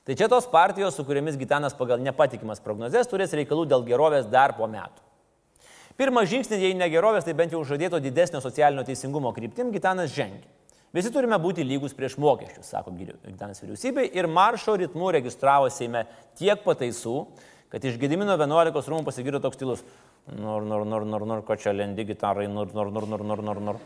Tai 0.05 0.15
čia 0.17 0.27
tos 0.29 0.45
partijos, 0.49 0.97
su 0.97 1.05
kuriamis 1.05 1.37
Gitanas 1.37 1.73
pagal 1.77 2.01
nepatikimas 2.03 2.61
prognozes 2.61 3.09
turės 3.09 3.33
reikalų 3.33 3.65
dėl 3.71 3.85
gerovės 3.87 4.27
dar 4.29 4.53
po 4.57 4.67
metų. 4.69 5.01
Pirmas 5.97 6.27
žingsnis, 6.29 6.59
jei 6.61 6.75
ne 6.77 6.89
gerovės, 6.91 7.23
tai 7.25 7.33
bent 7.37 7.55
jau 7.55 7.63
žadėto 7.65 8.01
didesnio 8.03 8.41
socialinio 8.43 8.83
teisingumo 8.85 9.31
kryptim 9.33 9.71
Gitanas 9.73 10.13
žengia. 10.13 10.45
Visi 10.95 11.11
turime 11.11 11.35
būti 11.43 11.65
lygus 11.67 11.91
prieš 11.95 12.13
mokesčius, 12.23 12.69
sako 12.71 12.93
Gitanas 12.95 13.59
vyriausybė, 13.59 14.05
ir 14.15 14.29
maršo 14.31 14.77
ritmu 14.79 15.09
registravo 15.11 15.67
Seime 15.73 16.05
tiek 16.39 16.61
pataisų, 16.63 17.17
kad 17.73 17.83
iš 17.83 17.97
Gedimino 17.99 18.37
11 18.39 18.91
rūmų 18.93 19.03
pasigirdo 19.03 19.41
toks 19.43 19.59
stilus. 19.59 19.81
Nor, 20.31 20.63
nor, 20.63 20.85
nor, 20.87 21.03
nor, 21.03 21.25
nor, 21.27 21.41
ko 21.45 21.57
čia 21.59 21.73
lendi 21.75 22.05
gitarai, 22.07 22.47
nor, 22.47 22.71
nor, 22.73 22.93
nor, 22.95 23.07
nor, 23.11 23.23
nor, 23.27 23.41
nor, 23.43 23.59
nor. 23.67 23.81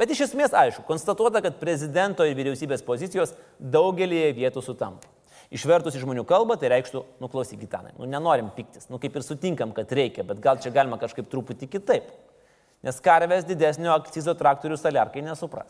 Bet 0.00 0.14
iš 0.14 0.22
esmės 0.30 0.54
aišku, 0.56 0.86
konstatuota, 0.88 1.42
kad 1.44 1.58
prezidento 1.60 2.24
ir 2.24 2.32
vyriausybės 2.38 2.86
pozicijos 2.86 3.34
daugelį 3.60 4.30
vietų 4.38 4.64
sutampa. 4.64 5.12
Išvertus 5.52 5.98
į 5.98 6.06
žmonių 6.06 6.24
kalbą, 6.30 6.56
tai 6.56 6.70
reikštų, 6.72 7.02
nuklausyk 7.20 7.60
gitanai, 7.60 7.92
nu 7.98 8.08
nenorim 8.08 8.48
piktis, 8.56 8.88
nu 8.88 9.02
kaip 9.02 9.18
ir 9.18 9.26
sutinkam, 9.26 9.74
kad 9.76 9.92
reikia, 9.92 10.24
bet 10.24 10.40
gal 10.40 10.56
čia 10.62 10.72
galima 10.72 10.96
kažkaip 10.96 11.28
truputį 11.28 11.68
kitaip. 11.68 12.08
Nes 12.86 13.02
karvės 13.04 13.44
didesnio 13.44 13.92
akcizo 13.92 14.32
traktorių 14.38 14.80
saliarkai 14.80 15.26
nesupras. 15.26 15.68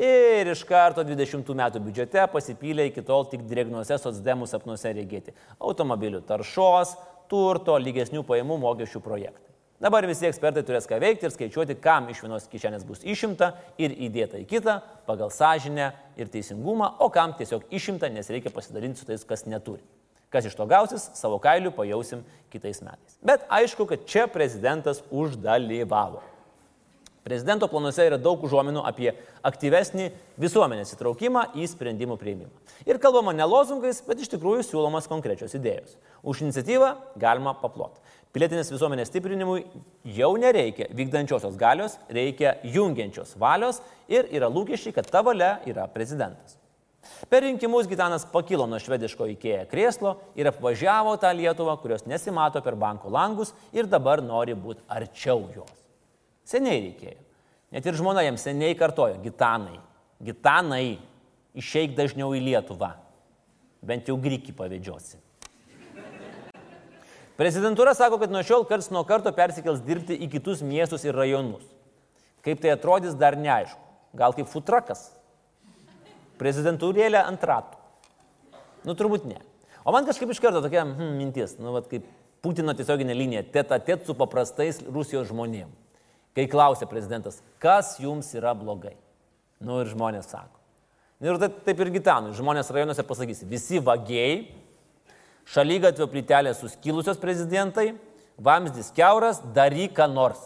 Ir 0.00 0.48
iš 0.48 0.62
karto 0.64 1.02
20 1.04 1.44
metų 1.44 1.80
biudžete 1.84 2.22
pasipylė 2.32 2.86
iki 2.88 3.02
tol 3.04 3.26
tik 3.28 3.42
drėgnuose 3.44 3.98
socdemų 4.00 4.46
sapnuose 4.48 4.94
regėti 4.96 5.34
automobilių 5.60 6.22
taršos, 6.24 6.94
turto, 7.28 7.76
lygesnių 7.76 8.22
pajamų 8.24 8.56
mokesčių 8.62 9.02
projektai. 9.04 9.44
Dabar 9.80 10.04
visi 10.08 10.24
ekspertai 10.28 10.62
turės 10.64 10.88
ką 10.88 10.96
veikti 11.00 11.28
ir 11.28 11.34
skaičiuoti, 11.34 11.76
kam 11.84 12.08
iš 12.12 12.22
vienos 12.24 12.48
kišenės 12.48 12.88
bus 12.88 13.04
išimta 13.04 13.54
ir 13.80 13.92
įdėta 14.08 14.40
į 14.40 14.48
kitą 14.48 14.78
pagal 15.04 15.28
sąžinę 15.36 15.92
ir 16.20 16.32
teisingumą, 16.32 16.94
o 17.00 17.08
kam 17.12 17.36
tiesiog 17.36 17.68
išimta, 17.68 18.08
nes 18.12 18.32
reikia 18.32 18.52
pasidalinti 18.56 19.00
su 19.00 19.08
tais, 19.08 19.24
kas 19.28 19.44
neturi. 19.48 19.84
Kas 20.32 20.48
iš 20.48 20.56
to 20.56 20.64
gausis, 20.68 21.10
savo 21.16 21.36
kailių 21.42 21.72
pajausim 21.76 22.24
kitais 22.52 22.80
metais. 22.80 23.20
Bet 23.20 23.44
aišku, 23.52 23.84
kad 23.88 24.08
čia 24.08 24.28
prezidentas 24.32 25.04
uždalyvavo. 25.12 26.24
Prezidento 27.24 27.68
planuose 27.68 28.06
yra 28.08 28.16
daug 28.16 28.40
užuominų 28.46 28.80
apie 28.88 29.10
aktyvesnį 29.44 30.06
visuomenės 30.40 30.94
įtraukimą 30.94 31.50
į 31.60 31.66
sprendimų 31.68 32.16
prieimimą. 32.20 32.52
Ir 32.88 33.00
kalbama 33.02 33.34
ne 33.36 33.44
lozungais, 33.44 34.00
bet 34.06 34.22
iš 34.24 34.30
tikrųjų 34.32 34.64
siūlomas 34.64 35.08
konkrečios 35.10 35.52
idėjos. 35.58 35.98
Už 36.24 36.40
iniciatyvą 36.46 36.94
galima 37.20 37.52
paploti. 37.60 38.00
Pilietinės 38.32 38.70
visuomenės 38.72 39.10
stiprinimui 39.10 39.64
jau 40.16 40.30
nereikia 40.38 40.86
vykdančiosios 40.96 41.58
galios, 41.60 41.98
reikia 42.08 42.54
jungiančios 42.62 43.34
valios 43.42 43.82
ir 44.08 44.30
yra 44.30 44.48
lūkesčiai, 44.48 44.94
kad 44.96 45.10
ta 45.10 45.20
valia 45.26 45.58
yra 45.68 45.88
prezidentas. 45.90 46.56
Per 47.28 47.42
rinkimus 47.42 47.88
Gitanas 47.90 48.24
pakilo 48.32 48.68
nuo 48.70 48.78
švediško 48.80 49.26
įkėję 49.34 49.66
krėslo 49.68 50.14
ir 50.38 50.48
apvažiavo 50.52 51.16
tą 51.20 51.34
Lietuvą, 51.36 51.74
kurios 51.82 52.06
nesimato 52.08 52.62
per 52.64 52.78
banko 52.80 53.12
langus 53.12 53.52
ir 53.76 53.90
dabar 53.90 54.22
nori 54.22 54.54
būti 54.54 54.84
arčiau 54.88 55.48
jos. 55.56 55.79
Seniai 56.50 56.80
reikėjo. 56.88 57.18
Net 57.70 57.86
ir 57.86 57.94
žmona 57.94 58.24
jam 58.26 58.38
seniai 58.40 58.74
kartojo, 58.74 59.20
gitanai, 59.22 59.78
gitanai, 60.26 60.98
išeik 61.54 61.94
dažniau 61.94 62.32
į 62.34 62.42
Lietuvą. 62.48 62.96
Bent 63.86 64.10
jau 64.10 64.16
grįkį 64.20 64.56
pavėdžiosi. 64.58 65.20
Prezidentūra 67.40 67.94
sako, 67.96 68.18
kad 68.20 68.32
nuo 68.34 68.42
šiol 68.44 68.66
karts 68.68 68.90
nuo 68.92 69.00
karto 69.08 69.30
persikels 69.32 69.80
dirbti 69.86 70.18
į 70.26 70.26
kitus 70.34 70.60
miestus 70.66 71.06
ir 71.06 71.16
rajonus. 71.16 71.62
Kaip 72.44 72.60
tai 72.60 72.74
atrodys, 72.74 73.14
dar 73.16 73.38
neaišku. 73.38 73.80
Gal 74.18 74.34
kaip 74.36 74.50
futrakas. 74.50 75.06
Prezidentūrėlė 76.40 77.22
ant 77.22 77.46
ratų. 77.46 77.78
Nu, 78.84 78.96
turbūt 78.96 79.24
ne. 79.28 79.38
O 79.84 79.94
man 79.94 80.08
kažkaip 80.08 80.32
iš 80.34 80.40
karto 80.42 80.60
tokia 80.64 80.82
hmm, 80.82 81.14
mintis, 81.16 81.54
nu, 81.60 81.72
vat, 81.76 81.86
kaip 81.88 82.08
Putino 82.40 82.72
tiesioginė 82.76 83.14
linija, 83.16 83.44
teta 83.52 83.76
tet 83.84 84.06
su 84.08 84.16
paprastais 84.16 84.80
Rusijos 84.88 85.28
žmonėmis. 85.28 85.89
Kai 86.36 86.46
klausė 86.50 86.86
prezidentas, 86.86 87.40
kas 87.62 87.96
jums 88.00 88.28
yra 88.38 88.52
blogai. 88.54 88.94
Nu 89.60 89.80
ir 89.82 89.90
žmonės 89.90 90.30
sako. 90.30 90.60
Ir 91.20 91.36
taip, 91.42 91.74
ir 91.74 91.90
gitanui. 91.92 92.32
Žmonės 92.36 92.70
rajonuose 92.72 93.04
pasakys, 93.04 93.42
visi 93.48 93.80
vagiai, 93.84 94.46
šalygatvio 95.50 96.06
plytelė 96.08 96.54
suskilusios 96.56 97.20
prezidentai, 97.20 97.90
vamzdis 98.40 98.88
keuras, 98.96 99.42
daryk 99.56 99.92
ką 99.98 100.08
nors. 100.08 100.40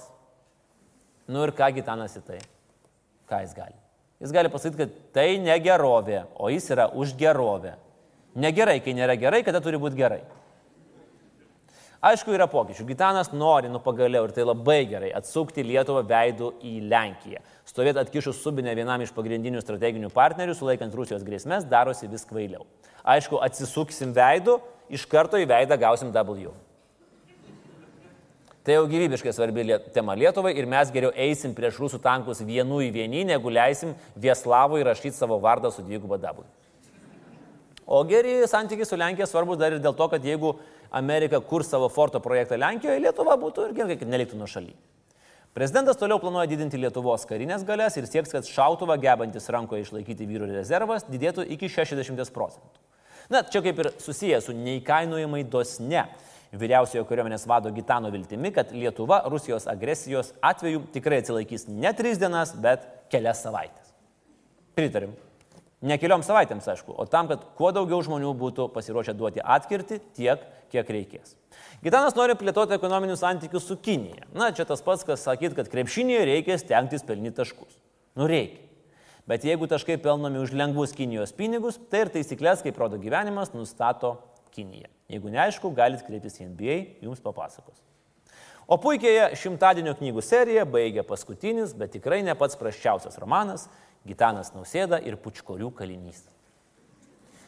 Nu 1.31 1.45
ir 1.47 1.55
ką 1.57 1.71
gitanas 1.77 2.17
į 2.19 2.25
tai? 2.27 2.41
Ką 3.31 3.45
jis 3.45 3.55
gali? 3.57 3.77
Jis 4.25 4.33
gali 4.35 4.51
pasakyti, 4.51 4.81
kad 4.83 4.99
tai 5.15 5.29
negerovė, 5.43 6.25
o 6.41 6.51
jis 6.51 6.67
yra 6.73 6.89
už 6.91 7.15
gerovę. 7.21 7.77
Negerai, 8.35 8.81
kai 8.83 8.97
nėra 8.97 9.15
gerai, 9.21 9.45
kada 9.47 9.61
turi 9.63 9.79
būti 9.79 9.99
gerai. 9.99 10.23
Aišku, 12.05 12.35
yra 12.37 12.45
pokyčių. 12.51 12.85
Gitanas 12.85 13.31
nori, 13.33 13.71
nu 13.73 13.79
pagaliau, 13.81 14.27
ir 14.27 14.35
tai 14.37 14.45
labai 14.45 14.83
gerai, 14.91 15.09
atsukti 15.17 15.63
Lietuvą 15.65 16.03
veidų 16.05 16.51
į 16.61 16.73
Lenkiją. 16.91 17.41
Stovėti 17.65 18.03
atkišus 18.03 18.43
subinę 18.45 18.75
vienam 18.77 19.01
iš 19.01 19.15
pagrindinių 19.17 19.63
strateginių 19.65 20.11
partnerių, 20.13 20.53
sulaikant 20.59 20.93
Rusijos 20.93 21.25
grėsmės, 21.25 21.65
darosi 21.71 22.11
vis 22.13 22.27
kvailiau. 22.29 22.67
Aišku, 23.09 23.41
atsisuksim 23.47 24.13
veidų, 24.17 24.59
iš 24.93 25.07
karto 25.09 25.41
į 25.41 25.49
veidą 25.49 25.79
gausim 25.81 26.13
W. 26.13 26.53
Tai 28.65 28.77
jau 28.79 28.85
gyvybiškai 28.89 29.33
svarbi 29.37 29.65
tema 29.93 30.17
Lietuvai 30.17 30.55
ir 30.57 30.69
mes 30.69 30.93
geriau 30.93 31.11
eisim 31.17 31.57
prieš 31.57 31.81
rusų 31.81 32.03
tankus 32.05 32.45
vienu 32.45 32.83
į 32.85 32.91
vienį, 32.93 33.25
negu 33.33 33.53
leisim 33.53 33.97
Vieslavui 34.17 34.85
rašyti 34.85 35.17
savo 35.17 35.41
vardą 35.41 35.73
su 35.73 35.85
dviguba 35.85 36.21
W. 36.21 36.45
O 37.85 38.01
geri 38.09 38.39
santykiai 38.49 38.89
su 38.89 38.97
Lenkija 38.97 39.29
svarbus 39.29 39.61
dar 39.61 39.77
ir 39.77 39.83
dėl 39.85 39.93
to, 39.97 40.09
kad 40.09 40.25
jeigu 40.25 40.55
Amerika 40.91 41.41
kur 41.41 41.65
savo 41.65 41.89
Forto 41.89 42.21
projektą 42.21 42.59
Lenkijoje, 42.61 43.03
Lietuva 43.05 43.37
būtų 43.41 43.69
ir 43.69 43.79
gerai, 43.79 43.97
kad 44.01 44.11
neliktų 44.11 44.41
nuo 44.41 44.49
šaly. 44.51 44.75
Prezidentas 45.55 45.97
toliau 46.01 46.19
planuoja 46.19 46.49
didinti 46.51 46.81
Lietuvos 46.83 47.23
karinės 47.31 47.63
galės 47.67 47.95
ir 47.95 48.09
sieks, 48.11 48.33
kad 48.35 48.49
šautuvą 48.49 48.97
gebantis 48.99 49.47
rankoje 49.55 49.85
išlaikyti 49.85 50.27
vyrų 50.27 50.49
rezervas 50.51 51.07
didėtų 51.07 51.45
iki 51.55 51.69
60 51.71 52.35
procentų. 52.35 52.83
Na, 53.31 53.45
čia 53.47 53.63
kaip 53.63 53.79
ir 53.79 53.91
susijęs 54.03 54.49
su 54.49 54.55
neįkainojamai 54.59 55.45
dosne 55.47 56.09
vyriausiojo 56.59 57.07
kariuomenės 57.07 57.47
vado 57.51 57.71
Gitano 57.75 58.11
viltimi, 58.11 58.51
kad 58.55 58.73
Lietuva 58.75 59.23
Rusijos 59.31 59.69
agresijos 59.71 60.33
atveju 60.43 60.83
tikrai 60.95 61.23
atsilaikys 61.23 61.69
ne 61.71 61.95
tris 61.97 62.19
dienas, 62.19 62.55
bet 62.59 62.85
kelias 63.15 63.43
savaitės. 63.47 63.95
Pritarim. 64.75 65.15
Ne 65.85 65.99
keliom 66.01 66.23
savaitėms, 66.25 66.65
aišku, 66.73 66.95
o 66.97 67.05
tam, 67.11 67.29
kad 67.29 67.43
kuo 67.59 67.69
daugiau 67.77 68.01
žmonių 68.05 68.31
būtų 68.41 68.71
pasiruošę 68.73 69.13
duoti 69.19 69.43
atkirti 69.45 69.99
tiek, 70.17 70.41
kiek 70.73 70.93
reikės. 70.97 71.35
Gitanas 71.85 72.17
nori 72.17 72.37
plėtoti 72.41 72.73
ekonominius 72.79 73.21
santykius 73.21 73.67
su 73.69 73.77
Kinija. 73.77 74.25
Na, 74.33 74.49
čia 74.57 74.65
tas 74.65 74.81
pats, 74.85 75.05
kas 75.05 75.27
sakyt, 75.27 75.53
kad 75.59 75.69
krepšinėje 75.69 76.25
reikia 76.31 76.57
stengtis 76.61 77.05
pelnyti 77.05 77.37
taškus. 77.43 77.77
Nu 78.17 78.31
reikia. 78.31 78.63
Bet 79.29 79.45
jeigu 79.45 79.69
taškai 79.69 79.99
pelnomi 80.01 80.41
už 80.41 80.53
lengvus 80.57 80.97
Kinijos 80.97 81.33
pinigus, 81.37 81.79
tai 81.93 82.05
ir 82.05 82.13
taisyklės, 82.17 82.65
kaip 82.65 82.81
rodo 82.81 82.97
gyvenimas, 83.01 83.53
nustato 83.57 84.17
Kinija. 84.57 84.89
Jeigu 85.13 85.33
neaišku, 85.33 85.73
galite 85.77 86.05
kreiptis 86.09 86.41
į 86.41 86.51
NBA, 86.51 86.77
jums 87.05 87.21
papasakos. 87.25 87.81
O 88.65 88.79
puikiai 88.81 89.35
šimtadienio 89.37 89.93
knygų 89.99 90.23
seriją 90.25 90.65
baigia 90.69 91.05
paskutinis, 91.05 91.77
bet 91.77 91.93
tikrai 91.97 92.23
ne 92.25 92.33
pats 92.37 92.57
praščiausias 92.57 93.21
romanas 93.21 93.67
Gitanas 94.05 94.53
Nausėda 94.55 95.01
ir 95.05 95.17
Pučkorių 95.21 95.71
kalinys. 95.77 96.23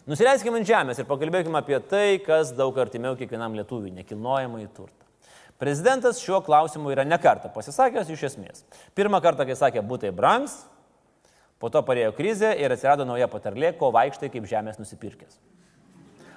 Nusileiskime 0.06 0.60
ant 0.60 0.68
žemės 0.68 1.00
ir 1.02 1.08
pakalbėkime 1.08 1.58
apie 1.58 1.80
tai, 1.90 2.20
kas 2.22 2.52
daug 2.54 2.76
artimiau 2.78 3.16
kiekvienam 3.18 3.56
lietuviui- 3.58 3.90
nekilnojamą 4.00 4.62
į 4.62 4.68
turtą. 4.76 5.04
Prezidentas 5.58 6.20
šiuo 6.20 6.42
klausimu 6.44 6.92
yra 6.92 7.04
nekarta 7.04 7.48
pasisakęs 7.52 8.10
iš 8.12 8.22
esmės. 8.30 8.62
Pirmą 8.94 9.20
kartą, 9.24 9.46
kai 9.46 9.56
sakė, 9.56 9.82
būtai 9.82 10.12
brangs, 10.14 10.64
po 11.58 11.68
to 11.68 11.82
parėjo 11.82 12.12
krizė 12.14 12.52
ir 12.60 12.70
atsirado 12.70 13.04
nauja 13.04 13.26
patarlė, 13.26 13.76
ko 13.78 13.90
vaikštai 13.90 14.30
kaip 14.30 14.44
žemės 14.44 14.78
nusipirkęs. 14.78 15.38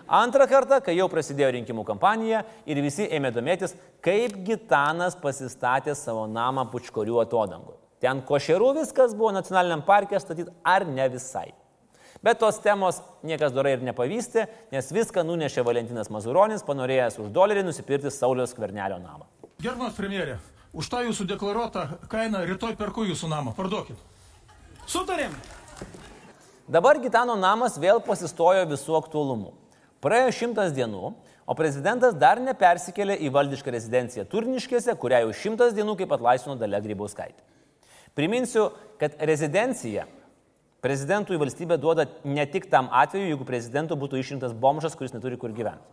Antrą 0.09 0.47
kartą, 0.49 0.79
kai 0.81 0.95
jau 0.95 1.07
prasidėjo 1.07 1.51
rinkimų 1.53 1.83
kampanija 1.85 2.43
ir 2.65 2.81
visi 2.81 3.05
ėmė 3.05 3.29
domėtis, 3.35 3.75
kaip 4.01 4.39
Gitanas 4.47 5.15
pasistatė 5.15 5.93
savo 5.95 6.25
namą 6.25 6.65
Pučkorių 6.71 7.21
atodangoje. 7.21 7.78
Ten 7.99 8.21
košerų 8.23 8.73
viskas 8.79 9.15
buvo 9.15 9.33
nacionaliniam 9.35 9.81
parke 9.83 10.19
statyti 10.19 10.51
ar 10.63 10.85
ne 10.87 11.07
visai. 11.11 11.49
Bet 12.23 12.39
tos 12.39 12.57
temos 12.59 12.99
niekas 13.23 13.53
dorai 13.55 13.77
ir 13.77 13.83
nepavystė, 13.83 14.45
nes 14.73 14.89
viską 14.91 15.23
nunešė 15.23 15.63
Valentinas 15.63 16.09
Mazuronis, 16.11 16.65
panorėjęs 16.67 17.19
už 17.23 17.29
dolerį 17.35 17.63
nusipirkti 17.67 18.11
Sauliaus 18.11 18.51
skvernelio 18.51 18.97
namą. 18.99 19.27
Gerbiamas 19.63 19.95
premjerė, 19.95 20.35
už 20.75 20.89
tą 20.91 21.03
jūsų 21.07 21.27
deklaruotą 21.31 21.85
kainą 22.11 22.43
rytoj 22.47 22.75
perku 22.79 23.05
jūsų 23.07 23.31
namą, 23.31 23.53
parduokit. 23.55 23.99
Sutarėm. 24.87 25.35
Dabar 26.69 26.99
Gitano 26.99 27.35
namas 27.39 27.79
vėl 27.79 28.01
pasistojo 28.03 28.65
visų 28.69 28.97
aktualumu. 28.99 29.53
Praėjo 30.03 30.31
šimtas 30.41 30.75
dienų, 30.75 31.13
o 31.49 31.55
prezidentas 31.57 32.15
dar 32.19 32.39
nepersikėlė 32.43 33.15
į 33.25 33.31
valdišką 33.35 33.73
rezidenciją 33.75 34.27
Turniškėse, 34.31 34.95
kurią 34.99 35.23
jau 35.25 35.31
šimtas 35.35 35.75
dienų 35.75 35.95
kaip 35.99 36.11
atlaisvino 36.15 36.55
Dalia 36.59 36.79
Grybauskaitė. 36.83 37.58
Priminsiu, 38.19 38.65
kad 38.99 39.13
rezidencija 39.23 40.03
prezidentui 40.83 41.37
valstybė 41.39 41.77
duoda 41.79 42.03
ne 42.27 42.43
tik 42.51 42.65
tam 42.71 42.89
atveju, 42.91 43.29
jeigu 43.31 43.47
prezidentu 43.47 43.95
būtų 43.99 44.19
išrinktas 44.19 44.51
bomžas, 44.51 44.97
kuris 44.99 45.15
neturi 45.15 45.39
kur 45.39 45.53
gyventi. 45.55 45.87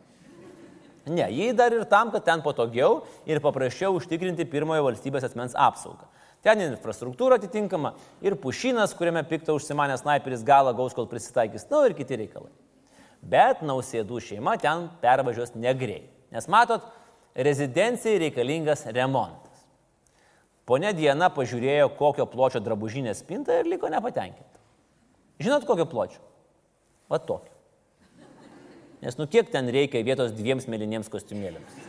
Ne, 1.06 1.28
jį 1.30 1.52
dar 1.54 1.70
ir 1.70 1.84
tam, 1.86 2.10
kad 2.10 2.24
ten 2.26 2.42
patogiau 2.42 3.04
ir 3.30 3.38
paprasčiau 3.44 3.94
užtikrinti 3.94 4.48
pirmojo 4.50 4.88
valstybės 4.88 5.28
asmens 5.28 5.54
apsaugą. 5.54 6.08
Ten 6.42 6.64
infrastruktūra 6.66 7.38
atitinkama 7.38 7.94
ir 8.26 8.34
pušinas, 8.42 8.94
kuriame 8.98 9.22
piktą 9.30 9.54
užsimanęs 9.54 10.02
sniperis 10.02 10.42
galą 10.46 10.74
gaus, 10.74 10.98
kol 10.98 11.06
prisitaikys, 11.10 11.68
na 11.70 11.78
nu, 11.78 11.86
ir 11.86 11.94
kiti 11.94 12.18
reikalai. 12.24 12.50
Bet 13.22 13.62
nausėdų 13.62 14.18
šeima 14.22 14.58
ten 14.58 14.88
pervažiuos 15.02 15.54
negrei. 15.54 16.08
Nes 16.34 16.50
matot, 16.50 16.90
rezidencijai 17.38 18.18
reikalingas 18.26 18.82
remontas. 18.90 19.45
Pone 20.66 20.90
Diena 20.98 21.28
pažiūrėjo, 21.30 21.92
kokio 21.98 22.26
pločio 22.26 22.60
drabužinė 22.62 23.12
spinta 23.14 23.60
ir 23.60 23.68
liko 23.70 23.90
nepatenkinta. 23.92 24.58
Žinot, 25.38 25.66
kokio 25.68 25.86
pločio? 25.86 26.22
Va 27.12 27.20
tokio. 27.22 27.52
Nes 29.04 29.18
nu 29.20 29.28
kiek 29.30 29.52
ten 29.52 29.68
reikia 29.70 30.02
vietos 30.02 30.32
dviems 30.34 30.66
mėlyniems 30.66 31.10
kostiumėliams. 31.12 31.84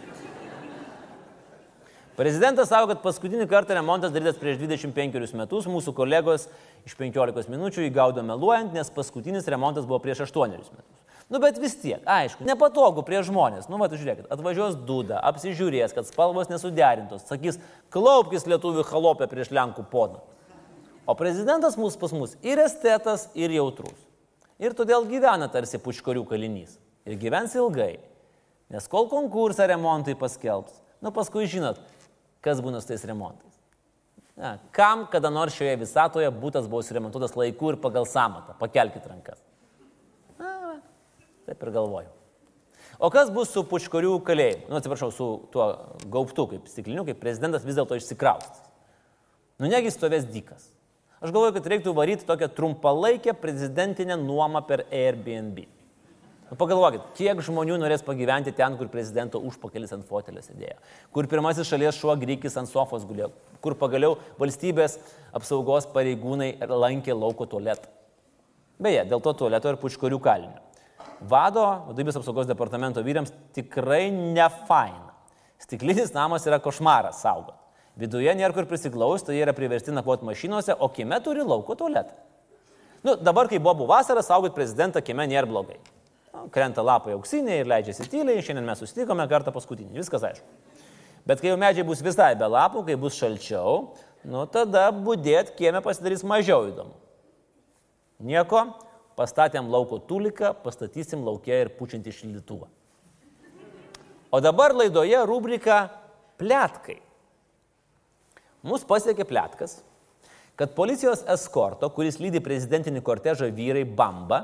Prezidentas 2.17 2.69
savo, 2.69 2.89
kad 2.89 3.03
paskutinį 3.03 3.45
kartą 3.49 3.75
remontas 3.77 4.13
darytas 4.13 4.39
prieš 4.41 4.57
25 4.61 5.35
metus, 5.37 5.67
mūsų 5.69 5.93
kolegos 5.97 6.47
iš 6.85 6.95
15 6.97 7.49
minučių 7.53 7.85
įgaudo 7.85 8.23
meluojant, 8.25 8.73
nes 8.73 8.89
paskutinis 8.93 9.49
remontas 9.53 9.85
buvo 9.85 10.01
prieš 10.01 10.25
8 10.25 10.55
metus. 10.57 11.06
Nu, 11.27 11.41
bet 11.43 11.57
vis 11.59 11.75
tiek, 11.75 11.99
aišku, 12.07 12.45
nepatogu 12.47 13.03
prie 13.03 13.19
žmonės. 13.27 13.67
Nu, 13.67 13.79
va, 13.81 13.89
žiūrėkit, 13.91 14.29
atvažiuos 14.31 14.77
Duda, 14.87 15.19
apsižiūrės, 15.27 15.91
kad 15.95 16.07
spalvos 16.07 16.47
nesuderintos, 16.47 17.25
sakys, 17.27 17.59
klaupkis 17.91 18.47
lietuvių 18.47 18.85
halopę 18.87 19.27
prieš 19.27 19.51
Lenkų 19.51 19.83
poną. 19.91 20.21
O 21.07 21.15
prezidentas 21.19 21.75
mūsų 21.79 21.99
pas 21.99 22.13
mus 22.15 22.35
ir 22.47 22.61
estetas, 22.63 23.27
ir 23.35 23.51
jautrus. 23.55 23.97
Ir 24.59 24.75
todėl 24.75 25.05
gyvena 25.07 25.49
tarsi 25.51 25.79
puškorių 25.83 26.23
kalinys. 26.27 26.77
Ir 27.07 27.19
gyvens 27.19 27.53
ilgai. 27.59 27.97
Nes 28.71 28.87
kol 28.91 29.07
konkursą 29.11 29.67
remontui 29.67 30.15
paskelbs, 30.19 30.79
nu 31.03 31.11
paskui 31.15 31.47
žinot, 31.47 31.79
kas 32.43 32.59
būna 32.63 32.81
su 32.83 32.91
tais 32.91 33.05
remontais. 33.07 33.53
Na, 34.37 34.57
kam 34.75 35.07
kada 35.11 35.31
nors 35.33 35.55
šioje 35.55 35.75
visatoje 35.81 36.31
būtas 36.31 36.67
buvo 36.69 36.83
suremontuotas 36.85 37.35
laiku 37.39 37.71
ir 37.73 37.79
pagal 37.83 38.05
samatą? 38.07 38.55
Pakelkite 38.59 39.09
rankas. 39.09 39.39
Taip 41.47 41.63
ir 41.63 41.71
galvoju. 41.71 42.09
O 42.99 43.11
kas 43.13 43.29
bus 43.31 43.51
su 43.53 43.61
puškorių 43.67 44.17
kalėjimu? 44.25 44.65
Nu, 44.71 44.79
atsiprašau, 44.79 45.11
su 45.13 45.27
tuo 45.53 45.67
gaubtu, 46.11 46.47
kaip 46.53 46.67
stikliniu, 46.71 47.05
kaip 47.07 47.21
prezidentas 47.21 47.65
vis 47.67 47.77
dėlto 47.77 47.95
išsikraustas. 47.99 48.65
Nu, 49.61 49.69
negi 49.69 49.93
stovės 49.93 50.25
dykas. 50.27 50.71
Aš 51.21 51.31
galvoju, 51.31 51.55
kad 51.55 51.69
reiktų 51.71 51.93
varyti 51.97 52.27
tokią 52.27 52.49
trumpalaikę 52.57 53.33
prezidentinę 53.37 54.17
nuomą 54.21 54.63
per 54.65 54.83
Airbnb. 54.89 55.63
Nu, 56.49 56.57
pagalvokit, 56.59 57.07
kiek 57.17 57.41
žmonių 57.43 57.79
norės 57.81 58.03
pagyventi 58.05 58.53
ten, 58.55 58.75
kur 58.79 58.89
prezidento 58.91 59.41
užpakalis 59.45 59.93
ant 59.95 60.05
fotelio 60.07 60.43
sėdėjo, 60.43 60.77
kur 61.13 61.27
pirmasis 61.29 61.67
šalies 61.69 61.97
šuo 61.97 62.15
grįkis 62.19 62.55
ant 62.59 62.71
sofos 62.71 63.07
gulėjo, 63.07 63.31
kur 63.61 63.75
pagaliau 63.79 64.15
valstybės 64.39 64.99
apsaugos 65.35 65.89
pareigūnai 65.95 66.53
lankė 66.69 67.17
lauko 67.17 67.49
tualetą. 67.49 67.91
Beje, 68.79 69.03
dėl 69.09 69.21
to 69.25 69.33
tualeto 69.41 69.73
ir 69.73 69.81
puškorių 69.81 70.21
kalinio 70.23 70.66
vado, 71.21 71.65
vadovybės 71.87 72.19
apsaugos 72.19 72.49
departamento 72.49 73.03
vyriams 73.05 73.33
tikrai 73.55 74.07
ne 74.11 74.47
faina. 74.67 75.13
Stiklinis 75.61 76.13
namas 76.13 76.45
yra 76.45 76.59
košmaras 76.61 77.23
saugot. 77.23 77.55
Viduje 77.97 78.29
nėra 78.37 78.53
kur 78.53 78.67
prisiglausti, 78.69 79.33
jie 79.33 79.41
yra 79.41 79.55
priversti 79.57 79.93
nakvoti 79.93 80.27
mašinuose, 80.27 80.75
o 80.77 80.89
kieme 80.93 81.17
turi 81.25 81.41
lauko 81.41 81.73
tualetą. 81.79 82.13
Nu, 83.05 83.15
dabar, 83.17 83.49
kai 83.49 83.57
buvo 83.61 83.87
vasara, 83.89 84.21
saugot 84.25 84.53
prezidentą 84.53 85.01
kieme 85.01 85.25
nėra 85.29 85.49
blogai. 85.49 85.79
Nu, 86.35 86.45
krenta 86.53 86.83
lapai 86.85 87.15
auksiniai 87.15 87.63
ir 87.63 87.69
leidžiasi 87.69 88.05
tyliai, 88.11 88.43
šiandien 88.45 88.67
mes 88.67 88.81
susitikome 88.83 89.25
kartą 89.31 89.53
paskutinį, 89.55 89.97
viskas 89.97 90.25
aišku. 90.29 90.45
Bet 91.27 91.41
kai 91.41 91.49
jau 91.49 91.57
medžiai 91.59 91.85
bus 91.87 92.03
visai 92.05 92.35
be 92.39 92.47
lapų, 92.47 92.85
kai 92.87 92.95
bus 92.99 93.17
šalčiau, 93.17 93.95
nu 94.29 94.45
tada 94.51 94.87
būdėt 94.93 95.55
kieme 95.57 95.81
pasidarys 95.83 96.21
mažiau 96.27 96.69
įdomu. 96.69 96.93
Nieko, 98.23 98.61
pastatėm 99.17 99.71
lauko 99.73 99.99
tuliką, 100.07 100.53
pastatysim 100.63 101.25
laukia 101.25 101.63
ir 101.63 101.73
pučiantį 101.77 102.13
šildytuvą. 102.13 102.69
O 104.31 104.41
dabar 104.43 104.75
laidoje 104.75 105.19
rubrika 105.25 105.87
Pletkai. 106.37 106.99
Mūsų 108.67 108.85
pasiekė 108.89 109.25
plėtkas, 109.25 109.79
kad 110.59 110.73
policijos 110.77 111.23
eskorto, 111.33 111.89
kuris 111.93 112.19
lydi 112.21 112.41
prezidentinį 112.43 113.01
kortežą 113.05 113.47
vyrai 113.55 113.85
bamba, 113.87 114.41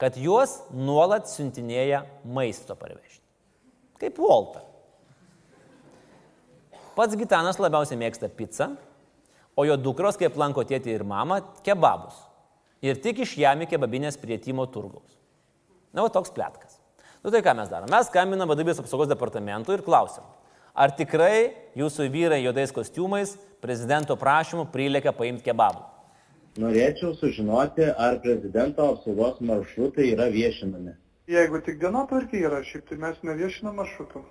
kad 0.00 0.16
juos 0.20 0.58
nuolat 0.72 1.28
siuntinėja 1.30 2.02
maisto 2.24 2.76
parvežti. 2.76 3.22
Kaip 4.00 4.18
Volta. 4.20 4.64
Pats 6.96 7.16
Gitanas 7.16 7.60
labiausiai 7.60 8.00
mėgsta 8.00 8.28
pizzą, 8.32 8.72
o 9.56 9.64
jo 9.68 9.76
dukros, 9.80 10.18
kaip 10.20 10.36
lanko 10.40 10.64
tėtį 10.66 10.96
ir 10.96 11.04
mamą, 11.06 11.40
kebabus. 11.64 12.16
Ir 12.80 13.00
tik 13.00 13.20
iš 13.26 13.36
jami 13.36 13.68
kebabinės 13.68 14.16
prie 14.20 14.38
Timo 14.40 14.64
turgaus. 14.64 15.18
Na, 15.92 16.04
o 16.06 16.08
toks 16.12 16.32
plėtkas. 16.32 16.78
Nu 17.20 17.32
tai 17.32 17.42
ką 17.44 17.52
mes 17.58 17.68
darome? 17.68 17.92
Mes 17.92 18.08
skambinam 18.08 18.48
vadovybės 18.48 18.80
apsaugos 18.80 19.10
departamentui 19.10 19.76
ir 19.76 19.84
klausim, 19.84 20.24
ar 20.72 20.94
tikrai 20.96 21.52
jūsų 21.76 22.06
vyrai 22.12 22.40
juodais 22.40 22.72
kostiumais 22.72 23.34
prezidento 23.60 24.16
prašymu 24.16 24.64
prilėkia 24.72 25.12
paimti 25.12 25.44
kebabų? 25.50 25.84
Norėčiau 26.60 27.12
sužinoti, 27.18 27.84
ar 27.92 28.16
prezidento 28.24 28.88
apsaugos 28.94 29.42
maršrutai 29.44 30.08
yra 30.14 30.30
viešinami. 30.32 30.96
Jeigu 31.30 31.60
tik 31.62 31.76
dienotvarkė 31.82 32.40
yra, 32.48 32.62
šiaip 32.66 32.88
tai 32.88 32.96
mes 33.04 33.20
neviešinam 33.22 33.76
maršrutų. 33.78 34.24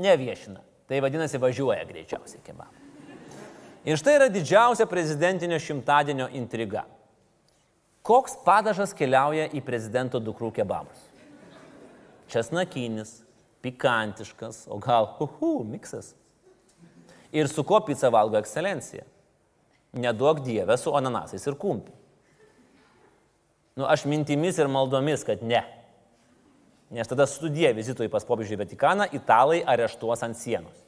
Neviešina. 0.00 0.64
Tai 0.88 0.98
vadinasi 1.04 1.38
važiuoja 1.38 1.84
greičiausiai 1.86 2.40
kebabų. 2.42 2.80
Ir 3.86 3.98
štai 4.00 4.16
yra 4.16 4.26
didžiausia 4.32 4.88
prezidentinio 4.90 5.60
šimtadienio 5.62 6.28
intriga. 6.38 6.86
Koks 8.02 8.34
padažas 8.42 8.90
keliauja 8.98 9.46
į 9.54 9.60
prezidento 9.62 10.18
dukrų 10.18 10.50
kebabus? 10.56 10.98
Česnakinis, 12.32 13.20
pikantiškas, 13.62 14.64
o 14.66 14.78
gal, 14.82 15.12
uhu, 15.22 15.60
miksas. 15.68 16.16
Ir 17.32 17.46
su 17.48 17.62
kuo 17.64 17.78
pica 17.86 18.10
valgo 18.10 18.40
ekscelencija? 18.40 19.04
Neduok 19.92 20.40
dievę 20.42 20.74
su 20.80 20.90
ananasais 20.96 21.46
ir 21.46 21.54
kumpi. 21.60 21.92
Nu, 23.78 23.86
aš 23.86 24.04
mintimis 24.10 24.58
ir 24.58 24.68
maldomis, 24.68 25.22
kad 25.24 25.44
ne. 25.44 25.62
Nes 26.92 27.08
tada 27.08 27.24
studija 27.28 27.70
vizitui 27.72 28.10
pas 28.12 28.26
popiežių 28.28 28.58
Vatikaną 28.60 29.06
italai 29.16 29.62
areštuos 29.62 30.26
ant 30.26 30.36
sienos. 30.36 30.82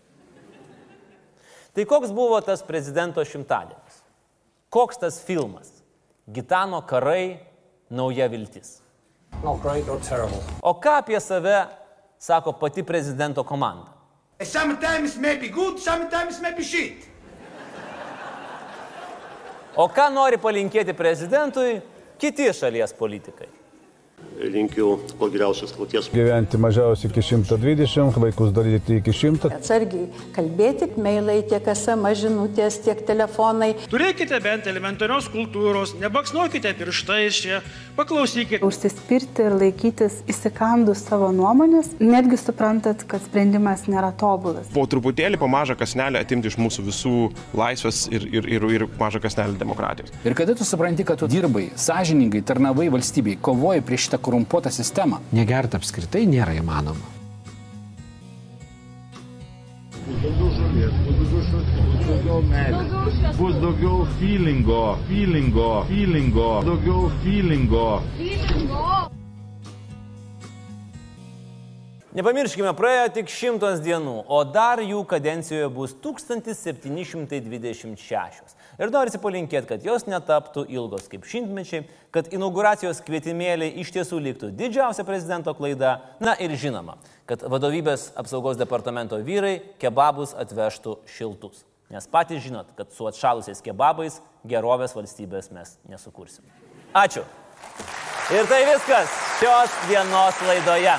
Tai 1.74 1.86
koks 1.88 2.12
buvo 2.14 2.42
tas 2.44 2.62
prezidento 2.66 3.22
šimtadienis? 3.24 4.02
Koks 4.74 5.00
tas 5.00 5.22
filmas? 5.22 5.83
Gitano 6.32 6.80
karai, 6.86 7.38
nauja 7.90 8.28
viltis. 8.28 8.80
O 10.62 10.74
ką 10.80 10.90
apie 10.98 11.20
save 11.20 11.66
sako 12.18 12.52
pati 12.52 12.82
prezidento 12.82 13.44
komanda? 13.44 13.92
Sometimes 14.40 15.16
may 15.16 15.36
be 15.36 15.48
good, 15.48 15.78
sometimes 15.78 16.40
may 16.40 16.54
be 16.54 16.62
shit. 16.62 17.08
O 19.76 19.88
ką 19.88 20.08
nori 20.14 20.38
palinkėti 20.38 20.94
prezidentui 20.96 21.82
kiti 22.18 22.48
šalies 22.54 22.94
politikai? 22.96 23.48
Linkiu 24.50 24.98
kuo 25.18 25.28
geriausios 25.30 25.72
kloties. 25.72 26.08
Gyventi 26.12 26.58
mažiausiai 26.60 27.10
iki 27.10 27.22
120, 27.22 28.20
vaikus 28.20 28.52
daryti 28.54 28.98
iki 29.00 29.12
100. 29.14 29.50
Atsargiai 29.54 30.08
kalbėti, 30.34 30.88
mailai, 31.00 31.40
tiek 31.48 31.68
SMS 31.74 32.24
žinutės, 32.24 32.80
tiek 32.84 33.04
telefonai. 33.06 33.72
Turėkite 33.92 34.40
bent 34.44 34.68
elementarios 34.70 35.28
kultūros, 35.32 35.94
nebaksnuokite 36.00 36.74
pirštais 36.78 37.40
čia, 37.44 37.60
paklausykite. 37.98 38.62
Užsispirti 38.66 39.46
ir 39.48 39.56
laikytis 39.60 40.20
įsikandus 40.30 41.04
savo 41.08 41.30
nuomonės, 41.34 41.94
netgi 42.02 42.38
suprantat, 42.40 43.06
kad 43.08 43.22
sprendimas 43.24 43.86
nėra 43.90 44.12
tobulas. 44.18 44.68
Po 44.74 44.86
truputėlį, 44.90 45.40
po 45.40 45.50
mažą 45.50 45.78
kasnelį 45.78 46.20
atimti 46.20 46.50
iš 46.50 46.58
mūsų 46.60 46.86
visų 46.90 47.14
laisvės 47.56 48.04
ir, 48.12 48.28
ir, 48.40 48.50
ir, 48.56 48.68
ir 48.78 48.86
mažą 49.00 49.22
kasnelį 49.24 49.58
demokratijos. 49.60 50.12
Ir 50.26 50.36
kada 50.36 50.56
tu 50.58 50.66
supranti, 50.66 51.06
kad 51.06 51.22
tu 51.22 51.30
dirbai, 51.30 51.68
sąžiningai, 51.78 52.42
tarnavai 52.46 52.90
valstybei, 52.92 53.38
kovoji 53.40 53.84
prieš 53.86 54.10
šitą 54.14 54.22
korumpuotą 54.22 54.70
sistemą. 54.70 55.18
Negerti 55.32 55.76
apskritai 55.76 56.26
nėra 56.26 56.54
įmanoma. 56.54 57.00
Bus 60.04 60.16
daugiau 60.22 60.50
žolės, 60.52 60.92
bus 61.04 61.16
daugiau 61.16 61.42
šviesos, 61.44 61.66
bus 61.94 62.06
daugiau 62.06 62.42
meilės, 62.42 63.36
bus 63.38 63.54
daugiau 63.62 64.06
feelingo, 64.18 64.98
feelingo, 65.08 65.84
feelingo, 65.88 66.62
daugiau 66.64 67.10
feelingo. 67.24 68.02
feelingo. 68.18 69.10
Nepamirškime, 72.14 72.70
praėjo 72.78 73.08
tik 73.16 73.26
šimtas 73.26 73.80
dienų, 73.82 74.22
o 74.28 74.44
dar 74.46 74.78
jų 74.78 75.04
kadencijoje 75.10 75.66
bus 75.74 75.90
1726. 75.98 78.54
Ir 78.80 78.90
norisi 78.90 79.20
palinkėti, 79.22 79.68
kad 79.70 79.84
jos 79.86 80.06
netaptų 80.10 80.64
ilgos 80.74 81.06
kaip 81.10 81.26
šimtmečiai, 81.30 81.84
kad 82.14 82.30
inauguracijos 82.34 83.02
kvietimėliai 83.06 83.76
iš 83.82 83.92
tiesų 83.94 84.18
liktų 84.24 84.50
didžiausia 84.58 85.06
prezidento 85.06 85.54
klaida, 85.54 86.00
na 86.22 86.34
ir 86.42 86.56
žinoma, 86.58 86.96
kad 87.30 87.46
vadovybės 87.46 88.10
apsaugos 88.18 88.58
departamento 88.58 89.20
vyrai 89.22 89.60
kebabus 89.82 90.34
atvežtų 90.34 90.98
šiltus. 91.16 91.62
Nes 91.94 92.08
patys 92.10 92.42
žinot, 92.42 92.72
kad 92.74 92.90
su 92.90 93.06
atšalusiais 93.06 93.62
kebabais 93.62 94.18
gerovės 94.48 94.96
valstybės 94.96 95.52
mes 95.54 95.76
nesukursim. 95.86 96.42
Ačiū. 96.94 97.22
Ir 98.34 98.48
tai 98.50 98.64
viskas 98.66 99.20
šios 99.38 99.82
dienos 99.90 100.40
laidoje. 100.48 100.96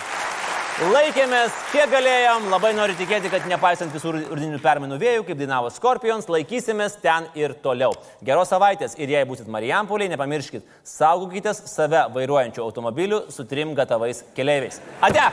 Laikėmės, 0.75 1.53
kiek 1.71 1.87
galėjom, 1.87 2.49
labai 2.51 2.73
noriu 2.75 2.97
tikėti, 2.99 3.29
kad 3.31 3.45
nepaisant 3.47 3.93
visų 3.95 4.11
rudinių 4.11 4.57
permainų 4.59 4.97
vėjų, 4.99 5.21
kaip 5.29 5.39
dainavo 5.39 5.69
Scorpions, 5.71 6.27
laikysimės 6.27 6.97
ten 6.99 7.29
ir 7.39 7.53
toliau. 7.63 7.93
Geros 8.27 8.51
savaitės 8.51 8.97
ir 8.99 9.13
jei 9.15 9.23
būsit 9.29 9.47
Marijampoliai, 9.47 10.11
nepamirškit, 10.11 10.67
saugokitės 10.83 11.63
save 11.71 12.03
vairuojančių 12.17 12.65
automobilių 12.65 13.21
su 13.31 13.47
trim 13.47 13.71
gatavais 13.79 14.25
keleiviais. 14.35 14.83
Ate! 14.99 15.31